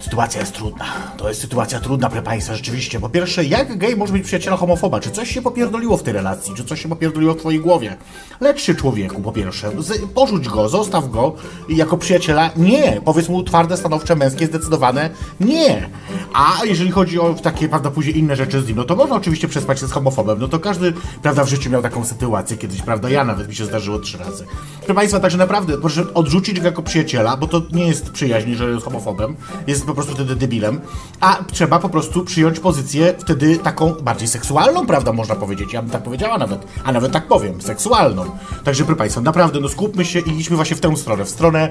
Sytuacja 0.00 0.40
jest 0.40 0.52
trudna. 0.52 0.84
To 1.16 1.28
jest 1.28 1.40
sytuacja 1.40 1.80
trudna, 1.80 2.08
proszę 2.08 2.22
Państwa, 2.22 2.54
rzeczywiście. 2.54 3.00
Po 3.00 3.08
pierwsze, 3.08 3.44
jak 3.44 3.78
gej 3.78 3.96
może 3.96 4.12
być 4.12 4.24
przyjacielem 4.24 4.58
homofoba? 4.58 5.00
Czy 5.00 5.10
coś 5.10 5.30
się 5.30 5.42
popierdoliło 5.42 5.96
w 5.96 6.02
tej 6.02 6.12
relacji? 6.12 6.54
Czy 6.54 6.64
coś 6.64 6.82
się 6.82 6.88
popierdoliło 6.88 7.34
w 7.34 7.36
Twojej 7.36 7.60
głowie? 7.60 7.96
Lecz 8.40 8.62
się 8.62 8.74
człowieku, 8.74 9.22
po 9.22 9.32
pierwsze. 9.32 9.70
Z, 9.78 10.12
porzuć 10.14 10.48
go, 10.48 10.68
zostaw 10.68 11.10
go 11.10 11.34
jako 11.68 11.96
przyjaciela. 11.96 12.50
Nie. 12.56 13.00
Powiedz 13.04 13.28
mu 13.28 13.42
twarde, 13.42 13.76
stanowcze, 13.76 14.16
męskie, 14.16 14.46
zdecydowane 14.46 15.10
nie. 15.40 15.88
A 16.34 16.64
jeżeli 16.64 16.90
chodzi 16.90 17.20
o 17.20 17.34
takie, 17.34 17.68
prawda, 17.68 17.90
później 17.90 18.18
inne 18.18 18.36
rzeczy 18.36 18.62
z 18.62 18.68
nim, 18.68 18.76
no 18.76 18.84
to 18.84 18.96
można 18.96 19.16
oczywiście 19.16 19.48
przespać 19.48 19.80
się 19.80 19.86
z 19.86 19.92
homofobem. 19.92 20.38
No 20.40 20.48
to 20.48 20.58
każdy, 20.58 20.92
prawda, 21.22 21.44
w 21.44 21.48
życiu 21.48 21.70
miał 21.70 21.82
taką 21.82 22.04
sytuację 22.04 22.56
kiedyś, 22.56 22.82
prawda? 22.82 23.10
Ja 23.10 23.24
nawet 23.24 23.48
mi 23.48 23.54
się 23.54 23.64
zdarzyło 23.64 23.98
trzy 23.98 24.18
razy. 24.18 24.44
Proszę 24.78 24.94
Państwa, 24.94 25.20
także 25.20 25.38
naprawdę, 25.38 25.78
proszę 25.78 26.14
odrzucić 26.14 26.60
go 26.60 26.66
jako 26.66 26.82
przyjaciela, 26.82 27.36
bo 27.36 27.46
to 27.46 27.62
nie 27.72 27.86
jest 27.86 28.10
przyjaźń, 28.10 28.54
że 28.54 28.70
jest 28.70 28.84
homofobem. 28.84 29.36
Jest 29.66 29.87
po 29.88 29.94
prostu 29.94 30.14
wtedy 30.14 30.36
debilem. 30.36 30.80
A 31.20 31.44
trzeba 31.52 31.78
po 31.78 31.88
prostu 31.88 32.24
przyjąć 32.24 32.60
pozycję 32.60 33.14
wtedy 33.18 33.58
taką 33.58 33.94
bardziej 33.94 34.28
seksualną, 34.28 34.86
prawda, 34.86 35.12
można 35.12 35.36
powiedzieć. 35.36 35.72
Ja 35.72 35.82
bym 35.82 35.90
tak 35.90 36.02
powiedziała 36.02 36.38
nawet, 36.38 36.66
a 36.84 36.92
nawet 36.92 37.12
tak 37.12 37.28
powiem, 37.28 37.62
seksualną. 37.62 38.24
Także, 38.64 38.84
proszę 38.84 38.98
Państwa, 38.98 39.20
naprawdę, 39.20 39.60
no 39.60 39.68
skupmy 39.68 40.04
się 40.04 40.18
i 40.18 40.40
idźmy 40.40 40.56
właśnie 40.56 40.76
w 40.76 40.80
tę 40.80 40.96
stronę, 40.96 41.24
w 41.24 41.28
stronę 41.28 41.68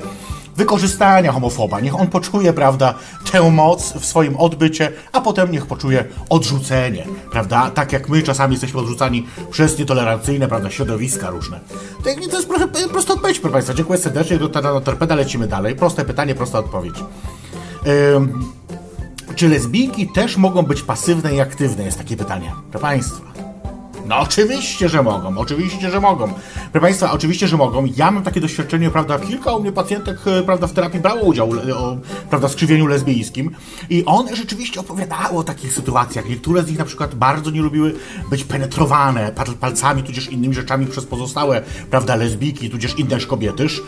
wykorzystania 0.55 1.31
homofoba. 1.31 1.79
Niech 1.79 1.99
on 1.99 2.07
poczuje, 2.07 2.53
prawda, 2.53 2.93
tę 3.31 3.51
moc 3.51 3.93
w 3.93 4.05
swoim 4.05 4.37
odbycie, 4.37 4.91
a 5.11 5.21
potem 5.21 5.51
niech 5.51 5.65
poczuje 5.65 6.05
odrzucenie, 6.29 7.07
prawda? 7.31 7.71
Tak 7.71 7.93
jak 7.93 8.09
my 8.09 8.23
czasami 8.23 8.53
jesteśmy 8.53 8.79
odrzucani 8.79 9.27
przez 9.51 9.79
nietolerancyjne, 9.79 10.47
prawda, 10.47 10.71
środowiska 10.71 11.29
różne. 11.29 11.59
To, 11.97 12.03
to 12.31 12.37
jest 12.37 12.91
prosta 12.91 13.13
odpowiedź, 13.13 13.39
proszę 13.39 13.53
Państwa. 13.53 13.73
Dziękuję 13.73 13.99
serdecznie, 13.99 14.37
do 14.37 14.49
torpeda 14.81 15.15
lecimy 15.15 15.47
dalej. 15.47 15.75
Proste 15.75 16.05
pytanie, 16.05 16.35
prosta 16.35 16.59
odpowiedź. 16.59 16.95
Czy 19.35 19.47
lesbijki 19.47 20.07
też 20.07 20.37
mogą 20.37 20.63
być 20.63 20.81
pasywne 20.81 21.35
i 21.35 21.41
aktywne? 21.41 21.83
Jest 21.83 21.97
takie 21.97 22.17
pytanie. 22.17 22.51
Proszę 22.71 22.81
Państwa. 22.81 23.27
No 24.07 24.19
oczywiście, 24.19 24.89
że 24.89 25.03
mogą, 25.03 25.37
oczywiście, 25.37 25.91
że 25.91 25.99
mogą. 26.01 26.27
Proszę 26.71 26.81
Państwa, 26.81 27.11
oczywiście, 27.11 27.47
że 27.47 27.57
mogą. 27.57 27.85
Ja 27.97 28.11
mam 28.11 28.23
takie 28.23 28.41
doświadczenie, 28.41 28.89
prawda, 28.89 29.19
kilka 29.19 29.55
u 29.55 29.61
mnie 29.61 29.71
pacjentek, 29.71 30.17
e, 30.25 30.43
prawda, 30.43 30.67
w 30.67 30.73
terapii 30.73 30.99
brało 30.99 31.21
udział 31.21 31.49
o, 31.51 31.97
prawda, 32.29 32.47
w 32.47 32.51
skrzywieniu 32.51 32.87
lesbijskim 32.87 33.51
i 33.89 34.05
one 34.05 34.35
rzeczywiście 34.35 34.79
opowiadały 34.79 35.37
o 35.37 35.43
takich 35.43 35.73
sytuacjach. 35.73 36.29
Niektóre 36.29 36.63
z 36.63 36.67
nich 36.67 36.77
na 36.79 36.85
przykład 36.85 37.15
bardzo 37.15 37.51
nie 37.51 37.61
lubiły 37.61 37.95
być 38.29 38.43
penetrowane 38.43 39.31
pal- 39.31 39.53
palcami, 39.53 40.03
tudzież 40.03 40.29
innymi 40.29 40.53
rzeczami 40.53 40.85
przez 40.85 41.05
pozostałe, 41.05 41.61
prawda, 41.89 42.15
lesbijki, 42.15 42.69
tudzież 42.69 42.99
inne 42.99 43.19
szkobietyż. 43.19 43.81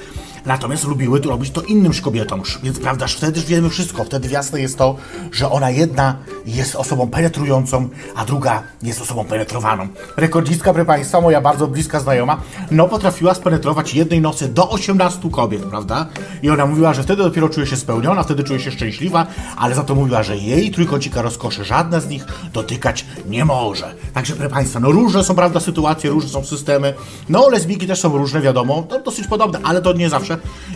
Natomiast 0.45 0.83
lubiły 0.83 1.19
to 1.19 1.29
robić 1.29 1.51
to 1.51 1.61
innym 1.61 1.93
szkobietom, 1.93 2.43
więc 2.63 2.79
prawda, 2.79 3.07
wtedy 3.07 3.39
już 3.39 3.49
wiemy 3.49 3.69
wszystko. 3.69 4.03
Wtedy 4.03 4.29
jasne 4.29 4.61
jest 4.61 4.77
to, 4.77 4.95
że 5.31 5.51
ona 5.51 5.69
jedna 5.69 6.15
jest 6.45 6.75
osobą 6.75 7.09
penetrującą, 7.09 7.89
a 8.15 8.25
druga 8.25 8.63
jest 8.83 9.01
osobą 9.01 9.25
penetrowaną. 9.25 9.87
Rekordzistka, 10.17 10.73
proszę 10.73 10.85
Państwa, 10.85 11.21
moja 11.21 11.41
bardzo 11.41 11.67
bliska 11.67 11.99
znajoma, 11.99 12.41
no 12.71 12.87
potrafiła 12.87 13.33
spenetrować 13.33 13.93
jednej 13.93 14.21
nocy 14.21 14.47
do 14.47 14.69
18 14.69 15.29
kobiet, 15.29 15.63
prawda? 15.63 16.05
I 16.43 16.49
ona 16.49 16.65
mówiła, 16.65 16.93
że 16.93 17.03
wtedy 17.03 17.23
dopiero 17.23 17.49
czuje 17.49 17.67
się 17.67 17.77
spełniona, 17.77 18.23
wtedy 18.23 18.43
czuje 18.43 18.59
się 18.59 18.71
szczęśliwa, 18.71 19.27
ale 19.57 19.75
za 19.75 19.83
to 19.83 19.95
mówiła, 19.95 20.23
że 20.23 20.37
jej 20.37 20.71
trójkącika 20.71 21.21
rozkoszy 21.21 21.65
żadna 21.65 21.99
z 21.99 22.07
nich 22.07 22.25
dotykać 22.53 23.05
nie 23.25 23.45
może. 23.45 23.95
Także, 24.13 24.35
proszę 24.35 24.49
Państwa, 24.49 24.79
no 24.79 24.91
różne 24.91 25.23
są, 25.23 25.35
prawda, 25.35 25.59
sytuacje, 25.59 26.09
różne 26.09 26.29
są 26.29 26.45
systemy. 26.45 26.93
No, 27.29 27.49
lesbijki 27.49 27.87
też 27.87 27.99
są 27.99 28.17
różne, 28.17 28.41
wiadomo, 28.41 28.87
no, 28.89 28.99
dosyć 28.99 29.27
podobne, 29.27 29.59
ale 29.63 29.81
to 29.81 29.93
nie 29.93 30.09
zawsze. 30.09 30.28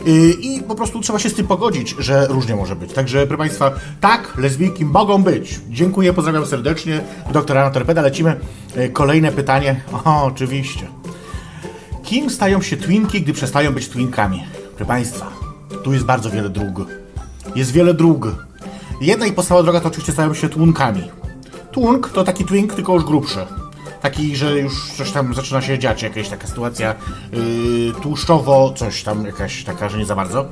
Yy, 0.06 0.32
I 0.32 0.62
po 0.62 0.76
prostu 0.76 1.02
trzeba 1.02 1.20
się 1.20 1.30
z 1.30 1.34
tym 1.34 1.48
pogodzić, 1.48 1.96
że 2.00 2.28
różnie 2.28 2.56
może 2.56 2.76
być. 2.76 2.94
Także, 2.94 3.28
proszę 3.28 3.38
Państwa, 3.38 3.72
tak, 4.02 4.38
lesbijki 4.38 4.86
mogą 4.86 5.24
być. 5.24 5.60
Dziękuję, 5.70 6.14
pozdrawiam 6.14 6.46
serdecznie. 6.46 7.02
Doktora 7.32 7.62
Anna 7.62 7.72
Torpeda, 7.72 8.02
lecimy. 8.02 8.40
Yy, 8.76 8.90
Kolejne 8.90 9.32
pytanie. 9.32 9.82
O, 10.06 10.24
oczywiście. 10.24 10.88
Kim 12.04 12.30
stają 12.30 12.62
się 12.62 12.78
twinki, 12.78 13.22
gdy 13.22 13.34
przestają 13.34 13.72
być 13.74 13.90
twinkami? 13.90 14.44
Proszę 14.70 14.86
Państwa, 14.86 15.32
tu 15.84 15.94
jest 15.94 16.06
bardzo 16.06 16.30
wiele 16.30 16.50
dróg. 16.50 16.88
Jest 17.56 17.72
wiele 17.72 17.94
dróg. 17.94 18.28
Jedna 19.02 19.26
i 19.26 19.32
podstawowa 19.32 19.64
droga 19.64 19.80
to 19.80 19.88
oczywiście 19.88 20.12
stają 20.12 20.34
się 20.34 20.50
tłunkami. 20.50 21.12
Twunk 21.72 22.10
to 22.10 22.24
taki 22.24 22.46
twink, 22.46 22.74
tylko 22.74 22.94
już 22.94 23.04
grubszy. 23.04 23.40
Taki, 24.04 24.36
że 24.36 24.60
już 24.60 24.92
coś 24.92 25.12
tam 25.12 25.34
zaczyna 25.34 25.62
się 25.62 25.80
dziać, 25.80 26.04
jakaś 26.04 26.30
taka 26.30 26.48
sytuacja 26.48 26.96
yy, 27.32 27.94
tłuszczowo, 28.02 28.74
coś 28.78 29.04
tam, 29.04 29.26
jakaś 29.26 29.64
taka, 29.64 29.90
że 29.90 29.98
nie 29.98 30.06
za 30.06 30.16
bardzo. 30.16 30.46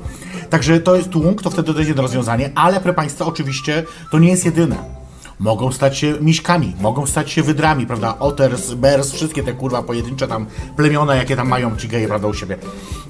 Także 0.50 0.80
to 0.80 0.96
jest 0.96 1.10
tłunk, 1.10 1.42
to 1.42 1.50
wtedy 1.50 1.72
to 1.72 1.78
jest 1.78 1.88
jedno 1.88 2.02
rozwiązanie, 2.02 2.50
ale 2.54 2.80
proszę 2.80 2.94
Państwa, 2.94 3.26
oczywiście 3.26 3.84
to 4.10 4.18
nie 4.18 4.28
jest 4.28 4.44
jedyne 4.44 5.01
mogą 5.38 5.72
stać 5.72 5.98
się 5.98 6.14
miśkami, 6.20 6.74
mogą 6.80 7.06
stać 7.06 7.30
się 7.30 7.42
wydrami, 7.42 7.86
prawda? 7.86 8.18
Otters, 8.18 8.74
bears, 8.74 9.12
wszystkie 9.12 9.42
te 9.42 9.52
kurwa 9.52 9.82
pojedyncze 9.82 10.28
tam 10.28 10.46
plemiona, 10.76 11.14
jakie 11.14 11.36
tam 11.36 11.48
mają 11.48 11.76
ci 11.76 11.88
geje, 11.88 12.08
prawda, 12.08 12.28
u 12.28 12.34
siebie. 12.34 12.56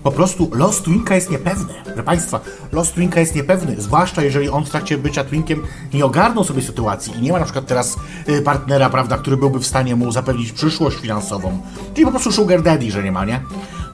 Po 0.03 0.12
prostu 0.12 0.51
los 0.55 0.83
Twinka 0.83 1.14
jest 1.14 1.31
niepewny, 1.31 1.75
proszę 1.85 2.03
Państwa, 2.03 2.41
los 2.73 2.93
Twinka 2.93 3.20
jest 3.20 3.35
niepewny, 3.35 3.77
zwłaszcza 3.79 4.23
jeżeli 4.23 4.49
on 4.49 4.64
w 4.64 4.70
trakcie 4.70 4.99
bycia 4.99 5.25
Twinkiem 5.25 5.62
nie 5.95 6.05
ogarnął 6.05 6.45
sobie 6.45 6.62
sytuacji 6.62 7.18
i 7.18 7.23
nie 7.23 7.33
ma 7.33 7.39
na 7.39 7.45
przykład 7.45 7.66
teraz 7.66 7.97
y, 8.29 8.43
partnera, 8.43 8.91
prawda, 8.91 9.18
który 9.18 9.37
byłby 9.37 9.59
w 9.59 9.66
stanie 9.66 9.97
mu 9.97 10.12
zapewnić 10.12 10.53
przyszłość 10.53 10.97
finansową, 10.97 11.62
czyli 11.95 12.05
po 12.05 12.11
prostu 12.11 12.33
sugar 12.33 12.62
daddy, 12.62 12.91
że 12.91 13.03
nie 13.03 13.12
ma, 13.12 13.25
nie? 13.25 13.41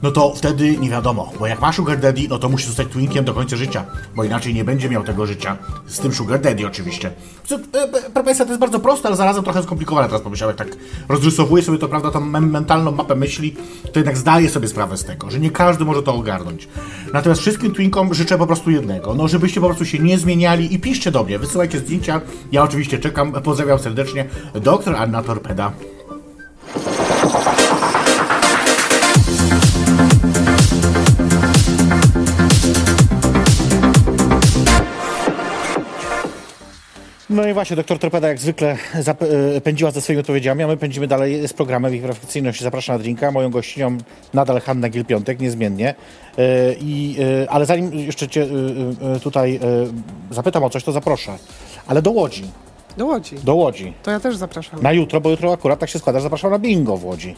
No 0.01 0.11
to 0.11 0.33
wtedy 0.35 0.77
nie 0.77 0.89
wiadomo, 0.89 1.31
bo 1.39 1.47
jak 1.47 1.61
ma 1.61 1.73
Sugar 1.73 1.99
Daddy, 1.99 2.27
no 2.29 2.39
to 2.39 2.49
musi 2.49 2.67
zostać 2.67 2.87
twinkiem 2.87 3.25
do 3.25 3.33
końca 3.33 3.55
życia, 3.55 3.85
bo 4.15 4.23
inaczej 4.23 4.53
nie 4.53 4.63
będzie 4.63 4.89
miał 4.89 5.03
tego 5.03 5.25
życia. 5.25 5.57
Z 5.87 5.99
tym 5.99 6.13
Sugar 6.13 6.41
Daddy 6.41 6.67
oczywiście. 6.67 7.11
Proszę 7.47 8.23
Państwa, 8.25 8.45
to 8.45 8.51
jest 8.51 8.59
bardzo 8.59 8.79
proste, 8.79 9.07
ale 9.07 9.17
zarazem 9.17 9.43
trochę 9.43 9.63
skomplikowane. 9.63 10.07
Teraz 10.07 10.21
pomyślałem, 10.21 10.55
jak 10.57 10.67
tak 10.67 10.77
rozrysowuję 11.09 11.63
sobie 11.63 11.77
to, 11.77 11.87
prawda, 11.87 12.11
tą 12.11 12.19
mentalną 12.19 12.91
mapę 12.91 13.15
myśli, 13.15 13.55
to 13.93 13.99
jednak 13.99 14.17
zdaję 14.17 14.49
sobie 14.49 14.67
sprawę 14.67 14.97
z 14.97 15.03
tego, 15.03 15.31
że 15.31 15.39
nie 15.39 15.51
każdy 15.51 15.85
może 15.85 16.03
to 16.03 16.13
ogarnąć. 16.13 16.67
Natomiast 17.13 17.41
wszystkim 17.41 17.73
twinkom 17.73 18.13
życzę 18.13 18.37
po 18.37 18.47
prostu 18.47 18.71
jednego, 18.71 19.13
no 19.13 19.27
żebyście 19.27 19.61
po 19.61 19.67
prostu 19.67 19.85
się 19.85 19.99
nie 19.99 20.17
zmieniali 20.17 20.73
i 20.73 20.79
piszcie 20.79 21.11
do 21.11 21.23
mnie, 21.23 21.39
wysyłajcie 21.39 21.79
zdjęcia, 21.79 22.21
ja 22.51 22.63
oczywiście 22.63 22.99
czekam, 22.99 23.31
pozdrawiam 23.31 23.79
serdecznie, 23.79 24.25
doktor 24.55 24.95
Anna 24.95 25.23
Torpeda. 25.23 25.71
No 37.29 37.47
i 37.47 37.53
właśnie, 37.53 37.75
doktor 37.75 37.99
Torpeda 37.99 38.27
jak 38.27 38.39
zwykle 38.39 38.77
e, 39.55 39.61
pędziła 39.61 39.91
ze 39.91 40.01
swoimi 40.01 40.19
odpowiedziami, 40.19 40.63
a 40.63 40.67
my 40.67 40.77
pędzimy 40.77 41.07
dalej 41.07 41.47
z 41.47 41.53
programem 41.53 41.95
ich 41.95 42.01
perfekcyjności. 42.01 42.63
Zapraszam 42.63 42.95
na 42.95 42.99
drinka. 42.99 43.31
Moją 43.31 43.49
gościnią 43.49 43.97
nadal 44.33 44.61
Hanna 44.61 44.89
Gil-Piątek, 44.89 45.39
niezmiennie. 45.39 45.95
E, 46.37 46.73
I, 46.73 47.17
e, 47.43 47.49
ale 47.49 47.65
zanim 47.65 47.93
jeszcze 47.93 48.27
cię 48.27 48.47
tutaj 49.23 49.59
zapytam 50.31 50.63
o 50.63 50.69
coś, 50.69 50.83
to 50.83 50.91
zaproszę. 50.91 51.37
Ale 51.87 52.01
do 52.01 52.11
Łodzi. 52.11 52.43
Do 52.97 53.05
Łodzi. 53.05 53.35
Do 53.35 53.55
Łodzi. 53.55 53.93
To 54.03 54.11
ja 54.11 54.19
też 54.19 54.37
zapraszam. 54.37 54.81
Na 54.81 54.91
jutro, 54.91 55.21
bo 55.21 55.29
jutro 55.29 55.53
akurat 55.53 55.79
tak 55.79 55.89
się 55.89 55.99
składa, 55.99 56.19
że 56.19 56.23
zapraszam 56.23 56.51
na 56.51 56.59
bingo 56.59 56.97
w 56.97 57.05
Łodzi. 57.05 57.35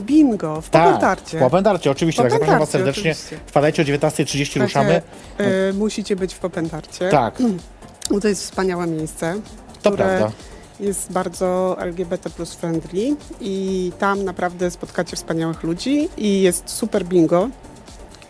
Bingo, 0.00 0.60
w 0.60 0.70
tak, 0.70 0.84
Popętarcie. 0.84 1.38
w 1.38 1.40
Popętarcie, 1.40 1.90
oczywiście. 1.90 2.22
Tak, 2.22 2.32
zapraszam 2.32 2.58
Was 2.58 2.70
serdecznie. 2.70 3.10
Oczywiście. 3.10 3.38
Wpadajcie 3.46 3.82
o 3.82 3.84
19.30, 3.84 4.60
ruszamy. 4.60 5.02
Yy, 5.38 5.72
musicie 5.72 6.16
być 6.16 6.34
w 6.34 6.38
Popętarcie. 6.38 7.08
Tak. 7.08 7.42
Bo 7.42 7.48
to 8.20 8.28
jest 8.28 8.42
wspaniałe 8.42 8.86
miejsce, 8.86 9.34
to 9.82 9.90
które 9.90 10.04
prawda. 10.04 10.36
jest 10.80 11.12
bardzo 11.12 11.76
LGBT 11.78 12.30
plus 12.30 12.54
friendly 12.54 13.16
i 13.40 13.92
tam 13.98 14.24
naprawdę 14.24 14.70
spotkacie 14.70 15.16
wspaniałych 15.16 15.62
ludzi 15.62 16.08
i 16.16 16.42
jest 16.42 16.70
super 16.70 17.04
bingo. 17.04 17.48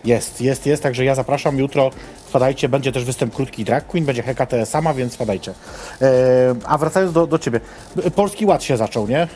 Jest, 0.05 0.41
jest, 0.41 0.67
jest, 0.67 0.83
także 0.83 1.05
ja 1.05 1.15
zapraszam 1.15 1.59
jutro, 1.59 1.91
wpadajcie, 2.27 2.69
będzie 2.69 2.93
też 2.93 3.05
występ 3.05 3.35
krótki 3.35 3.65
drag 3.65 3.87
queen, 3.87 4.05
będzie 4.05 4.23
Hekate 4.23 4.67
sama, 4.67 4.95
więc 4.95 5.15
wpadajcie. 5.15 5.55
E, 6.03 6.07
a 6.65 6.79
wracając 6.79 7.13
do, 7.13 7.27
do 7.27 7.39
Ciebie, 7.39 7.61
Polski 8.15 8.47
Ład 8.47 8.63
się 8.63 8.77
zaczął, 8.77 9.09
nie? 9.09 9.29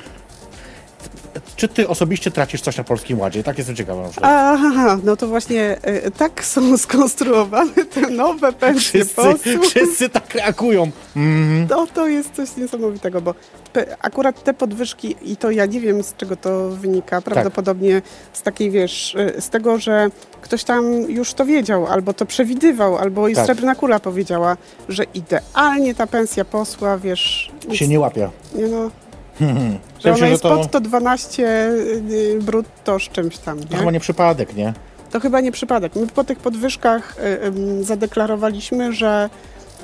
Czy 1.56 1.68
ty 1.68 1.88
osobiście 1.88 2.30
tracisz 2.30 2.60
coś 2.60 2.76
na 2.76 2.84
Polskim 2.84 3.20
Ładzie? 3.20 3.42
Tak 3.42 3.58
jestem 3.58 3.76
ciekawa. 3.76 4.08
Aha, 4.22 4.98
no 5.04 5.16
to 5.16 5.26
właśnie 5.28 5.78
y, 6.06 6.10
tak 6.10 6.44
są 6.44 6.76
skonstruowane 6.78 7.84
te 7.84 8.00
nowe 8.00 8.52
pensje 8.52 8.80
wszyscy, 8.80 9.14
posłów. 9.14 9.66
Wszyscy 9.66 10.08
tak 10.08 10.34
reagują. 10.34 10.90
Mm. 11.16 11.66
No 11.70 11.86
to 11.86 12.08
jest 12.08 12.34
coś 12.34 12.56
niesamowitego, 12.56 13.20
bo 13.20 13.34
akurat 14.00 14.44
te 14.44 14.54
podwyżki, 14.54 15.16
i 15.22 15.36
to 15.36 15.50
ja 15.50 15.66
nie 15.66 15.80
wiem 15.80 16.02
z 16.02 16.16
czego 16.16 16.36
to 16.36 16.70
wynika, 16.70 17.20
prawdopodobnie 17.20 17.94
tak. 17.94 18.10
z 18.32 18.42
takiej, 18.42 18.70
wiesz, 18.70 19.14
y, 19.14 19.40
z 19.40 19.48
tego, 19.48 19.78
że 19.78 20.10
ktoś 20.42 20.64
tam 20.64 21.10
już 21.10 21.34
to 21.34 21.44
wiedział, 21.44 21.86
albo 21.86 22.12
to 22.12 22.26
przewidywał, 22.26 22.96
albo 22.96 23.28
i 23.28 23.34
tak. 23.34 23.44
Srebrna 23.46 23.74
Kula 23.74 24.00
powiedziała, 24.00 24.56
że 24.88 25.04
idealnie 25.14 25.94
ta 25.94 26.06
pensja 26.06 26.44
posła, 26.44 26.98
wiesz... 26.98 27.50
Się 27.72 27.88
nie 27.88 28.00
łapie. 28.00 28.30
Nie 28.54 28.66
no, 28.66 28.90
Hmm. 29.38 29.78
Że 30.04 30.14
ona 30.14 30.26
jest 30.26 30.42
to... 30.42 30.56
pod 30.56 30.70
to 30.70 30.80
12 30.80 31.42
y, 31.42 32.38
brutto 32.42 32.98
z 32.98 33.02
czymś 33.02 33.38
tam. 33.38 33.60
Nie? 33.60 33.66
To 33.66 33.76
chyba 33.76 33.90
nie 33.90 34.00
przypadek, 34.00 34.56
nie? 34.56 34.72
To 35.10 35.20
chyba 35.20 35.40
nie 35.40 35.52
przypadek. 35.52 35.96
My 35.96 36.06
po 36.06 36.24
tych 36.24 36.38
podwyżkach 36.38 37.16
y, 37.80 37.84
zadeklarowaliśmy, 37.84 38.92
że 38.92 39.30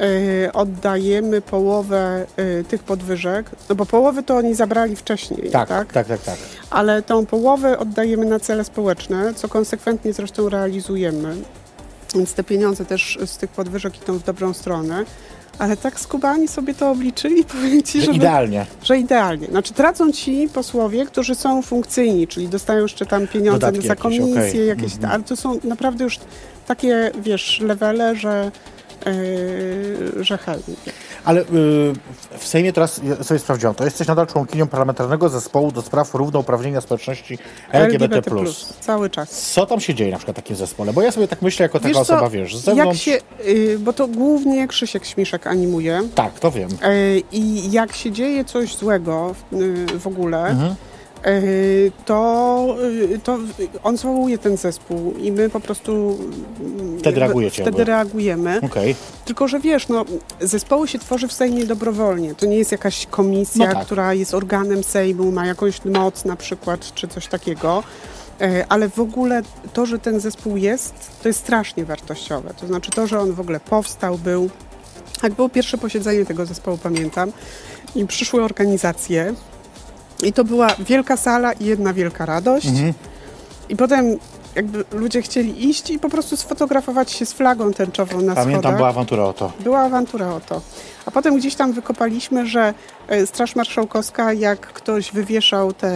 y, 0.00 0.53
oddajemy 0.53 1.40
połowę 1.40 2.26
tych 2.68 2.82
podwyżek, 2.82 3.50
no 3.68 3.74
bo 3.74 3.86
połowy 3.86 4.22
to 4.22 4.36
oni 4.36 4.55
zabrali 4.55 4.96
wcześniej, 4.96 5.50
tak? 5.50 5.68
Tak, 5.68 5.92
tak, 5.92 6.07
tak. 6.07 6.20
tak. 6.20 6.36
Ale 6.70 7.03
tą 7.03 7.26
połowę 7.26 7.78
oddajemy 7.78 8.26
na 8.26 8.40
cele 8.40 8.64
społeczne, 8.64 9.34
co 9.34 9.48
konsekwentnie 9.48 10.12
zresztą 10.12 10.48
realizujemy. 10.48 11.36
Więc 12.14 12.34
te 12.34 12.44
pieniądze 12.44 12.84
też 12.84 13.18
z 13.26 13.36
tych 13.36 13.50
podwyżek 13.50 14.03
idą 14.03 14.18
w 14.18 14.24
dobrą 14.24 14.53
stronę. 14.53 15.05
Ale 15.59 15.76
tak 15.76 16.00
skubani 16.00 16.48
sobie 16.48 16.74
to 16.74 16.90
obliczyli, 16.90 17.44
powiem 17.55 17.82
ci, 17.82 18.00
że 18.00 18.07
żeby, 18.07 18.16
idealnie. 18.16 18.66
Że 18.84 18.98
idealnie. 18.98 19.46
Znaczy 19.46 19.72
tracą 19.72 20.12
ci 20.12 20.48
posłowie, 20.55 21.07
którzy 21.07 21.34
są 21.34 21.62
funkcyjni, 21.62 22.28
czyli 22.28 22.48
dostają 22.48 22.82
jeszcze 22.82 23.07
tam 23.07 23.28
pieniądze 23.28 23.61
Dodatki 23.61 23.88
za 23.88 23.96
komisję, 23.96 24.34
jakieś, 24.34 24.55
okay. 24.55 24.64
jakieś 24.64 24.92
mm 24.92 25.11
-hmm. 25.11 25.14
ale 25.14 25.22
to 25.22 25.36
są 25.36 25.59
naprawdę 25.64 26.05
już 26.05 26.18
takie, 26.66 27.11
wiesz, 27.22 27.61
levele, 27.61 28.16
że 28.16 28.50
Yy, 29.07 30.24
że 30.24 30.38
chętnie. 30.38 30.92
Ale 31.25 31.41
yy, 31.41 31.47
w 32.39 32.47
Sejmie 32.47 32.73
teraz 32.73 33.01
sobie 33.23 33.41
sprawdziłam, 33.41 33.75
to 33.75 33.85
jesteś 33.85 34.09
nadal 34.09 34.27
członkinią 34.27 34.66
parlamentarnego 34.66 35.29
zespołu 35.29 35.73
do 35.73 35.83
spraw 35.83 36.14
równouprawnienia 36.14 36.81
społeczności 36.81 37.39
LGBT+. 37.73 38.05
LGBT+. 38.05 38.31
Cały 38.81 39.11
czas. 39.11 39.53
Co 39.53 39.66
tam 39.66 39.81
się 39.81 39.95
dzieje 39.95 40.11
na 40.11 40.16
przykład 40.16 40.37
w 40.37 40.41
takim 40.41 40.57
zespole? 40.57 40.93
Bo 40.93 41.03
ja 41.03 41.12
sobie 41.12 41.29
tak 41.29 41.43
myślę 41.43 41.62
jako 41.62 41.79
taka 41.79 41.89
wiesz 41.89 41.97
osoba, 41.97 42.20
co, 42.20 42.31
wiesz, 42.31 42.57
z 42.57 42.64
zewnątrz... 42.64 43.07
Jak 43.07 43.20
się, 43.20 43.51
yy, 43.53 43.79
bo 43.79 43.93
to 43.93 44.09
głównie 44.09 44.68
Krzysiek 44.68 45.05
Śmiszek 45.05 45.47
animuje. 45.47 46.03
Tak, 46.14 46.41
to 46.41 46.51
wiem. 46.51 46.68
Yy, 46.70 47.23
I 47.33 47.73
jak 47.73 47.93
się 47.93 48.12
dzieje 48.12 48.45
coś 48.45 48.77
złego 48.77 49.35
w, 49.35 49.57
yy, 49.57 49.99
w 49.99 50.07
ogóle... 50.07 50.47
Mhm 50.47 50.75
to, 52.05 52.77
e, 53.14 53.18
to 53.18 53.39
on 53.83 53.97
zwołuje 53.97 54.39
ten 54.39 54.57
zespół 54.57 55.14
i 55.18 55.33
my 55.33 55.51
po 55.51 55.61
prostu 55.61 56.18
wtedy, 56.99 57.20
reagujecie, 57.20 57.62
wtedy 57.62 57.85
reagujemy. 57.85 58.61
Okay. 58.62 58.95
Tylko, 59.25 59.49
że 59.49 59.61
wiesz, 59.61 59.89
no, 59.89 60.05
zespoły 60.41 60.89
się 60.89 60.99
tworzy 60.99 61.29
w 61.29 61.33
Sejmie 61.33 61.66
dobrowolnie. 61.66 62.35
To 62.35 62.47
nie 62.47 62.57
jest 62.57 62.73
jakaś 62.73 63.07
komisja, 63.07 63.66
no 63.66 63.75
tak. 63.75 63.85
która 63.85 64.14
jest 64.14 64.35
organem 64.35 64.85
Sejmu, 64.85 65.33
ma 65.33 65.47
jakąś 65.47 65.85
moc 65.85 66.25
na 66.25 66.37
przykład, 66.37 66.95
czy 66.95 67.09
coś 67.09 67.27
takiego. 67.27 67.83
E, 68.41 68.66
ale 68.68 68.89
w 68.89 68.99
ogóle 68.99 69.43
to, 69.73 69.87
że 69.87 69.99
ten 69.99 70.20
zespół 70.20 70.57
jest, 70.57 70.95
to 71.23 71.29
jest 71.29 71.41
strasznie 71.41 71.85
wartościowe. 71.85 72.55
To 72.61 72.66
znaczy 72.66 72.91
to, 72.91 73.07
że 73.07 73.20
on 73.20 73.33
w 73.33 73.41
ogóle 73.41 73.61
powstał, 73.61 74.18
był. 74.18 74.51
Jak 75.23 75.33
było 75.33 75.49
pierwsze 75.49 75.79
posiedzenie 75.79 76.27
tego 76.27 76.47
zespołu, 76.47 76.79
pamiętam, 76.83 77.33
i 77.95 78.07
przyszły 78.07 78.45
organizacje, 78.45 79.35
i 80.23 80.33
to 80.33 80.45
była 80.45 80.68
wielka 80.79 81.16
sala 81.16 81.53
i 81.53 81.64
jedna 81.64 81.93
wielka 81.93 82.27
radość. 82.27 82.66
Mhm. 82.66 82.93
I 83.68 83.77
potem 83.77 84.18
jakby 84.55 84.85
ludzie 84.93 85.23
chcieli 85.23 85.68
iść 85.68 85.91
i 85.91 85.99
po 85.99 86.09
prostu 86.09 86.37
sfotografować 86.37 87.12
się 87.12 87.27
z 87.27 87.33
flagą 87.33 87.73
tęczową 87.73 88.20
na 88.20 88.35
Pamiętam, 88.35 88.62
schodach. 88.62 88.77
była 88.77 88.89
awantura 88.89 89.25
o 89.25 89.33
to. 89.33 89.53
Była 89.61 89.81
awantura 89.81 90.35
o 90.35 90.41
to. 90.41 90.61
A 91.07 91.11
potem 91.11 91.37
gdzieś 91.37 91.55
tam 91.55 91.73
wykopaliśmy, 91.73 92.47
że 92.47 92.75
e, 93.09 93.27
Straż 93.27 93.57
Marszałkowska, 93.57 94.33
jak 94.33 94.61
ktoś 94.61 95.12
wywieszał 95.12 95.73
te 95.73 95.93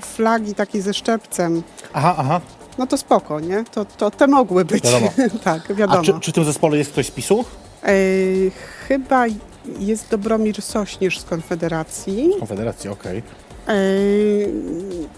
flagi 0.00 0.54
takie 0.54 0.82
ze 0.82 0.94
szczepcem, 0.94 1.62
aha, 1.92 2.14
aha. 2.18 2.40
no 2.78 2.86
to 2.86 2.96
spoko, 2.96 3.40
nie? 3.40 3.64
To, 3.64 3.84
to 3.84 4.10
te 4.10 4.26
mogły 4.26 4.64
być. 4.64 4.84
Wiadomo. 4.84 5.12
tak, 5.44 5.74
wiadomo. 5.74 6.00
A 6.00 6.02
czy, 6.02 6.20
czy 6.20 6.30
w 6.30 6.34
tym 6.34 6.44
zespole 6.44 6.78
jest 6.78 6.92
ktoś 6.92 7.06
z 7.06 7.10
PiSu? 7.10 7.44
E, 7.82 7.94
chyba 8.88 9.26
jest 9.78 10.10
Dobromir 10.10 10.62
Sośnierz 10.62 11.20
z 11.20 11.24
Konfederacji. 11.24 12.30
Konfederacji, 12.38 12.90
okej. 12.90 13.18
Okay. 13.18 13.42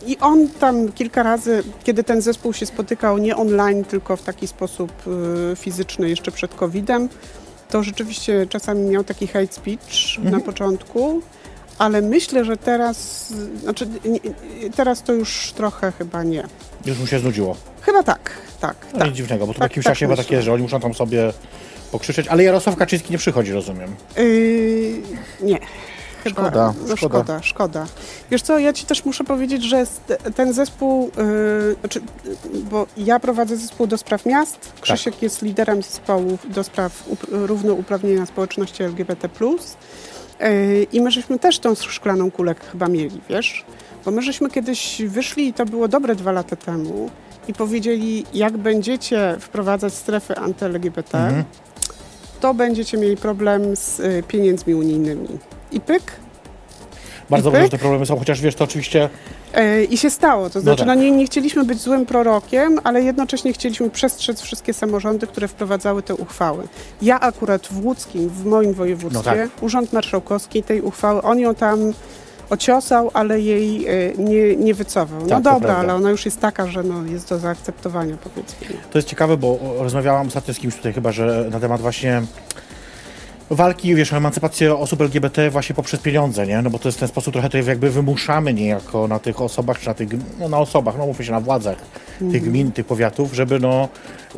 I 0.06 0.18
on 0.18 0.48
tam 0.48 0.92
kilka 0.92 1.22
razy, 1.22 1.62
kiedy 1.84 2.04
ten 2.04 2.22
zespół 2.22 2.52
się 2.52 2.66
spotykał 2.66 3.18
nie 3.18 3.36
online, 3.36 3.84
tylko 3.84 4.16
w 4.16 4.22
taki 4.22 4.48
sposób 4.48 4.92
y, 5.52 5.56
fizyczny 5.56 6.08
jeszcze 6.08 6.30
przed 6.30 6.54
COVID-em, 6.54 7.08
to 7.70 7.82
rzeczywiście 7.82 8.46
czasami 8.46 8.80
miał 8.80 9.04
taki 9.04 9.26
hate 9.26 9.52
speech 9.52 10.16
mhm. 10.16 10.30
na 10.36 10.40
początku, 10.40 11.22
ale 11.78 12.02
myślę, 12.02 12.44
że 12.44 12.56
teraz, 12.56 13.28
znaczy 13.62 13.88
teraz 14.76 15.02
to 15.02 15.12
już 15.12 15.52
trochę 15.56 15.92
chyba 15.92 16.22
nie. 16.22 16.44
Już 16.86 16.98
mu 16.98 17.06
się 17.06 17.18
znudziło. 17.18 17.56
Chyba 17.80 18.02
tak, 18.02 18.30
tak. 18.60 18.76
No 18.92 18.98
tak. 18.98 19.08
nic 19.08 19.16
dziwnego, 19.16 19.46
bo 19.46 19.54
to 19.54 19.58
Tak, 19.58 19.68
w 19.68 19.70
jakimś 19.70 19.84
tak 19.84 19.94
czasie 19.94 20.06
chyba 20.06 20.12
myślę. 20.12 20.24
takie, 20.24 20.42
że 20.42 20.52
oni 20.52 20.62
muszą 20.62 20.80
tam 20.80 20.94
sobie 20.94 21.32
pokrzyczeć, 21.94 22.28
ale 22.28 22.44
Jarosław 22.44 22.76
Kaczyński 22.76 23.12
nie 23.12 23.18
przychodzi, 23.18 23.52
rozumiem. 23.52 23.94
Yy, 24.16 25.02
nie. 25.42 25.58
Chyba, 26.24 26.40
Szkoda, 26.42 26.74
no 26.88 26.96
szkoda. 26.96 26.96
szkoda, 26.96 27.42
szkoda. 27.42 27.86
Wiesz 28.30 28.42
co, 28.42 28.58
ja 28.58 28.72
ci 28.72 28.86
też 28.86 29.04
muszę 29.04 29.24
powiedzieć, 29.24 29.64
że 29.64 29.84
ten 30.34 30.52
zespół, 30.52 31.10
yy, 31.16 31.76
znaczy, 31.80 32.00
yy, 32.54 32.60
bo 32.70 32.86
ja 32.96 33.20
prowadzę 33.20 33.56
zespół 33.56 33.86
do 33.86 33.98
spraw 33.98 34.26
miast, 34.26 34.60
Tak. 34.60 34.80
Krzysiek 34.80 35.22
jest 35.22 35.42
liderem 35.42 35.82
zespołu 35.82 36.38
do 36.48 36.64
spraw 36.64 37.04
up- 37.08 37.26
równouprawnienia 37.30 38.26
społeczności 38.26 38.82
LGBT+. 38.82 39.28
Yy, 40.40 40.86
I 40.92 41.00
my 41.00 41.10
żeśmy 41.10 41.38
też 41.38 41.58
tą 41.58 41.74
szklaną 41.74 42.30
kulę 42.30 42.54
chyba 42.72 42.88
mieli, 42.88 43.20
wiesz? 43.28 43.64
Bo 44.04 44.10
my 44.10 44.22
żeśmy 44.22 44.50
kiedyś 44.50 45.02
wyszli, 45.08 45.48
i 45.48 45.52
to 45.52 45.64
było 45.66 45.88
dobre 45.88 46.14
dwa 46.14 46.32
lata 46.32 46.56
temu, 46.56 47.10
i 47.48 47.52
powiedzieli, 47.52 48.26
jak 48.34 48.56
będziecie 48.56 49.36
wprowadzać 49.40 49.94
strefy 49.94 50.34
anty-LGBT, 50.34 51.18
Mhm. 51.18 51.44
To 52.44 52.54
będziecie 52.54 52.98
mieli 52.98 53.16
problem 53.16 53.76
z 53.76 54.00
y, 54.00 54.22
pieniędzmi 54.28 54.74
unijnymi. 54.74 55.28
I 55.72 55.80
pyk. 55.80 56.02
Bardzo 57.30 57.48
I 57.48 57.52
dobrze, 57.52 57.66
że 57.66 57.70
te 57.70 57.78
problemy 57.78 58.06
są, 58.06 58.18
chociaż 58.18 58.40
wiesz, 58.40 58.54
to 58.54 58.64
oczywiście 58.64 59.08
E, 59.54 59.84
I 59.84 59.96
się 59.96 60.10
stało. 60.10 60.50
To 60.50 60.60
znaczy, 60.60 60.78
tak. 60.78 60.86
no 60.86 60.94
nie, 60.94 61.10
nie 61.10 61.26
chcieliśmy 61.26 61.64
być 61.64 61.80
złym 61.80 62.06
prorokiem, 62.06 62.80
ale 62.84 63.02
jednocześnie 63.02 63.52
chcieliśmy 63.52 63.90
przestrzec 63.90 64.40
wszystkie 64.40 64.72
samorządy, 64.72 65.26
które 65.26 65.48
wprowadzały 65.48 66.02
te 66.02 66.14
uchwały. 66.14 66.68
Ja 67.02 67.20
akurat 67.20 67.66
w 67.66 67.84
łódzkim, 67.84 68.28
w 68.28 68.44
moim 68.44 68.74
województwie, 68.74 69.30
No 69.30 69.36
tak. 69.36 69.62
Urząd 69.62 69.92
Marszałkowski 69.92 70.62
tej 70.62 70.82
uchwały, 70.82 71.22
on 71.22 71.38
ją 71.38 71.54
tam 71.54 71.92
ociosał, 72.50 73.10
ale 73.14 73.40
jej 73.40 73.86
e, 73.86 73.92
nie, 74.18 74.56
nie 74.56 74.74
wycofał. 74.74 75.20
No 75.20 75.28
Tak, 75.28 75.42
dobra, 75.42 75.76
ale 75.76 75.94
ona 75.94 76.10
już 76.10 76.24
jest 76.24 76.40
taka, 76.40 76.66
że 76.66 76.82
no, 76.82 77.04
jest 77.04 77.28
do 77.28 77.38
zaakceptowania, 77.38 78.16
powiedzmy. 78.24 78.66
To 78.90 78.98
jest 78.98 79.08
ciekawe, 79.08 79.36
bo 79.36 79.58
rozmawiałam 79.78 80.26
ostatnio 80.26 80.54
z 80.54 80.58
kimś 80.58 80.76
tutaj 80.76 80.92
chyba, 80.92 81.12
że 81.12 81.48
na 81.50 81.60
temat 81.60 81.80
właśnie 81.80 82.22
walki, 83.50 83.94
wiesz, 83.94 84.12
o 84.12 84.16
emancypację 84.16 84.76
osób 84.76 85.00
LGBT 85.00 85.50
właśnie 85.50 85.74
poprzez 85.74 86.00
pieniądze, 86.00 86.46
nie? 86.46 86.62
No 86.62 86.70
bo 86.70 86.78
to 86.78 86.88
jest 86.88 86.98
w 86.98 87.00
ten 87.00 87.08
sposób 87.08 87.32
trochę 87.32 87.48
to 87.48 87.58
jakby 87.58 87.90
wymuszamy 87.90 88.54
niejako 88.54 89.08
na 89.08 89.18
tych 89.18 89.40
osobach, 89.40 89.78
czy 89.78 89.86
na 89.86 89.94
tych, 89.94 90.08
no 90.38 90.48
na 90.48 90.58
osobach, 90.58 90.94
no 90.98 91.06
mówmy 91.06 91.24
się, 91.24 91.32
na 91.32 91.40
władzach 91.40 91.76
tych 92.32 92.42
gmin, 92.42 92.72
tych 92.72 92.86
powiatów, 92.86 93.34
żeby 93.34 93.60
no 93.60 93.88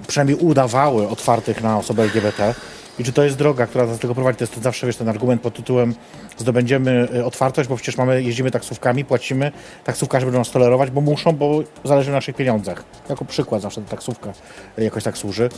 przynajmniej 0.07 0.39
udawały 0.39 1.09
otwartych 1.09 1.63
na 1.63 1.79
osoby 1.79 2.03
LGBT. 2.03 2.55
I 2.99 3.05
czy 3.05 3.12
to 3.12 3.24
jest 3.24 3.36
droga, 3.36 3.66
która 3.66 3.86
nas 3.86 3.97
do 3.97 4.03
tego 4.03 4.14
prowadzi? 4.14 4.38
To 4.38 4.44
jest 4.44 4.62
zawsze, 4.62 4.86
wiesz, 4.86 4.97
ten 4.97 5.09
argument 5.09 5.42
pod 5.42 5.55
tytułem 5.55 5.94
zdobędziemy 6.38 7.09
y, 7.14 7.24
otwartość, 7.24 7.68
bo 7.68 7.76
przecież 7.76 7.97
mamy, 7.97 8.22
jeździmy 8.22 8.51
taksówkami, 8.51 9.05
płacimy, 9.05 9.53
taksówkarze 9.84 10.26
będą 10.26 10.38
nas 10.38 10.51
tolerować, 10.51 10.90
bo 10.90 11.01
muszą, 11.01 11.32
bo 11.32 11.62
zależy 11.84 12.11
na 12.11 12.16
naszych 12.16 12.36
pieniądzach. 12.36 12.84
Jako 13.09 13.24
przykład 13.24 13.62
zawsze 13.62 13.82
ta 13.82 13.90
taksówka 13.90 14.32
y, 14.78 14.84
jakoś 14.84 15.05
tak 15.05 15.18
służy. 15.18 15.49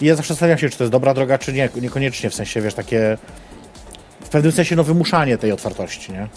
I 0.00 0.06
ja 0.06 0.16
zawsze 0.16 0.34
zastanawiam 0.34 0.58
się, 0.58 0.68
czy 0.68 0.78
to 0.78 0.84
jest 0.84 0.92
dobra 0.92 1.14
droga, 1.14 1.38
czy 1.38 1.52
nie. 1.52 1.68
Niekoniecznie, 1.80 2.30
w 2.30 2.34
sensie, 2.34 2.60
wiesz, 2.60 2.74
takie 2.74 3.18
w 4.20 4.28
pewnym 4.28 4.52
sensie 4.52 4.76
no 4.76 4.84
wymuszanie 4.84 5.38
tej 5.38 5.52
otwartości, 5.52 6.12
nie? 6.12 6.28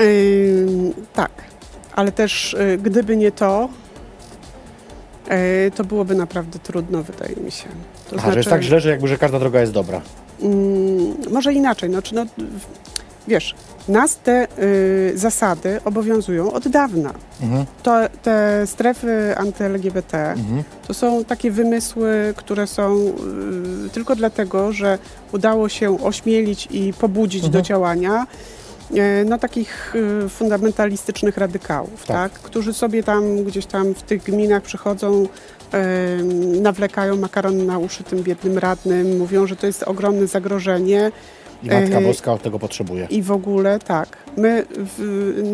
Ym, 0.00 0.94
tak, 1.12 1.30
ale 1.96 2.12
też 2.12 2.54
y, 2.54 2.78
gdyby 2.82 3.16
nie 3.16 3.32
to, 3.32 3.68
y, 5.66 5.70
to 5.70 5.84
byłoby 5.84 6.14
naprawdę 6.14 6.58
trudno, 6.58 7.02
wydaje 7.02 7.36
mi 7.36 7.50
się. 7.50 7.68
To 8.12 8.18
Aha, 8.18 8.32
że 8.32 8.38
jest 8.38 8.50
tak 8.50 8.62
źle, 8.62 8.80
że 8.80 8.90
jakby, 8.90 9.08
że 9.08 9.18
każda 9.18 9.38
droga 9.38 9.60
jest 9.60 9.72
dobra. 9.72 10.00
Mm, 10.42 11.14
może 11.30 11.52
inaczej, 11.52 11.90
no, 11.90 12.02
czy 12.02 12.14
no, 12.14 12.24
wiesz, 13.28 13.54
nas 13.88 14.16
te 14.16 14.46
y, 14.58 15.12
zasady 15.14 15.80
obowiązują 15.84 16.52
od 16.52 16.68
dawna. 16.68 17.12
Mhm. 17.42 17.66
To, 17.82 17.96
te 18.22 18.66
strefy 18.66 19.34
anty-LGBT 19.36 20.18
Mhm. 20.32 20.62
to 20.86 20.94
są 20.94 21.24
takie 21.24 21.50
wymysły, 21.50 22.34
które 22.36 22.66
są 22.66 22.96
y, 23.86 23.90
tylko 23.92 24.16
dlatego, 24.16 24.72
że 24.72 24.98
udało 25.32 25.68
się 25.68 26.04
ośmielić 26.04 26.68
i 26.70 26.92
pobudzić 26.92 27.44
Mhm. 27.44 27.52
do 27.52 27.62
działania 27.68 28.26
y, 28.90 29.24
no, 29.28 29.38
takich 29.38 29.94
fundamentalistycznych 30.28 31.36
radykałów, 31.36 32.06
Tak. 32.06 32.32
tak. 32.32 32.42
którzy 32.42 32.72
sobie 32.72 33.02
tam 33.02 33.44
gdzieś 33.44 33.66
tam 33.66 33.94
w 33.94 34.02
tych 34.02 34.22
gminach 34.22 34.62
przychodzą, 34.62 35.26
nawlekają 36.60 37.16
makaron 37.16 37.66
na 37.66 37.78
uszy 37.78 38.04
tym 38.04 38.22
biednym 38.22 38.58
radnym, 38.58 39.18
mówią, 39.18 39.46
że 39.46 39.56
to 39.56 39.66
jest 39.66 39.82
ogromne 39.82 40.26
zagrożenie 40.26 41.12
I 41.62 41.68
Matka 41.68 42.00
Boska 42.00 42.32
od 42.32 42.42
tego 42.42 42.58
potrzebuje. 42.58 43.06
i 43.10 43.22
w 43.22 43.32
ogóle 43.32 43.78
tak. 43.78 44.16
My 44.36 44.64
w, 44.98 45.52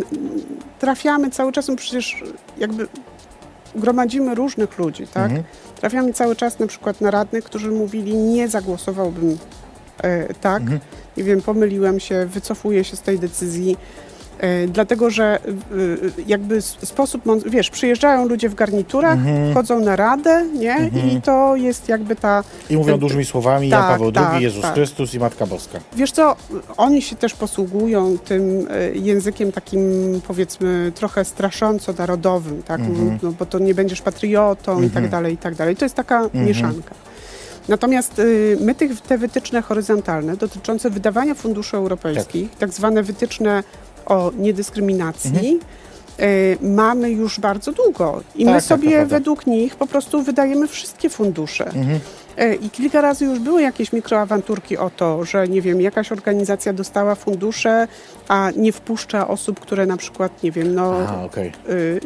trafiamy 0.78 1.30
cały 1.30 1.52
czas, 1.52 1.68
no 1.68 1.76
przecież 1.76 2.24
jakby 2.58 2.86
gromadzimy 3.74 4.34
różnych 4.34 4.78
ludzi, 4.78 5.06
tak? 5.06 5.24
Mhm. 5.24 5.42
Trafiamy 5.80 6.12
cały 6.12 6.36
czas 6.36 6.58
na 6.58 6.66
przykład 6.66 7.00
na 7.00 7.10
radnych, 7.10 7.44
którzy 7.44 7.70
mówili, 7.70 8.14
nie 8.14 8.48
zagłosowałbym 8.48 9.38
e, 10.02 10.34
tak, 10.34 10.62
Mhm. 10.62 10.80
nie 11.16 11.24
wiem, 11.24 11.42
pomyliłem 11.42 12.00
się, 12.00 12.26
wycofuję 12.26 12.84
się 12.84 12.96
z 12.96 13.00
tej 13.00 13.18
decyzji, 13.18 13.76
dlatego 14.68 15.10
że 15.10 15.24
e, 15.24 15.40
jakby 16.26 16.56
s- 16.56 16.76
sposób, 16.82 17.22
wiesz, 17.46 17.70
przyjeżdżają 17.70 18.28
ludzie 18.28 18.48
w 18.48 18.54
garniturach, 18.54 19.12
Mhm. 19.18 19.54
chodzą 19.54 19.80
na 19.80 19.96
radę, 19.96 20.46
nie? 20.54 20.74
Mhm. 20.74 21.10
I 21.10 21.22
to 21.22 21.56
jest 21.56 21.88
jakby 21.88 22.16
ta, 22.16 22.44
I 22.70 22.76
mówią 22.76 22.92
ten- 22.92 23.00
dużymi 23.00 23.24
słowami 23.24 23.68
Jan 23.68 23.82
tak, 23.82 23.90
Paweł 23.90 24.12
tak, 24.12 24.32
II, 24.34 24.42
Jezus 24.42 24.62
tak. 24.62 24.74
Chrystus 24.74 25.14
i 25.14 25.18
Matka 25.18 25.46
Boska. 25.46 25.78
wiesz 25.96 26.12
co, 26.12 26.36
oni 26.76 27.02
się 27.02 27.16
też 27.16 27.34
posługują 27.34 28.18
tym 28.18 28.66
e, 28.70 28.90
językiem 28.98 29.52
takim, 29.52 29.80
powiedzmy, 30.28 30.92
trochę 30.94 31.24
strasząco 31.24 31.92
narodowym, 31.98 32.62
tak? 32.62 32.80
Mhm. 32.80 33.18
No, 33.22 33.32
bo 33.38 33.46
to 33.46 33.58
nie 33.58 33.74
będziesz 33.74 34.02
patriotą 34.02 34.78
i 34.78 34.84
tak 34.84 34.96
Mhm. 34.96 35.10
dalej, 35.10 35.34
i 35.34 35.36
tak 35.36 35.54
dalej. 35.54 35.76
To 35.76 35.84
jest 35.84 35.94
taka 35.94 36.28
mieszanka. 36.34 36.94
Natomiast 37.68 38.18
y, 38.18 38.56
my 38.60 38.74
tych, 38.74 39.00
te 39.00 39.18
wytyczne 39.18 39.62
horyzontalne 39.62 40.36
dotyczące 40.36 40.90
wydawania 40.90 41.34
funduszy 41.34 41.76
europejskich, 41.76 42.50
tak, 42.58 42.70
zwane 42.70 43.02
wytyczne 43.02 43.62
o 44.08 44.32
niedyskryminacji, 44.38 45.58
y, 46.20 46.58
mamy 46.62 47.10
już 47.10 47.40
bardzo 47.40 47.72
długo. 47.72 48.20
I 48.34 48.42
Mhm. 48.42 48.46
Tak, 48.46 48.46
my 48.46 48.52
tak, 48.52 48.62
sobie 48.62 48.90
prawda. 48.90 49.16
według 49.16 49.46
nich 49.46 49.76
po 49.76 49.86
prostu 49.86 50.22
wydajemy 50.22 50.68
wszystkie 50.68 51.10
fundusze. 51.10 51.64
Mhm. 51.66 52.00
E, 52.36 52.54
I 52.54 52.70
kilka 52.70 53.00
razy 53.00 53.24
już 53.24 53.38
były 53.38 53.62
jakieś 53.62 53.92
mikroawanturki 53.92 54.76
o 54.78 54.90
to, 54.90 55.24
że 55.24 55.48
nie 55.48 55.62
wiem, 55.62 55.80
jakaś 55.80 56.12
organizacja 56.12 56.72
dostała 56.72 57.14
fundusze, 57.14 57.88
a 58.28 58.50
nie 58.56 58.72
wpuszcza 58.72 59.28
osób, 59.28 59.60
które 59.60 59.86
na 59.86 59.96
przykład, 59.96 60.42
nie 60.42 60.52
wiem, 60.52 60.74
no. 60.74 60.94
Aha, 61.02 61.24
okej. 61.24 61.52
y, 61.70 62.00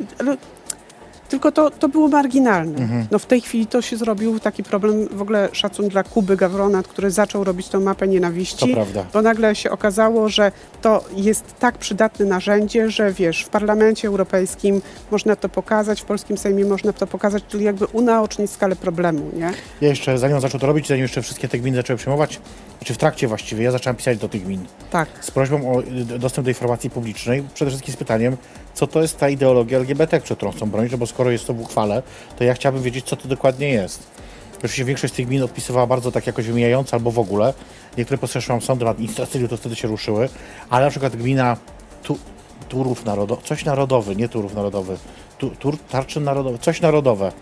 tylko 1.33 1.53
to, 1.53 1.71
to 1.71 1.89
było 1.89 2.09
marginalne. 2.09 2.79
Mhm. 2.79 3.07
No 3.11 3.19
w 3.19 3.27
tej 3.27 3.41
chwili 3.41 3.67
to 3.67 3.83
się 3.83 3.97
zrobił 3.97 4.41
taki 4.41 4.63
problem, 4.63 5.09
w 5.09 5.23
ogóle 5.23 5.49
szacun 5.53 5.89
dla 5.89 6.03
Kuby 6.05 6.37
Gawrona, 6.37 6.83
który 6.83 7.11
zaczął 7.11 7.45
robić 7.45 7.69
tą 7.69 7.81
mapę 7.81 8.07
To 8.07 8.13
nienawiści. 8.13 8.73
prawda. 8.75 9.05
Bo 9.13 9.23
nagle 9.23 9.55
się 9.55 9.71
okazało, 9.71 10.29
że 10.29 10.53
to 10.83 11.05
jest 11.17 11.45
tak 11.59 11.79
przydatne 11.79 12.27
narzędzie, 12.27 12.91
że 12.91 13.13
wiesz, 13.13 13.43
w 13.45 13.49
Parlamencie 13.49 14.09
Europejskim 14.09 14.83
można 15.11 15.37
to 15.37 15.49
pokazać, 15.49 16.01
w 16.01 16.05
polskim 16.05 16.39
Sejmie 16.39 16.65
można 16.65 16.93
to 16.93 17.07
pokazać, 17.07 17.45
czyli 17.49 17.65
jakby 17.65 17.87
unaocznić 17.87 18.51
skalę 18.51 18.77
problemu, 18.77 19.31
nie? 19.37 19.53
Ja 19.81 19.89
jeszcze, 19.89 20.19
zanim 20.19 20.41
zaczął 20.41 20.61
to 20.61 20.67
robić, 20.67 20.89
zanim 20.89 21.03
jeszcze 21.03 21.23
wszystkie 21.23 21.49
te 21.49 21.59
gminy 21.59 21.77
zaczęły 21.77 21.97
przyjmować, 21.97 22.41
czy 22.85 22.95
w 22.95 22.99
trakcie 22.99 23.29
właściwie, 23.29 23.65
ja 23.65 23.71
zacząłem 23.71 23.97
pisać 23.97 24.19
do 24.19 24.29
tych 24.29 24.45
gmin 24.45 24.65
Tak. 24.91 25.09
z 25.21 25.31
prośbą 25.31 25.73
o 25.73 25.83
dostęp 26.19 26.45
do 26.45 26.51
informacji 26.51 26.91
publicznej, 26.91 27.43
przede 27.55 27.71
wszystkim 27.71 27.95
z 27.95 27.97
pytaniem, 27.97 28.37
co 28.75 28.87
to 28.87 29.03
jest 29.03 29.19
ta 29.19 29.29
ideologia 29.29 29.79
LGBT, 29.79 30.21
którą 30.21 30.53
chcą 30.53 30.71
bronić, 30.71 30.93
no 30.93 30.99
bo 30.99 31.07
skoro 31.07 31.31
jest 31.31 31.47
to 31.47 31.55
w 31.55 31.61
uchwale, 31.61 32.03
to 32.39 32.45
ja 32.45 32.55
chciałbym 32.55 32.83
wiedzieć, 32.83 33.05
co 33.05 33.17
to 33.17 33.29
dokładnie 33.29 33.69
jest. 33.69 34.07
Oczywiście 34.57 34.85
większość 34.85 35.13
z 35.13 35.17
tych 35.17 35.27
gmin 35.27 35.43
odpisywała 35.43 35.87
bardzo 35.87 36.13
tak 36.13 36.27
jakoś 36.27 36.47
wymijająco 36.47 36.97
albo 36.97 37.11
w 37.11 37.19
ogóle. 37.19 37.55
Niektóre 37.99 38.19
postrzeżą 38.19 38.61
sądem 38.61 38.89
administracyjnym, 38.89 39.49
to 39.49 39.57
wtedy 39.57 39.77
się 39.77 39.89
ruszyły, 39.89 40.29
ale 40.71 40.85
na 40.85 40.91
przykład 40.91 41.17
gmina 41.17 41.57
tu, 42.03 42.19
Turów 42.69 43.05
Narodowy, 43.05 43.43
coś 43.43 43.65
narodowy, 43.65 44.17
nie 44.17 44.29
Turów 44.29 44.55
Narodowy, 44.55 44.97
tu, 45.39 45.51
tur, 45.51 45.79
Tarczyn 45.79 46.25
Narodowy, 46.25 46.59
coś 46.59 46.81
narodowe. 46.81 47.33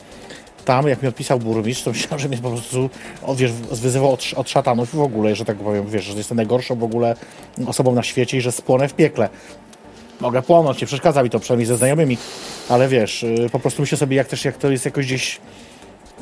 Tam, 0.65 0.89
jak 0.89 1.03
mi 1.03 1.09
odpisał 1.09 1.39
burmistrz, 1.39 1.83
to 1.83 1.91
myślałem, 1.91 2.19
że 2.19 2.29
mnie 2.29 2.39
po 2.39 2.51
prostu 2.51 2.91
o, 3.23 3.35
wiesz, 3.35 3.53
wyzywał 3.53 4.13
od, 4.13 4.25
od 4.37 4.51
szatanów 4.51 4.97
w 4.97 5.01
ogóle, 5.01 5.35
że 5.35 5.45
tak 5.45 5.57
powiem, 5.57 5.87
wiesz, 5.87 6.05
że 6.05 6.13
jestem 6.13 6.37
najgorszą 6.37 6.77
w 6.77 6.85
ogóle 6.85 7.17
osobą 7.67 7.93
na 7.93 8.03
świecie 8.03 8.37
i 8.37 8.41
że 8.41 8.53
spłonę 8.53 8.89
w 8.89 8.95
piekle. 8.95 9.29
Mogę 10.21 10.43
płonąć, 10.43 10.81
nie 10.81 10.87
przeszkadza 10.87 11.23
mi 11.23 11.31
to, 11.31 11.41
przynajmniej 11.41 11.67
ze 11.67 11.77
znajomymi, 11.77 12.19
ale 12.69 12.89
wiesz, 12.89 13.23
y, 13.23 13.49
po 13.53 13.59
prostu 13.61 13.83
myślę 13.83 13.99
sobie, 13.99 14.17
jak 14.17 14.27
też, 14.27 14.45
jak 14.45 14.57
to 14.57 14.71
jest 14.71 14.85
jakoś 14.85 15.07
gdzieś 15.07 15.41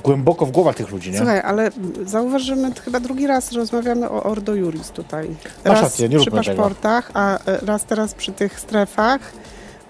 głęboko 0.04 0.46
w 0.46 0.50
głowach 0.50 0.76
tych 0.76 0.90
ludzi, 0.90 1.10
nie? 1.10 1.16
Słuchaj, 1.18 1.40
ale 1.40 1.70
zauważ, 2.06 2.42
że 2.42 2.56
my 2.56 2.72
chyba 2.84 3.00
drugi 3.00 3.26
raz 3.26 3.52
rozmawiamy 3.52 4.10
o 4.10 4.22
Ordo 4.22 4.54
Juris 4.54 4.90
tutaj. 4.90 5.28
Raz 5.64 5.82
rację, 5.82 6.08
nie 6.08 6.16
przy 6.16 6.24
róbmy 6.30 6.44
tego. 6.44 6.56
paszportach, 6.62 7.10
a 7.14 7.38
e, 7.44 7.58
raz 7.66 7.84
teraz 7.84 8.14
przy 8.14 8.32
tych 8.32 8.60
strefach. 8.60 9.20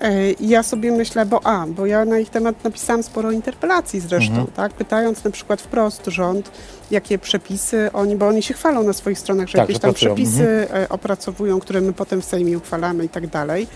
E, 0.01 0.31
I 0.33 0.49
ja 0.49 0.63
sobie 0.63 0.93
myślę, 0.93 1.27
bo 1.27 1.47
a, 1.47 1.67
bo 1.67 1.87
ja 1.87 2.05
na 2.05 2.19
ich 2.19 2.31
temat 2.31 2.65
napisałam 2.65 3.03
sporo 3.03 3.31
interpelacji 3.33 4.01
zresztą, 4.01 4.33
Mhm. 4.35 4.51
tak? 4.57 4.73
Pytając 4.73 5.25
na 5.25 5.31
przykład 5.31 5.61
wprost 5.63 6.07
rząd, 6.07 6.51
jakie 6.91 7.19
przepisy 7.19 7.91
oni, 7.93 8.17
bo 8.17 8.29
oni 8.29 8.43
się 8.43 8.55
chwalą 8.55 8.83
na 8.83 8.93
swoich 8.93 9.19
stronach, 9.19 9.49
że 9.49 9.59
Tak, 9.59 9.69
jakieś 9.69 9.83
tam 9.83 9.95
przepisy 9.95 10.67
e, 10.75 10.89
opracowują, 10.89 11.61
które 11.61 11.81
my 11.81 11.93
potem 11.93 12.23
w 12.23 12.25
Sejmie 12.25 12.59
uchwalamy 12.59 13.05
i 13.05 13.09
tak 13.09 13.27
dalej. 13.27 13.67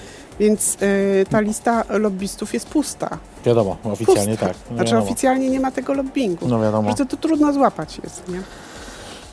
Więc 0.40 0.76
e, 0.80 1.24
ta 1.26 1.40
lista 1.40 1.84
lobbystów 1.88 2.54
jest 2.54 2.68
pusta. 2.68 3.18
Wiadomo, 3.46 3.76
oficjalnie 3.84 4.32
pusta. 4.32 4.46
tak. 4.46 4.56
No 4.70 4.76
Znaczy 4.76 4.90
wiadomo. 4.92 5.06
oficjalnie 5.10 5.50
nie 5.50 5.60
ma 5.60 5.70
tego 5.70 5.94
lobbingu. 5.94 6.48
No 6.48 6.60
wiadomo. 6.60 6.90
Że 6.90 6.96
to, 6.96 7.06
to 7.06 7.16
trudno 7.16 7.52
złapać 7.52 7.98
jest, 8.04 8.28
nie? 8.28 8.42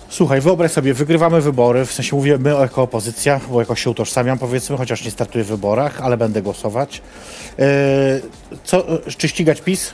Słuchaj, 0.09 0.41
wyobraź 0.41 0.71
sobie, 0.71 0.93
wygrywamy 0.93 1.41
wybory, 1.41 1.85
w 1.85 1.91
sensie 1.93 2.15
mówię 2.15 2.37
my 2.37 2.49
jako 2.49 2.81
opozycja, 2.81 3.39
bo 3.51 3.59
jakoś 3.59 3.83
się 3.83 3.89
utożsamiam 3.89 4.37
powiedzmy, 4.39 4.77
chociaż 4.77 5.05
nie 5.05 5.11
startuję 5.11 5.43
w 5.43 5.47
wyborach, 5.47 6.01
ale 6.01 6.17
będę 6.17 6.41
głosować. 6.41 7.01
Yy, 7.57 7.65
co, 8.63 8.83
czy 9.17 9.27
ścigać 9.27 9.61
PiS? 9.61 9.91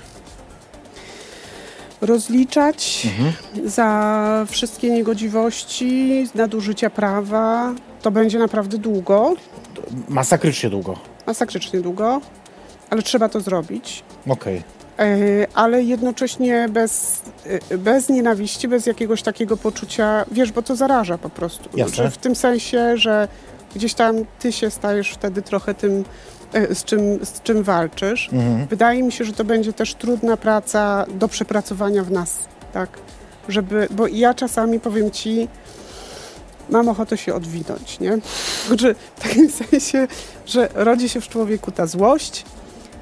rozliczać 2.01 3.07
Mhm. 3.17 3.33
za 3.69 4.45
wszystkie 4.49 4.89
niegodziwości, 4.91 6.27
nadużycia 6.35 6.89
prawa. 6.89 7.73
To 8.01 8.11
będzie 8.11 8.39
naprawdę 8.39 8.77
długo, 8.77 9.33
Masakrycznie 10.09 10.69
długo. 10.69 10.95
masakrycznie 11.27 11.81
długo, 11.81 12.21
ale 12.89 13.01
trzeba 13.01 13.29
to 13.29 13.39
zrobić. 13.41 14.03
Okej. 14.29 14.63
E, 14.99 15.47
Ale 15.53 15.83
jednocześnie 15.83 16.69
bez, 16.69 17.21
e, 17.71 17.77
bez 17.77 18.09
nienawiści, 18.09 18.67
bez 18.67 18.85
jakiegoś 18.85 19.21
takiego 19.21 19.57
poczucia, 19.57 20.25
wiesz, 20.31 20.51
bo 20.51 20.61
to 20.61 20.75
zaraża 20.75 21.17
po 21.17 21.29
prostu. 21.29 21.69
Jasne. 21.75 22.11
W 22.11 22.17
tym 22.17 22.35
sensie, 22.35 22.97
że 22.97 23.27
gdzieś 23.75 23.93
tam 23.93 24.15
ty 24.39 24.51
się 24.51 24.69
stajesz 24.71 25.09
wtedy 25.09 25.41
trochę 25.41 25.73
tym, 25.73 26.05
e, 26.53 26.75
z 26.75 26.83
czym, 26.83 27.25
z 27.25 27.41
czym 27.41 27.63
walczysz. 27.63 28.29
Mhm. 28.33 28.67
Wydaje 28.67 29.03
mi 29.03 29.11
się, 29.11 29.25
że 29.25 29.33
to 29.33 29.43
będzie 29.43 29.73
też 29.73 29.95
trudna 29.95 30.37
praca 30.37 31.05
do 31.09 31.27
przepracowania 31.27 32.03
w 32.03 32.11
nas, 32.11 32.37
tak? 32.73 32.89
Żeby, 33.49 33.87
bo 33.91 34.07
ja 34.07 34.33
czasami 34.33 34.79
powiem 34.79 35.11
ci, 35.11 35.47
mam 36.69 36.89
ochotę 36.89 37.17
się 37.17 37.33
odwinąć, 37.33 37.99
nie? 37.99 38.17
Znaczy, 38.67 38.95
w 39.15 39.23
takim 39.23 39.51
sensie, 39.71 40.07
że 40.45 40.69
rodzi 40.73 41.09
się 41.09 41.21
w 41.21 41.27
człowieku 41.29 41.71
ta 41.71 41.87
złość, 41.87 42.45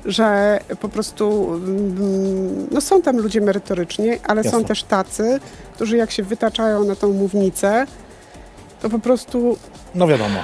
że 0.05 0.59
po 0.79 0.89
prostu 0.89 1.53
mm, 1.53 2.67
no 2.71 2.81
są 2.81 3.01
tam 3.01 3.17
ludzie 3.17 3.41
merytoryczni, 3.41 4.09
ale 4.23 4.43
są 4.43 4.49
Jasne. 4.49 4.67
też 4.67 4.83
tacy, 4.83 5.39
którzy 5.73 5.97
jak 5.97 6.11
się 6.11 6.23
wytaczają 6.23 6.83
na 6.83 6.95
tą 6.95 7.13
mównicę, 7.13 7.85
to 8.81 8.89
po 8.89 8.99
prostu 8.99 9.57
No 9.95 10.07
wiadomo. 10.07 10.39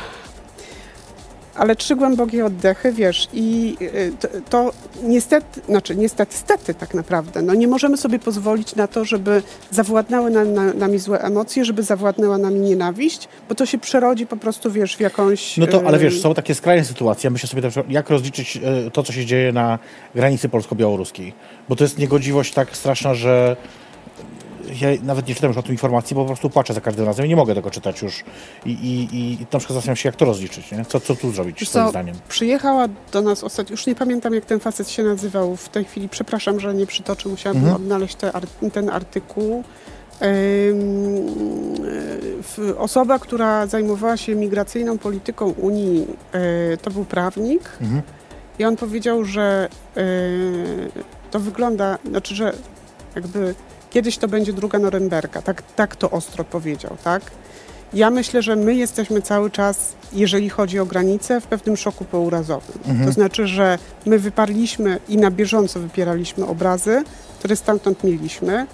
Ale 1.60 1.76
trzy 1.76 1.96
głębokie 1.96 2.46
oddechy, 2.46 2.94
wiesz, 2.94 3.28
i 3.34 3.78
y, 3.82 4.14
to, 4.20 4.28
to 4.50 4.72
niestety, 5.04 5.62
znaczy 5.62 5.96
niestety, 5.96 6.36
stety 6.38 6.74
tak 6.74 6.94
naprawdę, 6.94 7.42
no 7.42 7.54
nie 7.54 7.68
możemy 7.68 7.98
sobie 7.98 8.20
pozwolić 8.20 8.76
na 8.76 8.88
to, 8.88 9.06
żeby 9.06 9.44
zawładnęły 9.72 10.32
na, 10.32 10.44
na, 10.44 10.74
nami 10.74 11.00
złe 11.00 11.22
emocje, 11.22 11.66
żeby 11.66 11.84
zawładnęła 11.84 12.38
nami 12.38 12.60
nienawiść, 12.60 13.28
bo 13.50 13.56
to 13.56 13.66
się 13.66 13.78
przerodzi 13.78 14.28
po 14.28 14.38
prostu, 14.38 14.72
wiesz, 14.72 14.98
w 14.98 15.00
jakąś... 15.00 15.58
No 15.58 15.68
to, 15.68 15.84
ale 15.86 15.98
y, 15.98 16.02
wiesz, 16.02 16.22
są 16.22 16.34
takie 16.34 16.56
skrajne 16.56 16.86
sytuacje. 16.86 17.30
Myślę 17.30 17.50
sobie, 17.50 17.62
na 17.62 17.70
przykład, 17.70 17.92
jak 17.92 18.10
rozliczyć 18.10 18.58
e, 18.58 18.92
to, 18.92 19.04
co 19.04 19.14
się 19.14 19.26
dzieje 19.26 19.52
na 19.52 19.80
granicy 20.16 20.50
polsko-białoruskiej. 20.50 21.34
Bo 21.70 21.76
to 21.76 21.84
jest 21.84 21.98
niegodziwość 21.98 22.54
tak 22.54 22.78
straszna, 22.78 23.14
że 23.14 23.58
ja 24.82 24.88
nawet 25.04 25.28
nie 25.28 25.36
czytam 25.36 25.50
już 25.50 25.58
o 25.58 25.64
tym 25.64 25.72
informacji, 25.72 26.16
bo 26.16 26.22
po 26.22 26.28
prostu 26.28 26.50
płaczę 26.50 26.74
za 26.74 26.82
każdym 26.82 27.06
razem 27.06 27.26
i 27.26 27.30
nie 27.30 27.36
mogę 27.36 27.56
tego 27.56 27.72
czytać 27.72 28.02
już. 28.02 28.24
I, 28.66 28.70
i, 28.72 29.16
i, 29.16 29.34
i 29.34 29.38
na 29.40 29.60
przykład 29.60 29.70
zastanawiam 29.76 29.96
się, 29.96 30.10
jak 30.10 30.16
to 30.16 30.26
rozliczyć, 30.26 30.72
nie? 30.72 30.86
Co, 30.86 31.00
co 31.00 31.16
tu 31.16 31.32
zrobić, 31.32 31.60
Wiesz 31.60 31.70
swoim 31.70 31.86
co, 31.86 31.90
zdaniem. 31.90 32.16
Przyjechała 32.30 32.86
do 33.12 33.22
nas 33.22 33.44
ostatnio, 33.44 33.74
już 33.74 33.86
nie 33.88 33.96
pamiętam 33.96 34.34
jak 34.34 34.46
ten 34.46 34.60
facet 34.60 34.90
się 34.90 35.04
nazywał 35.04 35.56
w 35.56 35.70
tej 35.70 35.86
chwili, 35.86 36.10
przepraszam, 36.10 36.60
że 36.60 36.74
nie 36.74 36.86
przytoczę, 36.86 37.30
musiałabym 37.30 37.64
Mhm. 37.64 37.82
odnaleźć 37.84 38.16
te, 38.16 38.32
ten 38.74 38.90
artykuł. 38.90 39.64
Osoba, 42.78 43.20
która 43.20 43.68
zajmowała 43.68 44.18
się 44.18 44.36
migracyjną 44.36 44.98
polityką 44.98 45.50
Unii, 45.50 46.08
y, 46.74 46.78
to 46.78 46.92
był 46.92 47.06
prawnik 47.06 47.70
Mhm. 47.82 48.02
i 48.60 48.66
on 48.66 48.78
powiedział, 48.78 49.26
że 49.26 49.70
y, 49.98 50.02
to 51.32 51.40
wygląda, 51.40 51.98
znaczy, 52.10 52.36
że 52.36 52.54
jakby 53.16 53.56
kiedyś 53.90 54.18
to 54.18 54.28
będzie 54.28 54.54
druga 54.54 54.80
Norymberga, 54.80 55.42
tak, 55.42 55.62
tak 55.76 55.96
to 55.96 56.12
ostro 56.12 56.44
powiedział, 56.44 56.98
tak? 57.04 57.22
Ja 57.94 58.10
myślę, 58.10 58.42
że 58.42 58.56
my 58.56 58.76
jesteśmy 58.76 59.22
cały 59.22 59.52
czas, 59.52 59.94
jeżeli 60.14 60.50
chodzi 60.50 60.80
o 60.80 60.86
granice, 60.86 61.42
w 61.42 61.46
pewnym 61.46 61.78
szoku 61.78 62.06
pourazowym. 62.06 62.78
Mhm. 62.88 63.06
To 63.06 63.12
znaczy, 63.12 63.48
że 63.48 63.80
my 64.06 64.20
wyparliśmy 64.20 65.00
i 65.10 65.18
na 65.18 65.32
bieżąco 65.32 65.80
wypieraliśmy 65.80 66.46
obrazy, 66.46 67.04
które 67.40 67.56
stamtąd 67.56 68.04
mieliśmy, 68.04 68.68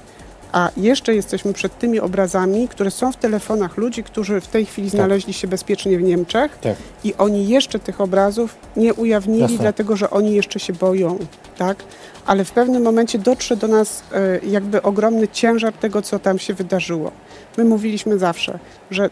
a 0.52 0.70
jeszcze 0.78 1.16
jesteśmy 1.16 1.54
przed 1.54 1.80
tymi 1.80 2.00
obrazami, 2.00 2.68
które 2.68 2.91
są 2.91 3.12
w 3.12 3.16
telefonach 3.18 3.78
ludzi, 3.78 4.04
którzy 4.04 4.41
w 4.41 4.48
tej 4.48 4.66
chwili 4.66 4.89
znaleźli 4.89 5.34
się 5.34 5.48
bezpiecznie 5.48 5.98
w 5.98 6.04
Niemczech 6.04 6.58
Tak. 6.62 6.76
i 7.04 7.14
oni 7.18 7.48
jeszcze 7.48 7.80
tych 7.80 8.02
obrazów 8.02 8.56
nie 8.78 8.93
ujawnili, 8.93 9.41
Jasne. 9.41 9.58
dlatego 9.58 9.96
że 9.96 10.10
oni 10.10 10.36
jeszcze 10.36 10.60
się 10.60 10.74
boją, 10.74 11.20
tak? 11.58 11.78
Ale 12.26 12.46
w 12.46 12.52
pewnym 12.52 12.84
momencie 12.84 13.20
dotrze 13.20 13.56
do 13.58 13.68
nas 13.68 14.04
e, 14.14 14.39
jakby 14.48 14.82
ogromny 14.82 15.28
ciężar 15.28 15.74
tego, 15.74 16.02
co 16.02 16.20
tam 16.20 16.39
się 16.39 16.54
wydarzyło. 16.54 17.12
My 17.58 17.66
mówiliśmy 17.66 18.20
zawsze, 18.20 18.60
że 18.91 19.10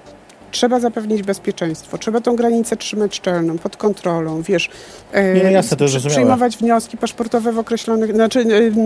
trzeba 0.53 0.79
zapewnić 0.79 1.23
bezpieczeństwo, 1.23 1.97
trzeba 1.97 2.21
tą 2.21 2.35
granicę 2.35 2.77
trzymać 2.77 3.15
szczelną, 3.15 3.57
pod 3.57 3.77
kontrolą, 3.77 4.41
wiesz. 4.41 4.69
e, 5.11 5.33
Nie, 5.33 5.43
no 5.43 5.49
jasne, 5.49 5.77
to 5.77 5.85
przy-. 5.85 6.09
Przyjmować 6.09 6.57
wnioski 6.57 6.97
paszportowe 6.97 7.51
w 7.51 7.59
określonych, 7.59 8.13
znaczy 8.15 8.45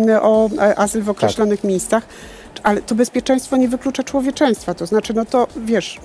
e, 0.09 0.22
o 0.22 0.49
e, 0.59 0.80
azyl 0.80 1.01
w 1.01 1.09
określonych 1.09 1.63
miejscach, 1.63 2.03
ale 2.63 2.82
to 2.82 2.95
bezpieczeństwo 2.95 3.57
nie 3.57 3.68
wyklucza 3.70 4.03
człowieczeństwa, 4.03 4.74
to 4.74 4.86
znaczy, 4.86 5.13
no 5.13 5.26
to 5.26 5.47
wiesz, 5.57 5.99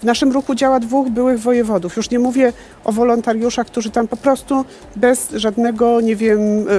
w 0.00 0.04
naszym 0.04 0.32
ruchu 0.32 0.54
działa 0.54 0.80
dwóch 0.80 1.08
byłych 1.08 1.40
wojewodów. 1.40 1.96
Już 1.96 2.10
nie 2.10 2.18
mówię 2.18 2.52
o 2.84 2.92
wolontariuszach, 2.92 3.66
którzy 3.66 3.90
tam 3.90 4.08
po 4.08 4.16
prostu 4.16 4.64
bez 4.96 5.30
żadnego, 5.30 6.00
nie 6.00 6.16
wiem, 6.16 6.40
y, 6.40 6.72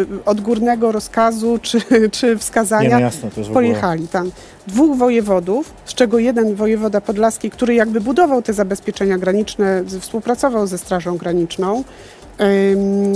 y, 0.00 0.24
odgórnego 0.24 0.92
rozkazu 0.92 1.58
czy, 1.62 1.80
czy 2.16 2.26
Nie, 2.26 2.32
no 2.32 2.38
wskazania 2.38 3.00
jasne, 3.00 3.30
pojechali 3.52 4.08
tam. 4.08 4.30
Dwóch 4.66 4.98
wojewodów, 4.98 5.72
z 5.84 5.94
czego 5.94 6.18
jeden 6.18 6.54
wojewoda 6.54 7.00
podlaski, 7.00 7.50
który 7.50 7.74
jakby 7.74 8.00
budował 8.00 8.42
te 8.42 8.52
zabezpieczenia 8.52 9.18
graniczne, 9.18 9.84
współpracował 10.00 10.66
ze 10.66 10.78
Strażą 10.78 11.16
Graniczną, 11.16 11.84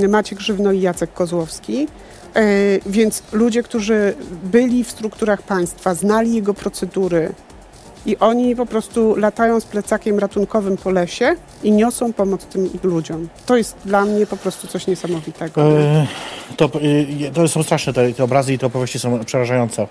Maciek 0.08 0.40
Żywno 0.40 0.72
i 0.72 0.80
Jacek 0.80 1.12
Kozłowski. 1.12 1.88
Y, 2.36 2.80
Więc 2.86 3.22
ludzie, 3.32 3.62
którzy 3.62 4.14
byli 4.44 4.84
w 4.84 4.90
strukturach 4.90 5.42
państwa, 5.42 5.94
znali 5.94 6.34
jego 6.34 6.54
procedury 6.54 7.32
i 8.06 8.16
oni 8.18 8.56
po 8.56 8.66
prostu 8.66 9.16
latają 9.16 9.60
z 9.60 9.64
plecakiem 9.64 10.18
ratunkowym 10.18 10.76
po 10.76 10.90
lesie 10.90 11.36
i 11.62 11.72
niosą 11.72 12.12
pomoc 12.12 12.44
tym 12.44 12.70
ludziom. 12.82 13.28
To 13.46 13.56
jest 13.56 13.76
dla 13.84 14.04
mnie 14.04 14.26
po 14.26 14.36
prostu 14.36 14.66
coś 14.66 14.86
niesamowitego. 14.86 15.78
E, 15.80 16.06
To, 16.56 16.70
e, 17.26 17.30
to 17.30 17.48
są 17.48 17.62
straszne 17.62 17.92
te, 17.92 18.12
te 18.12 18.24
obrazy 18.24 18.52
i 18.54 18.58
te 18.58 18.66
opowieści 18.66 18.98
są 18.98 19.24
przerażające. 19.24 19.86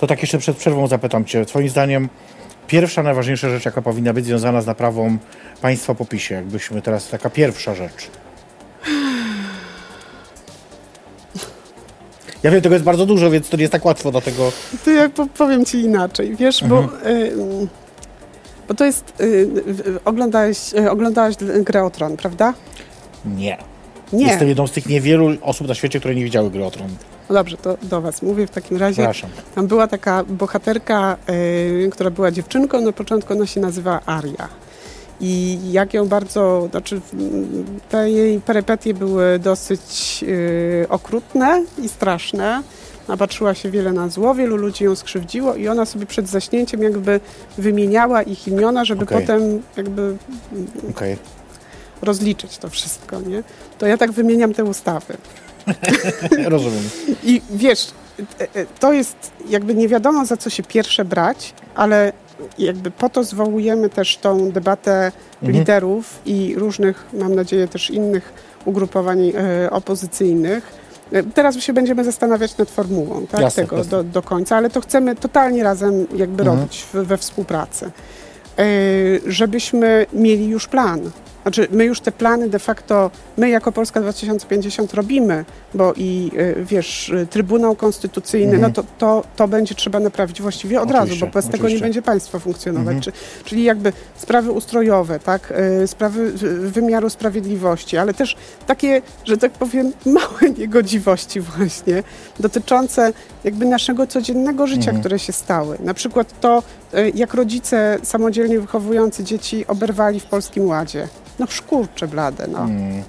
To 0.00 0.06
tak 0.06 0.22
jeszcze 0.22 0.38
przed 0.38 0.56
przerwą 0.56 0.86
zapytam 0.86 1.24
Cię. 1.24 1.44
Twoim 1.46 1.68
zdaniem 1.68 2.08
pierwsza, 2.66 3.02
najważniejsza 3.02 3.50
rzecz, 3.50 3.64
jaka 3.64 3.82
powinna 3.82 4.12
być 4.12 4.24
związana 4.24 4.62
z 4.62 4.66
naprawą 4.66 5.18
państwa 5.62 5.94
po 5.94 6.04
PiSie, 6.04 6.34
jakbyśmy 6.34 6.82
teraz, 6.82 7.08
taka 7.08 7.30
pierwsza 7.30 7.74
rzecz. 7.74 8.10
Ja 12.42 12.50
wiem, 12.50 12.60
tego 12.62 12.74
jest 12.74 12.84
bardzo 12.84 13.06
dużo, 13.06 13.30
więc 13.30 13.48
to 13.48 13.56
nie 13.56 13.60
jest 13.62 13.72
tak 13.72 13.84
łatwo 13.84 14.12
do 14.12 14.20
tego. 14.20 14.52
To 14.84 14.90
ja 14.90 15.08
po- 15.08 15.26
powiem 15.26 15.64
ci 15.64 15.80
inaczej, 15.80 16.36
wiesz, 16.36 16.64
bo, 16.64 16.84
y, 17.06 17.32
bo 18.68 18.74
to 18.74 18.84
jest, 18.84 19.12
y, 19.20 19.48
oglądałeś, 20.04 20.74
y, 20.74 20.90
oglądałaś 20.90 21.34
grę 21.60 21.84
o 21.84 21.90
Tron, 21.90 22.16
prawda? 22.16 22.54
Nie. 23.24 23.58
Nie. 24.12 24.26
Jestem 24.26 24.48
jedną 24.48 24.66
z 24.66 24.72
tych 24.72 24.86
niewielu 24.86 25.28
osób 25.42 25.68
na 25.68 25.74
świecie, 25.74 25.98
które 25.98 26.14
nie 26.14 26.24
widziały 26.24 26.50
gry 26.50 26.64
o 26.64 26.70
Tron. 26.70 26.88
No 27.28 27.34
dobrze, 27.34 27.56
to 27.56 27.76
do 27.82 28.00
was 28.00 28.22
mówię 28.22 28.46
w 28.46 28.50
takim 28.50 28.76
razie. 28.76 28.94
Przepraszam. 28.94 29.30
Tam 29.54 29.66
była 29.66 29.86
taka 29.88 30.24
bohaterka, 30.24 31.16
y, 31.30 31.88
która 31.92 32.10
była 32.10 32.30
dziewczynką, 32.30 32.80
na 32.80 32.92
początku 32.92 33.32
ona 33.32 33.46
się 33.46 33.60
nazywała 33.60 34.00
Aria. 34.06 34.48
I 35.20 35.58
jak 35.72 35.94
ją 35.94 36.08
bardzo, 36.08 36.68
znaczy 36.70 37.00
te 37.88 38.10
jej 38.10 38.40
perypetie 38.40 38.94
były 38.94 39.38
dosyć 39.38 40.20
y, 40.28 40.86
okrutne 40.88 41.64
i 41.82 41.88
straszne. 41.88 42.62
Napatrzyła 43.08 43.54
się 43.54 43.70
wiele 43.70 43.92
na 43.92 44.08
zło, 44.08 44.34
wielu 44.34 44.56
ludzi 44.56 44.84
ją 44.84 44.96
skrzywdziło 44.96 45.54
i 45.54 45.68
ona 45.68 45.86
sobie 45.86 46.06
przed 46.06 46.28
zaśnięciem 46.28 46.82
jakby 46.82 47.20
wymieniała 47.58 48.22
ich 48.22 48.48
imiona, 48.48 48.84
żeby 48.84 49.04
Okej. 49.04 49.20
potem 49.20 49.62
jakby 49.76 50.16
Okej. 50.90 51.16
rozliczyć 52.02 52.58
to 52.58 52.68
wszystko, 52.68 53.20
nie? 53.20 53.42
To 53.78 53.86
ja 53.86 53.96
tak 53.96 54.12
wymieniam 54.12 54.54
te 54.54 54.64
ustawy. 54.64 55.16
Rozumiem. 56.44 56.82
I 57.24 57.42
wiesz, 57.50 57.90
e, 58.40 58.42
e, 58.54 58.66
to 58.80 58.92
jest 58.92 59.16
jakby 59.48 59.74
nie 59.74 59.88
wiadomo 59.88 60.26
za 60.26 60.36
co 60.36 60.50
się 60.50 60.62
pierwsze 60.62 61.04
brać, 61.04 61.54
ale 61.74 62.12
jakby 62.58 62.90
po 62.90 63.08
to 63.08 63.24
zwołujemy 63.24 63.88
też 63.88 64.16
tą 64.16 64.50
debatę 64.50 65.12
Mhm. 65.42 65.52
liderów 65.58 66.20
i 66.26 66.54
różnych, 66.56 67.06
mam 67.12 67.34
nadzieję, 67.34 67.68
też 67.68 67.90
innych 67.90 68.32
ugrupowań 68.64 69.32
e, 69.64 69.70
opozycyjnych. 69.70 70.72
E, 71.12 71.22
Teraz 71.22 71.56
się 71.56 71.72
będziemy 71.72 72.04
zastanawiać 72.04 72.56
nad 72.56 72.70
formułą 72.70 73.26
tak, 73.30 73.40
Jasne, 73.40 73.62
tego 73.62 73.76
jasne. 73.76 73.90
do, 73.90 74.04
do 74.04 74.22
końca, 74.22 74.56
ale 74.56 74.70
to 74.70 74.80
chcemy 74.80 75.16
totalnie 75.16 75.62
razem 75.62 76.06
jakby 76.16 76.42
Mhm. 76.42 76.58
robić 76.58 76.86
we 76.92 77.16
współpracy. 77.16 77.90
E, 78.58 78.62
żebyśmy 79.26 80.06
mieli 80.12 80.46
już 80.48 80.66
plan. 80.68 81.10
Znaczy, 81.48 81.68
my 81.70 81.84
już 81.84 82.00
te 82.00 82.12
plany 82.12 82.48
de 82.48 82.58
facto, 82.58 83.10
my 83.36 83.48
jako 83.48 83.72
Polska 83.72 84.00
2050 84.00 84.94
robimy, 84.94 85.44
bo 85.74 85.92
i 85.96 86.30
e, 86.36 86.64
wiesz, 86.64 87.10
e, 87.10 87.26
Trybunał 87.26 87.76
Konstytucyjny, 87.76 88.54
Mhm. 88.54 88.62
no 88.62 88.70
to, 88.82 88.88
to, 88.98 89.24
to 89.36 89.48
będzie 89.48 89.74
trzeba 89.74 90.00
naprawić 90.00 90.42
właściwie 90.42 90.80
od 90.80 90.90
razu, 90.90 91.02
Oczywiście, 91.02 91.26
bo 91.26 91.32
bez 91.32 91.44
tego 91.44 91.56
nie 91.56 91.62
oczywiście. 91.64 91.84
będzie 91.84 92.02
państwo 92.02 92.38
funkcjonować. 92.40 92.96
Mhm. 92.96 93.02
Czy, 93.02 93.12
czyli 93.44 93.64
jakby 93.64 93.92
sprawy 94.16 94.52
ustrojowe, 94.52 95.18
tak, 95.20 95.52
e, 95.82 95.86
sprawy 95.86 96.20
y, 96.42 96.70
wymiaru 96.70 97.10
sprawiedliwości, 97.10 97.96
ale 97.96 98.14
też 98.14 98.36
takie, 98.66 99.02
że 99.24 99.36
tak 99.36 99.52
powiem, 99.52 99.92
małe 100.06 100.52
niegodziwości 100.58 101.40
właśnie, 101.40 102.02
dotyczące 102.40 103.12
jakby 103.44 103.66
naszego 103.66 104.06
codziennego 104.06 104.66
życia, 104.66 104.78
Mhm. 104.90 105.00
które 105.00 105.18
się 105.18 105.32
stały. 105.32 105.78
Na 105.80 105.94
przykład 105.94 106.40
to, 106.40 106.62
jak 107.14 107.34
rodzice 107.34 107.98
samodzielnie 108.02 108.60
wychowujący 108.60 109.24
dzieci 109.24 109.66
oberwali 109.66 110.20
w 110.20 110.24
Polskim 110.24 110.66
Ładzie. 110.66 111.08
No 111.38 111.46
szkurcze 111.50 112.06
blade, 112.08 112.46
no. 112.46 112.58
Mm. 112.58 113.02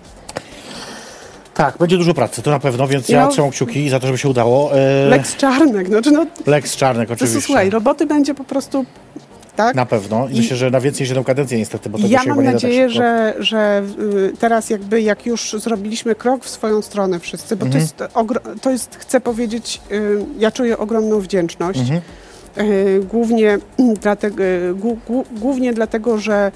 Tak, 1.53 1.77
będzie 1.77 1.97
dużo 1.97 2.13
pracy, 2.13 2.41
to 2.41 2.51
na 2.51 2.59
pewno, 2.59 2.87
więc 2.87 3.09
ja 3.09 3.25
No. 3.25 3.31
trzymam 3.31 3.51
kciuki 3.51 3.89
za 3.89 3.99
to, 3.99 4.07
żeby 4.07 4.17
się 4.19 4.29
udało. 4.29 4.71
E, 4.79 5.05
Lex 5.09 5.35
Czarnek, 5.35 5.89
no, 5.89 6.01
czy 6.01 6.11
no 6.11 6.25
Lex 6.45 6.75
Czarnek 6.75 7.07
to, 7.07 7.13
oczywiście. 7.13 7.39
to, 7.39 7.45
słuchaj, 7.45 7.69
roboty 7.69 8.05
będzie 8.05 8.33
po 8.35 8.43
prostu, 8.43 8.85
tak? 9.55 9.75
Na 9.75 9.85
pewno. 9.85 10.27
I 10.27 10.33
I- 10.33 10.37
myślę, 10.37 10.57
że 10.57 10.71
na 10.71 10.79
więcej 10.79 11.01
niż 11.01 11.09
jedną 11.09 11.23
kadencję 11.23 11.57
niestety, 11.57 11.89
bo 11.89 11.97
tego 11.97 12.09
Ja 12.09 12.21
się 12.23 12.29
mam 12.29 12.37
tak 12.45 12.53
nadzieję, 12.53 12.89
szybko. 12.89 13.03
że, 13.03 13.33
że 13.39 13.83
y, 14.29 14.33
teraz 14.39 14.69
jakby 14.69 15.01
jak 15.01 15.25
już 15.25 15.55
zrobiliśmy 15.59 16.15
krok 16.15 16.43
w 16.45 16.49
swoją 16.49 16.81
stronę 16.81 17.19
wszyscy, 17.19 17.55
bo 17.55 17.65
Mhm. 17.65 17.71
to, 17.71 17.77
jest 17.77 18.13
to 18.61 18.71
jest, 18.71 18.95
chcę 18.95 19.21
powiedzieć, 19.21 19.81
y, 19.91 20.25
ja 20.37 20.51
czuję 20.51 20.77
ogromną 20.77 21.19
wdzięczność. 21.19 21.79
Mhm. 21.79 22.01
Y, 22.57 23.01
Głównie 23.11 23.57
dlatego, 24.01 24.43
głównie 25.31 25.73
dlatego, 25.73 26.17
że 26.17 26.51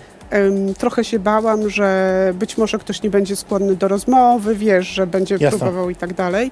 trochę 0.77 1.03
się 1.03 1.19
bałam, 1.19 1.69
że 1.69 2.33
być 2.39 2.57
może 2.57 2.79
ktoś 2.79 3.01
nie 3.01 3.09
będzie 3.09 3.35
skłonny 3.35 3.75
do 3.75 3.87
rozmowy, 3.87 4.55
wiesz, 4.55 4.87
że 4.87 5.07
będzie 5.07 5.37
Jasne. 5.39 5.59
próbował 5.59 5.89
i 5.89 5.95
tak 5.95 6.13
dalej. 6.13 6.51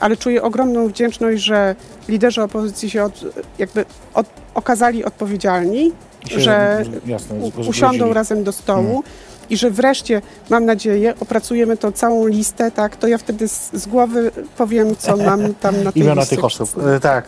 Ale 0.00 0.16
czuję 0.16 0.42
ogromną 0.42 0.88
wdzięczność, 0.88 1.42
że 1.42 1.76
liderzy 2.08 2.42
opozycji 2.42 2.90
się 2.90 3.04
od, 3.04 3.20
jakby 3.58 3.84
od, 4.14 4.26
okazali 4.54 5.04
odpowiedzialni, 5.04 5.92
się, 6.28 6.40
że 6.40 6.84
jasne, 7.06 7.36
usiądą 7.68 8.12
razem 8.12 8.44
do 8.44 8.52
stołu 8.52 8.96
Mhm. 8.96 9.02
i 9.50 9.56
że 9.56 9.70
wreszcie, 9.70 10.22
mam 10.50 10.64
nadzieję, 10.64 11.14
opracujemy 11.20 11.76
tą 11.76 11.92
całą 11.92 12.26
listę, 12.26 12.70
tak, 12.70 12.96
to 12.96 13.06
ja 13.06 13.18
wtedy 13.18 13.48
z, 13.48 13.70
z 13.72 13.86
głowy 13.86 14.30
powiem, 14.56 14.96
co 14.98 15.16
mam 15.16 15.54
tam 15.54 15.82
na 15.82 15.92
tej 15.92 16.02
Imiona 16.02 16.20
liście 16.20 16.36
tych 16.36 16.44
osób. 16.44 16.70
E, 16.96 17.00
tak. 17.00 17.24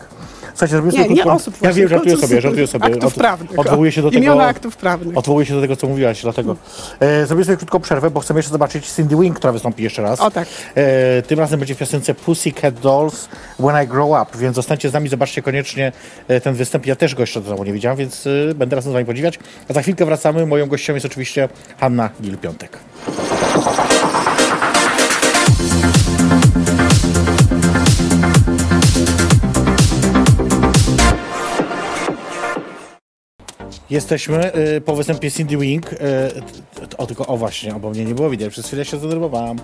Słuchajcie, 0.57 0.71
zrobimy 0.75 0.93
Nie, 0.93 1.03
sobie 1.03 1.15
nie 1.15 1.23
osób 1.25 1.55
Ja 1.61 1.73
wiem, 1.73 1.87
żartuję 1.87 2.17
sobie, 2.17 2.41
żartuję 2.41 2.67
sobie. 2.67 2.85
Aktów 2.85 3.03
Od- 3.03 3.13
prawnych. 3.13 3.59
Odwołuję 3.59 3.91
się 3.91 4.01
do 4.01 4.11
tego... 4.11 4.23
Imiona 4.23 4.45
aktów 4.45 4.77
prawnych. 4.77 5.17
Odwołuję 5.17 5.45
się 5.45 5.53
do 5.53 5.61
tego, 5.61 5.75
co 5.75 5.87
mówiłaś, 5.87 6.21
dlatego. 6.21 6.55
E, 6.99 7.25
zrobię 7.25 7.43
sobie 7.45 7.57
krótką 7.57 7.79
przerwę, 7.79 8.09
bo 8.11 8.19
chcemy 8.19 8.39
jeszcze 8.39 8.51
zobaczyć 8.51 8.87
Cindy 8.87 9.15
Wing, 9.15 9.35
która 9.37 9.53
wystąpi 9.53 9.83
jeszcze 9.83 10.01
raz. 10.01 10.19
O 10.19 10.31
tak. 10.31 10.47
E, 10.75 11.21
tym 11.21 11.39
razem 11.39 11.59
będzie 11.59 11.75
w 11.75 11.77
piosence 11.77 12.13
Pussycat 12.15 12.73
Dolls 12.79 13.29
When 13.59 13.83
I 13.83 13.87
Grow 13.87 14.09
Up, 14.21 14.37
więc 14.39 14.55
zostańcie 14.55 14.89
z 14.89 14.93
nami, 14.93 15.09
zobaczcie 15.09 15.41
koniecznie 15.41 15.91
e, 16.27 16.41
ten 16.41 16.53
występ. 16.55 16.85
Ja 16.85 16.95
też 16.95 17.15
go 17.15 17.23
jeszcze 17.23 17.41
do 17.41 17.49
domu 17.49 17.63
nie 17.63 17.73
widziałem, 17.73 17.97
więc 17.97 18.27
e, 18.27 18.55
będę 18.55 18.75
razem 18.75 18.91
z 18.91 18.93
wami 18.93 19.05
podziwiać. 19.05 19.39
A 19.69 19.73
za 19.73 19.81
chwilkę 19.81 20.05
wracamy. 20.05 20.45
Moją 20.45 20.65
gościem 20.67 20.95
jest 20.95 21.05
oczywiście 21.05 21.49
Hanna 21.79 22.09
Gil-Piątek. 22.21 22.69
Jesteśmy 33.89 34.55
y, 34.55 34.81
po 34.81 34.95
występie 34.95 35.31
Cindy 35.31 35.57
Wing. 35.57 35.93
Y, 35.93 35.97
o, 36.97 37.07
tylko, 37.07 37.27
o 37.27 37.37
właśnie, 37.37 37.73
bo 37.73 37.89
mnie 37.89 38.05
nie 38.05 38.15
było 38.15 38.29
widać, 38.29 38.49
przez 38.49 38.67
chwilę 38.67 38.85
się 38.85 38.97
zdenerwowałam. 38.97 39.57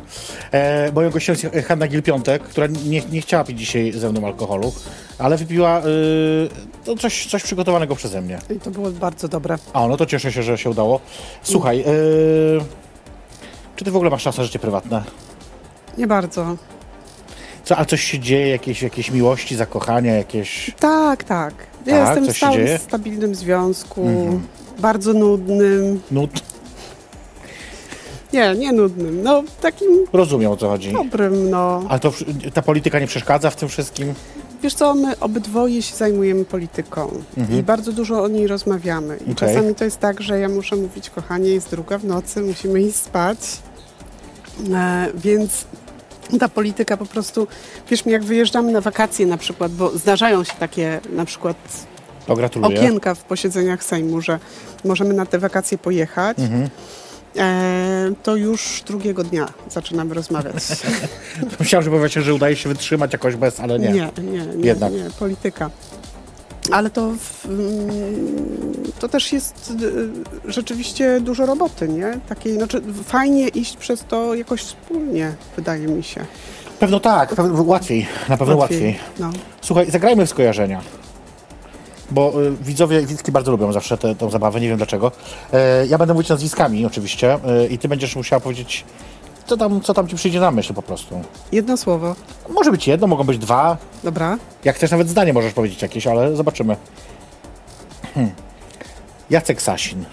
E, 0.52 0.92
moją 0.92 1.10
gościem 1.10 1.36
jest 1.54 1.68
Hanna 1.68 1.88
Gil-Piątek, 1.88 2.40
która 2.40 2.68
nie, 2.68 3.02
nie 3.12 3.22
chciała 3.22 3.44
pić 3.44 3.60
dzisiaj 3.60 3.92
ze 3.92 4.12
mną 4.12 4.26
alkoholu, 4.28 4.74
ale 5.20 5.38
wypiła 5.38 5.80
y, 5.80 5.84
no 6.88 6.96
coś, 6.96 7.28
coś 7.28 7.44
przygotowanego 7.44 7.96
przeze 7.96 8.22
mnie. 8.22 8.40
I 8.56 8.60
to 8.60 8.72
było 8.72 8.92
bardzo 8.92 9.28
dobre. 9.28 9.58
A, 9.74 9.88
no 9.88 9.98
to 9.98 10.06
cieszę 10.06 10.32
się, 10.32 10.44
że 10.44 10.58
się 10.58 10.70
udało. 10.70 11.00
Słuchaj, 11.44 11.80
y, 11.80 11.84
czy 13.76 13.86
ty 13.86 13.92
w 13.92 13.96
ogóle 13.96 14.12
masz 14.12 14.24
czas 14.24 14.38
na 14.38 14.44
życie 14.44 14.60
prywatne? 14.60 15.04
Nie 15.98 16.08
bardzo. 16.08 16.56
Co, 17.64 17.78
a 17.78 17.86
coś 17.86 18.04
się 18.04 18.20
dzieje, 18.20 18.50
jakieś, 18.50 18.82
jakieś 18.82 19.12
miłości, 19.12 19.56
zakochania, 19.56 20.14
jakieś... 20.14 20.72
Tak, 20.80 21.24
tak. 21.24 21.54
Ja 21.86 22.06
Tak? 22.06 22.16
jestem 22.18 22.34
w 22.34 22.38
stałym, 22.38 22.78
stabilnym 22.78 23.36
związku, 23.36 24.02
Mhm. 24.02 24.42
bardzo 24.80 25.14
nudnym. 25.14 26.02
Nut? 26.12 26.32
Nie, 28.34 28.56
nie 28.56 28.72
nudnym. 28.74 29.24
No, 29.24 29.44
takim 29.62 29.88
Rozumiem, 30.14 30.52
o 30.52 30.58
co 30.58 30.70
chodzi. 30.70 30.92
dobrym, 30.94 31.50
no. 31.50 31.84
Ale 31.90 32.00
to, 32.00 32.14
ta 32.54 32.62
polityka 32.62 33.00
nie 33.00 33.08
przeszkadza 33.08 33.50
w 33.50 33.56
tym 33.56 33.70
wszystkim? 33.70 34.14
Wiesz 34.64 34.74
co, 34.74 34.96
my 34.96 35.20
obydwoje 35.20 35.82
się 35.82 35.96
zajmujemy 35.96 36.46
polityką 36.46 37.12
Mhm. 37.38 37.60
i 37.60 37.64
bardzo 37.64 37.92
dużo 37.92 38.24
o 38.24 38.28
niej 38.28 38.48
rozmawiamy. 38.48 39.18
I 39.18 39.22
Okej. 39.32 39.36
czasami 39.36 39.76
to 39.76 39.84
jest 39.86 39.98
tak, 40.00 40.22
że 40.22 40.40
ja 40.40 40.50
muszę 40.50 40.76
mówić, 40.76 41.10
kochanie, 41.10 41.50
jest 41.50 41.70
druga 41.72 41.98
w 41.98 42.06
nocy, 42.06 42.42
musimy 42.42 42.82
iść 42.82 42.96
spać. 42.96 43.38
E, 44.74 45.08
więc 45.16 45.66
ta 46.40 46.50
polityka 46.50 46.98
po 46.98 47.06
prostu, 47.06 47.48
wiesz 47.90 48.06
mi, 48.06 48.12
jak 48.12 48.24
wyjeżdżamy 48.24 48.72
na 48.72 48.82
wakacje 48.82 49.26
na 49.26 49.38
przykład, 49.38 49.72
bo 49.72 49.98
zdarzają 49.98 50.44
się 50.44 50.54
takie 50.60 51.00
na 51.10 51.26
przykład 51.26 51.58
okienka 52.62 53.16
w 53.16 53.24
posiedzeniach 53.24 53.84
Sejmu, 53.84 54.22
że 54.22 54.40
możemy 54.86 55.14
na 55.14 55.26
te 55.26 55.40
wakacje 55.40 55.78
pojechać. 55.78 56.40
Mhm. 56.40 56.70
E, 57.38 58.12
to 58.24 58.36
już 58.36 58.84
drugiego 58.88 59.24
dnia 59.24 59.54
zaczynamy 59.70 60.14
rozmawiać. 60.14 60.64
Myślałem, 61.60 61.84
że 61.84 61.92
powiecie, 61.92 62.22
że 62.22 62.34
udaje 62.34 62.56
się 62.56 62.70
wytrzymać 62.70 63.14
jakoś 63.14 63.36
bez, 63.36 63.60
ale 63.60 63.80
nie. 63.80 63.90
Nie, 63.90 64.10
nie, 64.18 64.46
nie, 64.46 64.68
Jednak. 64.68 64.94
nie 64.94 65.10
polityka. 65.20 65.70
Ale 66.72 66.90
to, 66.90 67.02
mm, 67.02 67.90
to 69.00 69.10
też 69.10 69.34
jest 69.34 69.74
y, 69.82 70.52
rzeczywiście 70.52 71.22
dużo 71.22 71.46
roboty, 71.46 71.88
nie? 71.88 72.20
Takiej, 72.30 72.54
znaczy 72.54 72.82
fajnie 73.04 73.48
iść 73.48 73.78
przez 73.78 74.06
to 74.08 74.36
jakoś 74.36 74.62
wspólnie, 74.62 75.34
wydaje 75.56 75.88
mi 75.88 76.04
się. 76.04 76.26
Pewno 76.80 77.00
tak, 77.00 77.36
pewno 77.36 77.64
łatwiej, 77.64 78.08
na 78.30 78.38
pewno 78.38 78.56
łatwiej. 78.56 79.00
No. 79.20 79.32
Słuchaj, 79.62 79.92
zagrajmy 79.92 80.26
w 80.26 80.30
skojarzenia. 80.30 80.82
Bo 82.12 82.44
y, 82.44 82.52
widzowie 82.52 83.06
widzki 83.06 83.32
bardzo 83.32 83.52
lubią 83.52 83.74
zawsze 83.74 83.98
tę 83.98 84.16
tę 84.16 84.32
zabawę, 84.32 84.62
nie 84.62 84.68
wiem 84.68 84.78
dlaczego. 84.78 85.12
E, 85.54 85.88
ja 85.88 85.98
będę 85.98 86.14
mówić 86.14 86.30
nazwiskami 86.30 86.86
oczywiście 86.86 87.34
e, 87.34 87.68
i 87.68 87.78
ty 87.78 87.88
będziesz 87.88 88.16
musiała 88.16 88.40
powiedzieć, 88.40 88.86
co 89.48 89.58
tam, 89.58 89.82
co 89.82 89.94
tam 89.94 90.08
ci 90.08 90.16
przyjdzie 90.16 90.40
na 90.40 90.52
myśl 90.52 90.74
po 90.74 90.82
prostu. 90.82 91.22
Jedno 91.52 91.78
słowo. 91.78 92.16
Może 92.50 92.72
być 92.72 92.88
jedno, 92.88 93.08
mogą 93.08 93.24
być 93.24 93.38
dwa. 93.38 93.78
Dobra. 94.04 94.38
Jak 94.64 94.76
chcesz 94.76 94.92
nawet 94.92 95.10
zdanie 95.10 95.34
możesz 95.34 95.54
powiedzieć 95.54 95.82
jakieś, 95.82 96.08
ale 96.08 96.36
zobaczymy. 96.36 96.78
Hmm. 98.14 98.34
Jacek 99.30 99.62
Sasin. 99.62 100.06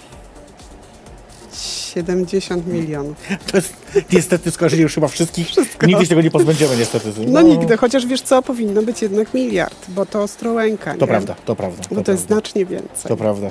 70 1.95 2.67
milionów. 2.67 3.17
To 3.51 3.57
jest 3.57 3.75
niestety 4.13 4.51
skojarzenie 4.51 4.83
już 4.83 4.95
chyba 4.95 5.09
wszystkich. 5.09 5.49
Nigdy 5.87 6.03
się 6.03 6.09
tego 6.09 6.21
nie 6.23 6.31
pozbędziemy 6.31 6.77
niestety. 6.77 7.13
No, 7.27 7.43
nigdy, 7.43 7.77
chociaż 7.77 8.07
wiesz 8.07 8.23
co, 8.23 8.43
powinno 8.43 8.83
być 8.83 9.03
jednak 9.03 9.35
miliard, 9.35 9.87
bo 9.89 10.07
to 10.07 10.23
Ostrołęka, 10.23 10.95
To 10.95 11.01
nie? 11.01 11.07
prawda, 11.07 11.35
to 11.45 11.57
prawda. 11.57 11.83
Bo 11.91 12.03
to 12.03 12.13
jest 12.13 12.27
prawda. 12.27 12.27
znacznie 12.27 12.67
więcej. 12.67 13.09
To 13.09 13.17
prawda. 13.17 13.51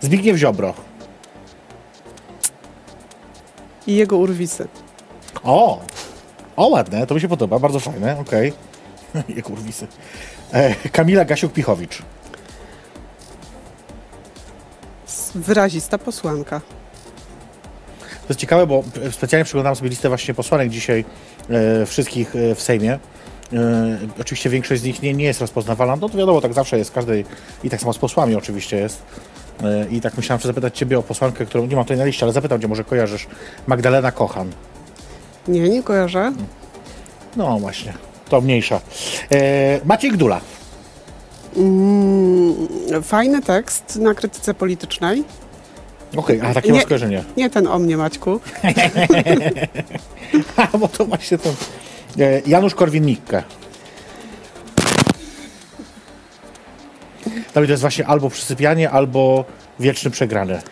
Zbigniew 0.00 0.36
Ziobro. 0.36 0.74
I 3.86 3.94
jego 3.94 4.16
urwisy. 4.16 4.68
O! 5.42 5.80
O, 6.56 6.68
ładne, 6.68 7.06
to 7.06 7.14
mi 7.14 7.20
się 7.20 7.28
podoba, 7.28 7.58
bardzo 7.58 7.80
fajne, 7.80 8.18
okej. 8.18 8.52
Jak 9.36 9.50
urwisy. 9.50 9.86
E, 10.52 10.74
Kamila 10.90 11.24
Gasiuk-Pichowicz. 11.24 12.02
Wyrazista 15.34 15.98
posłanka. 15.98 16.60
To 18.00 18.28
jest 18.28 18.40
ciekawe, 18.40 18.66
bo 18.66 18.84
specjalnie 19.10 19.44
przeglądałem 19.44 19.76
sobie 19.76 19.90
listę 19.90 20.08
właśnie 20.08 20.34
posłanek 20.34 20.68
dzisiaj 20.68 21.04
e, 21.50 21.86
wszystkich 21.86 22.36
e, 22.36 22.54
w 22.54 22.62
Sejmie. 22.62 22.98
E, 23.52 23.98
oczywiście 24.20 24.50
większość 24.50 24.82
z 24.82 24.84
nich 24.84 25.02
nie, 25.02 25.14
nie 25.14 25.24
jest 25.24 25.40
rozpoznawalna, 25.40 25.96
no 25.96 26.08
to 26.08 26.18
wiadomo, 26.18 26.40
tak 26.40 26.54
zawsze 26.54 26.78
jest 26.78 26.92
każdej 26.92 27.24
i 27.64 27.70
tak 27.70 27.80
samo 27.80 27.92
z 27.92 27.98
posłami 27.98 28.34
oczywiście 28.34 28.76
jest. 28.76 29.02
E, 29.62 29.86
I 29.90 30.00
tak 30.00 30.16
myślałem, 30.16 30.40
że 30.40 30.46
zapytać 30.46 30.78
Ciebie 30.78 30.98
o 30.98 31.02
posłankę, 31.02 31.46
którą 31.46 31.66
nie 31.66 31.76
mam 31.76 31.84
tutaj 31.84 31.98
na 31.98 32.04
liście, 32.04 32.26
ale 32.26 32.32
zapytam 32.32 32.60
Cię, 32.60 32.68
może 32.68 32.84
kojarzysz. 32.84 33.26
Magdalena 33.66 34.12
Kochan. 34.12 34.50
Nie, 35.48 35.68
nie 35.68 35.82
kojarzę. 35.82 36.32
No 37.36 37.58
właśnie, 37.58 37.92
to 38.28 38.40
mniejsza. 38.40 38.80
E, 39.32 39.80
Maciej 39.84 40.10
Gdula. 40.10 40.40
Mm, 41.56 42.54
fajny 43.02 43.42
tekst 43.42 43.96
na 43.96 44.14
krytyce 44.14 44.54
politycznej. 44.54 45.24
Okej, 46.16 46.40
a 46.40 46.54
takie 46.54 46.72
Nie. 46.72 46.82
masz. 46.90 47.00
Nie 47.36 47.50
ten 47.50 47.66
o 47.66 47.78
mnie, 47.78 47.96
Maćku. 47.96 48.40
A, 50.56 50.78
bo 50.78 50.88
to 50.88 51.04
właśnie 51.04 51.38
to... 51.38 51.48
E, 52.18 52.40
Janusz 52.46 52.74
Korwin-Mikke. 52.74 53.42
Dla 57.52 57.60
mnie 57.60 57.66
to 57.66 57.72
jest 57.72 57.80
właśnie 57.80 58.06
albo 58.06 58.30
przysypianie, 58.30 58.90
albo 58.90 59.44
wieczny 59.80 60.10
przegrany. 60.10 60.62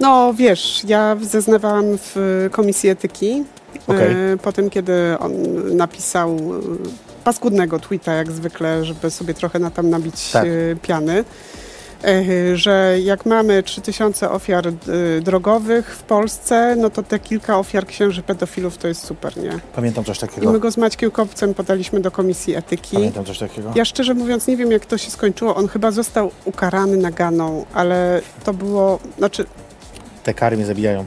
No 0.00 0.34
wiesz, 0.34 0.82
ja 0.86 1.16
zeznawałam 1.20 1.84
w 1.98 2.48
komisji 2.52 2.90
etyki 2.90 3.44
E, 3.88 4.36
po 4.36 4.52
tym, 4.52 4.70
kiedy 4.70 4.92
on 5.18 5.32
napisał 5.76 6.30
e, 6.30 6.38
paskudnego 7.24 7.78
tweeta, 7.78 8.12
jak 8.12 8.32
zwykle, 8.32 8.84
żeby 8.84 9.10
sobie 9.10 9.34
trochę 9.34 9.58
na 9.58 9.70
tam 9.70 9.90
nabić 9.90 10.30
Tak. 10.30 10.44
e, 10.44 10.76
piany. 10.82 11.24
e, 12.04 12.56
Że 12.56 12.96
jak 13.02 13.26
mamy 13.26 13.62
3000 13.62 14.30
ofiar 14.30 14.64
drogowych 15.22 15.94
w 15.96 16.02
Polsce, 16.02 16.76
no 16.78 16.90
to 16.90 17.02
te 17.02 17.18
kilka 17.18 17.58
ofiar 17.58 17.86
księży 17.86 18.22
pedofilów 18.22 18.78
to 18.78 18.88
jest 18.88 19.04
super, 19.04 19.36
nie? 19.36 19.58
Pamiętam 19.76 20.04
coś 20.04 20.16
I 20.16 20.20
takiego. 20.20 20.52
my 20.52 20.60
go 20.60 20.70
z 20.70 20.76
Maćkiem 20.76 21.10
Kopcem 21.10 21.54
podaliśmy 21.54 22.00
do 22.00 22.10
komisji 22.10 22.54
etyki. 22.56 22.96
Pamiętam 22.96 23.24
coś 23.24 23.38
takiego. 23.38 23.72
Ja 23.74 23.84
szczerze 23.84 24.14
mówiąc 24.14 24.46
nie 24.46 24.56
wiem, 24.56 24.72
jak 24.72 24.86
to 24.86 24.98
się 24.98 25.10
skończyło. 25.10 25.54
On 25.56 25.68
chyba 25.68 25.90
został 25.90 26.30
ukarany 26.44 26.96
naganą, 26.96 27.64
ale 27.74 28.20
to 28.44 28.54
było, 28.54 28.98
znaczy 29.18 29.44
Te 30.22 30.34
kary 30.34 30.56
mnie 30.56 30.66
zabijają. 30.66 31.06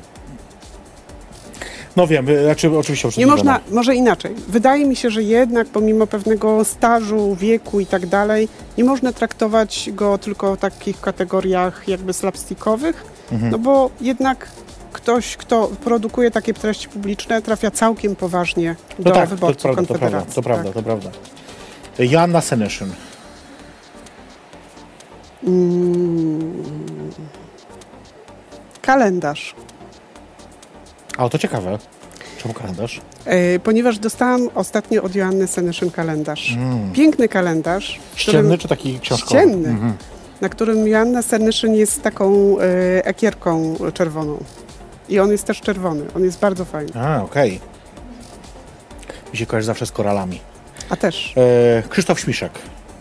No 1.95 2.07
wiem, 2.07 2.29
y, 2.29 2.43
znaczy 2.43 2.77
oczywiście 2.77 3.09
nie 3.17 3.27
można, 3.27 3.59
może 3.71 3.95
inaczej. 3.95 4.35
Wydaje 4.47 4.85
mi 4.85 4.95
się, 4.95 5.09
że 5.09 5.23
jednak 5.23 5.67
pomimo 5.67 6.07
pewnego 6.07 6.65
stażu, 6.65 7.35
wieku 7.35 7.79
i 7.79 7.85
tak 7.85 8.05
dalej, 8.07 8.47
nie 8.77 8.83
można 8.83 9.13
traktować 9.13 9.89
go 9.93 10.17
tylko 10.17 10.55
w 10.55 10.59
takich 10.59 11.01
kategoriach 11.01 11.87
jakby 11.87 12.13
slapstickowych, 12.13 13.05
Mhm. 13.31 13.51
no 13.51 13.59
bo 13.59 13.89
jednak 14.01 14.47
ktoś, 14.93 15.37
kto 15.37 15.67
produkuje 15.83 16.31
takie 16.31 16.53
treści 16.53 16.89
publiczne, 16.89 17.41
trafia 17.41 17.71
całkiem 17.71 18.15
poważnie 18.15 18.75
No 18.99 19.03
do 19.05 19.11
tak, 19.11 19.29
wyborców 19.29 19.61
to 19.61 19.73
prawda, 19.73 19.87
Konfederacji. 19.87 20.33
to 20.35 20.41
prawda, 20.41 20.63
tak. 20.63 20.73
to 20.73 20.83
prawda. 20.83 21.09
Joanna 21.99 22.41
Senyszyn. 22.41 22.89
Mm. 25.43 26.63
Kalendarz. 28.81 29.55
A, 31.17 31.29
to 31.29 31.37
ciekawe. 31.37 31.77
Czemu 32.37 32.53
kalendarz? 32.53 33.01
E, 33.25 33.59
ponieważ 33.59 33.99
dostałam 33.99 34.49
ostatnio 34.55 35.03
od 35.03 35.15
Joanny 35.15 35.47
Senyszyn 35.47 35.91
kalendarz. 35.91 36.51
Mm. 36.53 36.93
Piękny 36.93 37.27
kalendarz. 37.29 37.99
w 38.11 38.15
którym- 38.21 38.39
Ścienny 38.41 38.57
czy 38.57 38.67
taki 38.67 38.99
książkowy? 38.99 39.39
Ścienny. 39.41 39.69
Mhm. 39.69 39.93
na 40.41 40.49
którym 40.49 40.87
Joanna 40.87 41.21
Senyszyn 41.21 41.73
jest 41.75 42.01
taką 42.03 42.55
e, 42.59 43.05
ekierką 43.05 43.75
czerwoną. 43.93 44.37
I 45.09 45.19
on 45.19 45.31
jest 45.31 45.43
też 45.45 45.61
czerwony. 45.61 46.05
On 46.15 46.23
jest 46.23 46.39
bardzo 46.39 46.65
fajny. 46.65 46.91
A, 47.01 47.23
okej. 47.23 47.59
Mi 49.33 49.37
się 49.39 49.45
kojarzy 49.45 49.65
zawsze 49.65 49.85
z 49.85 49.91
koralami. 49.91 50.39
A 50.89 50.95
też. 50.95 51.33
E, 51.37 51.83
Krzysztof 51.89 52.19
Śmiszek. 52.19 52.51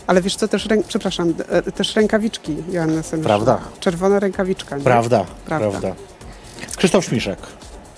Ale 0.06 0.22
wiesz 0.22 0.36
co, 0.36 0.48
też, 0.48 0.66
rę, 0.66 0.76
przepraszam, 0.88 1.34
e, 1.48 1.62
też 1.62 1.96
rękawiczki 1.96 2.56
Joanny 2.70 3.02
Senyszyn. 3.02 3.22
Prawda. 3.24 3.58
Czerwona 3.80 4.20
rękawiczka. 4.20 4.76
Prawda, 4.84 5.24
Prawda. 5.46 5.70
prawda. 5.70 5.94
Krzysztof 6.76 7.04
Śmiszek. 7.04 7.38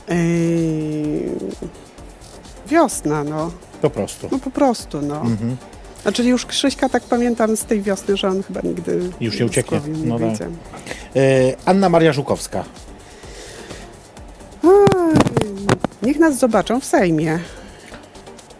Ej, 0.08 1.30
wiosna, 2.66 3.24
no. 3.24 3.50
Po 3.82 3.90
prostu. 3.90 4.28
No 4.32 4.38
po 4.38 4.50
prostu, 4.50 5.02
no. 5.02 5.20
Mhm. 5.20 5.56
Znaczy 6.02 6.24
już 6.24 6.46
Krzyśka 6.46 6.88
tak 6.88 7.02
pamiętam 7.02 7.56
z 7.56 7.64
tej 7.64 7.82
wiosny, 7.82 8.16
że 8.16 8.28
on 8.28 8.42
chyba 8.42 8.60
nigdy 8.60 9.10
Już 9.20 9.38
nie 9.40 9.46
ucieknie. 9.46 9.80
nie 9.88 10.06
No 10.06 10.18
tak. 10.18 10.48
E, 11.16 11.20
Anna 11.64 11.88
Maria 11.88 12.12
Żukowska. 12.12 12.64
Oj, 14.62 15.14
Niech 16.02 16.18
nas 16.18 16.38
zobaczą 16.38 16.80
w 16.80 16.84
Sejmie. 16.84 17.38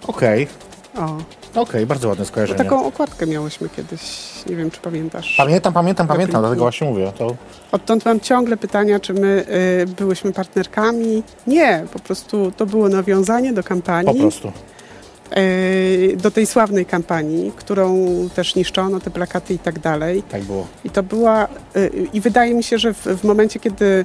Okej, 0.06 0.48
O, 0.96 1.16
okej, 1.56 1.86
bardzo 1.86 2.08
ładne 2.08 2.24
bo 2.24 2.28
skojarzenie. 2.28 2.58
taką 2.58 2.86
okładkę 2.86 3.26
miałyśmy 3.26 3.68
kiedyś, 3.68 4.00
nie 4.46 4.56
wiem 4.56 4.70
czy 4.70 4.80
pamiętasz. 4.80 5.34
Pamiętam, 5.36 5.72
pamiętam, 5.72 6.06
pamiętam, 6.06 6.40
dlatego 6.42 6.60
właśnie 6.62 6.88
mówię. 6.88 7.12
To 7.18 7.34
Odtąd 7.72 8.04
mam 8.04 8.20
ciągle 8.20 8.56
pytania, 8.56 9.00
czy 9.00 9.14
my 9.14 9.44
y, 9.82 9.86
byłyśmy 9.86 10.32
partnerkami. 10.32 11.22
Nie, 11.46 11.84
po 11.92 11.98
prostu 11.98 12.52
to 12.56 12.66
było 12.66 12.88
nawiązanie 12.88 13.52
do 13.52 13.62
po 13.62 13.68
kampanii, 13.68 14.20
prostu. 14.20 14.52
y, 15.38 16.16
do 16.22 16.30
tej 16.30 16.46
sławnej 16.46 16.86
kampanii, 16.86 17.52
którą 17.56 18.06
też 18.34 18.54
niszczono, 18.54 19.00
te 19.00 19.10
plakaty 19.10 19.54
i 19.54 19.58
tak 19.58 19.78
dalej. 19.78 20.22
Tak 20.22 20.42
było. 20.42 20.66
I 20.84 20.90
to 20.90 21.02
była, 21.02 21.48
y, 21.76 21.90
i 22.12 22.20
wydaje 22.20 22.54
mi 22.54 22.62
się, 22.62 22.78
że 22.78 22.94
w, 22.94 23.02
w 23.06 23.24
momencie, 23.24 23.60
kiedy 23.60 24.04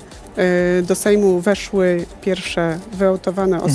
y, 0.79 0.81
do 0.83 0.95
Sejmu 0.95 1.39
weszły 1.39 2.05
pierwsze 2.21 2.79
wyautowane 2.93 3.55
Mhm. 3.55 3.71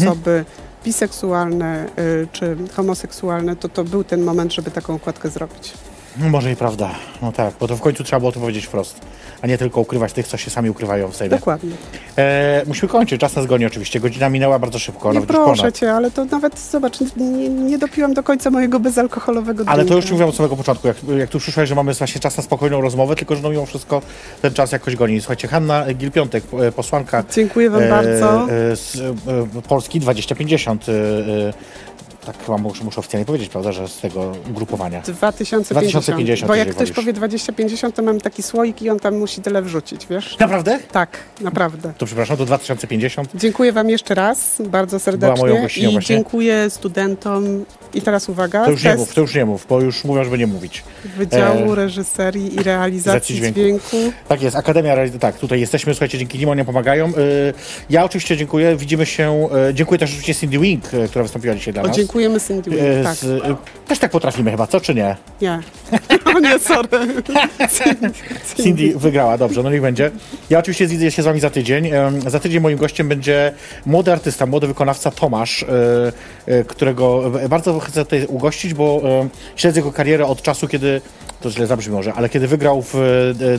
Biseksualne 0.87 1.87
y, 1.99 2.29
czy 2.33 2.57
homoseksualne, 2.77 3.57
to 3.57 3.69
to 3.69 3.85
był 3.85 4.05
ten 4.05 4.25
moment, 4.25 4.55
żeby 4.55 4.71
taką 4.71 4.95
okładkę 4.95 5.29
zrobić. 5.31 5.73
No 6.19 6.29
może 6.29 6.53
i 6.53 6.57
prawda. 6.57 6.91
No 7.23 7.33
tak, 7.33 7.55
bo 7.61 7.69
to 7.69 7.77
w 7.77 7.81
końcu 7.81 8.05
trzeba 8.05 8.21
było 8.21 8.33
to 8.33 8.41
powiedzieć 8.41 8.67
wprost. 8.67 9.01
A 9.47 9.49
nie 9.49 9.59
tylko 9.59 9.81
ukrywać 9.81 10.13
tych, 10.13 10.29
co 10.29 10.37
się 10.37 10.51
sami 10.51 10.71
ukrywają 10.71 11.09
w 11.09 11.17
Sejmie. 11.17 11.37
Dokładnie. 11.37 11.71
E, 12.19 12.63
musimy 12.67 12.89
kończyć, 12.89 13.21
czas 13.21 13.37
nas 13.37 13.47
goni 13.47 13.67
oczywiście. 13.67 14.01
Godzina 14.01 14.29
minęła 14.29 14.59
bardzo 14.59 14.79
szybko, 14.79 15.09
Nie 15.09 15.15
nawet 15.15 15.29
proszę 15.29 15.57
ponad. 15.57 15.79
cię, 15.79 15.93
ale 15.93 16.11
to 16.11 16.25
nawet, 16.25 16.59
zobacz, 16.59 16.99
nie, 17.17 17.49
nie 17.49 17.79
dopiłam 17.79 18.15
do 18.15 18.23
końca 18.23 18.51
mojego 18.51 18.81
bezalkoholowego 18.81 19.65
Ale 19.67 19.85
to 19.85 19.95
już 19.95 20.05
ci 20.05 20.11
mówiłem 20.11 20.29
od 20.31 20.37
samego 20.37 20.57
początku, 20.57 20.89
jak, 20.89 20.97
jak 21.19 21.31
tu 21.31 21.39
przyszłeś, 21.39 21.69
że 21.69 21.75
mamy 21.75 21.95
właśnie 21.95 22.21
czas 22.21 22.37
na 22.37 22.43
spokojną 22.43 22.81
rozmowę, 22.81 23.17
tylko 23.17 23.37
że 23.37 23.43
no 23.43 23.51
mimo 23.51 23.67
wszystko 23.67 24.03
ten 24.43 24.55
czas 24.55 24.73
jakoś 24.73 24.97
goni. 24.97 25.21
Słuchajcie, 25.21 25.49
Hanna 25.49 25.87
Gil-Piątek, 25.87 26.41
e, 26.61 26.73
posłanka 26.73 27.25
Dziękuję 27.33 27.71
wam 27.71 27.89
bardzo. 27.91 28.43
e, 28.43 28.77
z 28.77 28.97
e, 28.97 29.63
Polski 29.69 30.01
2050. 30.01 30.87
E, 32.27 32.31
e, 32.31 32.33
tak 32.33 32.45
chyba 32.47 32.59
muszę, 32.59 32.85
muszę 32.85 33.01
oficjalnie 33.01 33.27
powiedzieć, 33.27 33.49
prawda, 33.49 33.73
że 33.73 33.89
z 33.89 33.99
tego 34.01 34.33
ugrupowania. 34.51 35.01
2050. 35.01 35.69
2050, 35.71 36.49
Bo 36.49 36.55
jak 36.55 36.69
ktoś 36.69 36.79
wolisz. 36.79 36.97
powie 36.97 37.13
2050, 37.13 37.95
to 37.95 38.03
mam 38.03 38.21
taki 38.21 38.43
słoik 38.43 38.83
i 38.83 38.91
on 38.91 38.99
tam 39.01 39.17
musi 39.19 39.41
tyle 39.41 39.63
wrzucić, 39.63 40.07
wiesz? 40.11 40.39
Naprawdę? 40.39 40.79
Tak, 40.93 41.19
naprawdę. 41.41 41.93
To 41.99 42.07
przepraszam, 42.07 42.37
to 42.37 42.45
2050. 42.47 43.29
Dziękuję 43.35 43.73
Wam 43.73 43.91
jeszcze 43.91 44.15
raz, 44.15 44.63
bardzo 44.69 44.99
serdecznie. 45.01 45.41
moją 45.43 45.63
gościnią 45.63 45.89
I 45.89 45.93
właśnie. 45.93 46.17
dziękuję 46.17 46.71
studentom. 46.71 47.65
I 47.95 48.03
teraz 48.03 48.29
uwaga, 48.29 48.65
To 48.65 48.71
już 48.71 48.85
nie 48.85 48.95
mów, 48.97 49.15
to 49.15 49.21
już 49.21 49.35
nie 49.35 49.45
mów, 49.45 49.67
bo 49.69 49.81
już 49.81 50.05
mówią, 50.05 50.25
żeby 50.25 50.39
nie 50.39 50.47
mówić. 50.47 50.85
Wydziału 51.17 51.73
E, 51.73 51.75
Reżyserii 51.75 52.55
i 52.55 52.63
Realizacji 52.63 52.67
realizacji 52.67 53.37
dźwięku. 53.37 53.61
dźwięku. 53.61 54.13
Tak 54.29 54.43
jest, 54.43 54.57
Akademia, 54.57 54.95
Realiz- 54.97 55.19
tak, 55.19 55.37
tutaj 55.39 55.61
jesteśmy, 55.61 55.95
słuchajcie, 55.95 56.19
dzięki 56.19 56.39
nim 56.39 56.49
oni 56.49 56.65
pomagają. 56.65 57.09
Y, 57.09 57.13
Ja 57.91 58.05
oczywiście 58.05 58.37
dziękuję, 58.37 58.77
widzimy 58.77 59.07
się, 59.07 59.49
y, 59.71 59.75
dziękuję 59.75 59.99
też 59.99 60.11
oczywiście 60.11 60.35
Cindy 60.35 60.59
Wing, 60.59 60.95
y, 60.95 61.09
która 61.09 61.23
wystąpiła 61.23 61.55
dzisiaj 61.55 61.75
dla 61.75 61.83
O, 61.83 61.87
nas. 61.87 61.97
Dziękujemy 62.17 62.41
Cindy 62.41 62.71
Wing, 62.71 62.83
Y, 62.83 63.03
tak. 63.05 63.15
z- 63.17 63.25
y, 63.25 63.41
Też 63.89 63.99
tak 63.99 64.11
potrafimy 64.11 64.51
chyba, 64.51 64.67
co 64.67 64.81
czy 64.81 64.95
nie? 64.95 65.17
Nie. 65.43 65.61
O 66.37 66.39
nie, 66.41 66.59
sorry. 66.59 66.89
Cindy 68.63 68.93
wygrała, 68.99 69.39
dobrze, 69.39 69.63
no 69.63 69.71
niech 69.71 69.83
będzie. 69.83 70.11
Ja 70.51 70.59
oczywiście 70.59 70.87
widzę 70.87 71.11
się 71.11 71.23
z 71.23 71.25
wami 71.25 71.41
za 71.41 71.51
tydzień. 71.51 71.87
Em, 71.87 72.31
Za 72.31 72.41
tydzień 72.41 72.61
moim 72.61 72.79
gościem 72.79 73.09
będzie 73.09 73.53
młody 73.87 74.13
artysta, 74.13 74.47
młody 74.47 74.67
wykonawca 74.67 75.11
Tomasz, 75.11 75.63
y, 76.49 76.65
którego 76.65 77.31
bardzo 77.49 77.79
chcę 77.81 78.05
tutaj 78.05 78.27
ugościć, 78.27 78.75
bo 78.75 79.03
śledzę 79.57 79.81
jego 79.81 79.93
karierę 79.93 80.27
od 80.27 80.43
czasu, 80.43 80.69
kiedy, 80.69 81.01
to 81.41 81.51
źle 81.51 81.67
zabrzmi 81.67 81.93
może, 81.95 82.13
ale 82.15 82.29
kiedy 82.29 82.49
wygrał 82.49 82.83
w 82.83 82.95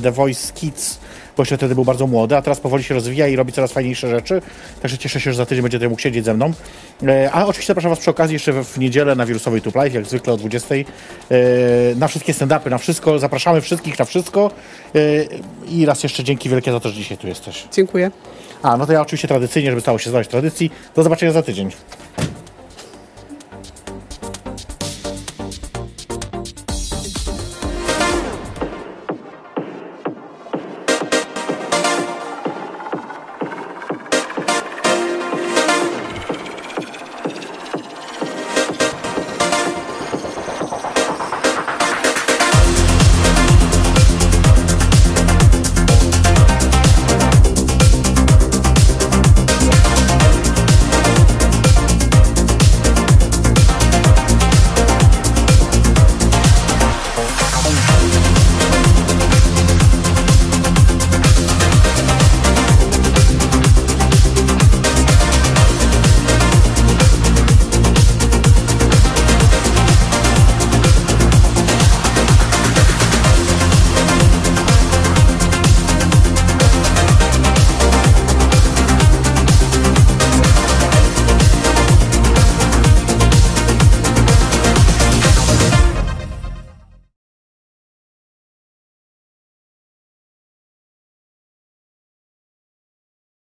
The 0.04 0.12
Voice 0.12 0.54
Kids, 0.54 1.00
bo 1.38 1.42
jeszcze 1.42 1.58
wtedy 1.58 1.76
był 1.76 1.86
bardzo 1.86 2.08
młody, 2.08 2.38
a 2.38 2.42
teraz 2.42 2.60
powoli 2.60 2.84
się 2.84 2.94
rozwija 2.94 3.28
i 3.28 3.36
robi 3.36 3.54
coraz 3.54 3.72
fajniejsze 3.72 4.10
rzeczy. 4.10 4.42
Także 4.82 4.98
cieszę 4.98 5.20
się, 5.20 5.32
że 5.32 5.38
za 5.38 5.46
tydzień 5.46 5.62
będzie 5.62 5.78
tutaj 5.78 5.90
mógł 5.90 6.02
siedzieć 6.02 6.26
ze 6.26 6.34
mną. 6.34 6.54
E, 7.08 7.32
A 7.32 7.46
oczywiście 7.46 7.68
zapraszam 7.68 7.90
Was 7.90 8.00
przy 8.00 8.12
okazji 8.12 8.34
jeszcze 8.34 8.64
w, 8.64 8.78
niedzielę 8.78 9.16
na 9.16 9.26
Wirusowej 9.26 9.62
Tube 9.62 9.80
Live, 9.80 9.94
jak 9.94 10.06
zwykle 10.06 10.34
o 10.34 10.38
20. 10.38 10.76
E, 10.76 10.86
Na 11.96 12.08
wszystkie 12.08 12.34
stand-upy, 12.34 12.70
na 12.70 12.78
wszystko. 12.78 13.20
Zapraszamy 13.20 13.62
wszystkich 13.62 14.00
na 14.00 14.06
wszystko. 14.06 14.52
E, 14.96 15.00
I 15.70 15.86
raz 15.86 16.04
jeszcze 16.04 16.24
dzięki 16.24 16.50
wielkie 16.50 16.72
za 16.72 16.80
to, 16.80 16.90
że 16.90 16.96
dzisiaj 16.96 17.18
tu 17.18 17.28
jesteś. 17.28 17.68
Dziękuję. 17.74 18.12
A, 18.64 18.78
no 18.78 18.86
to 18.86 18.94
ja 18.94 19.02
oczywiście 19.02 19.28
tradycyjnie, 19.28 19.70
żeby 19.70 19.82
stało 19.82 19.98
się 20.00 20.10
zwać 20.10 20.28
tradycji. 20.28 20.72
Do 20.96 21.04
zobaczenia 21.04 21.32
za 21.32 21.44
tydzień. 21.44 21.70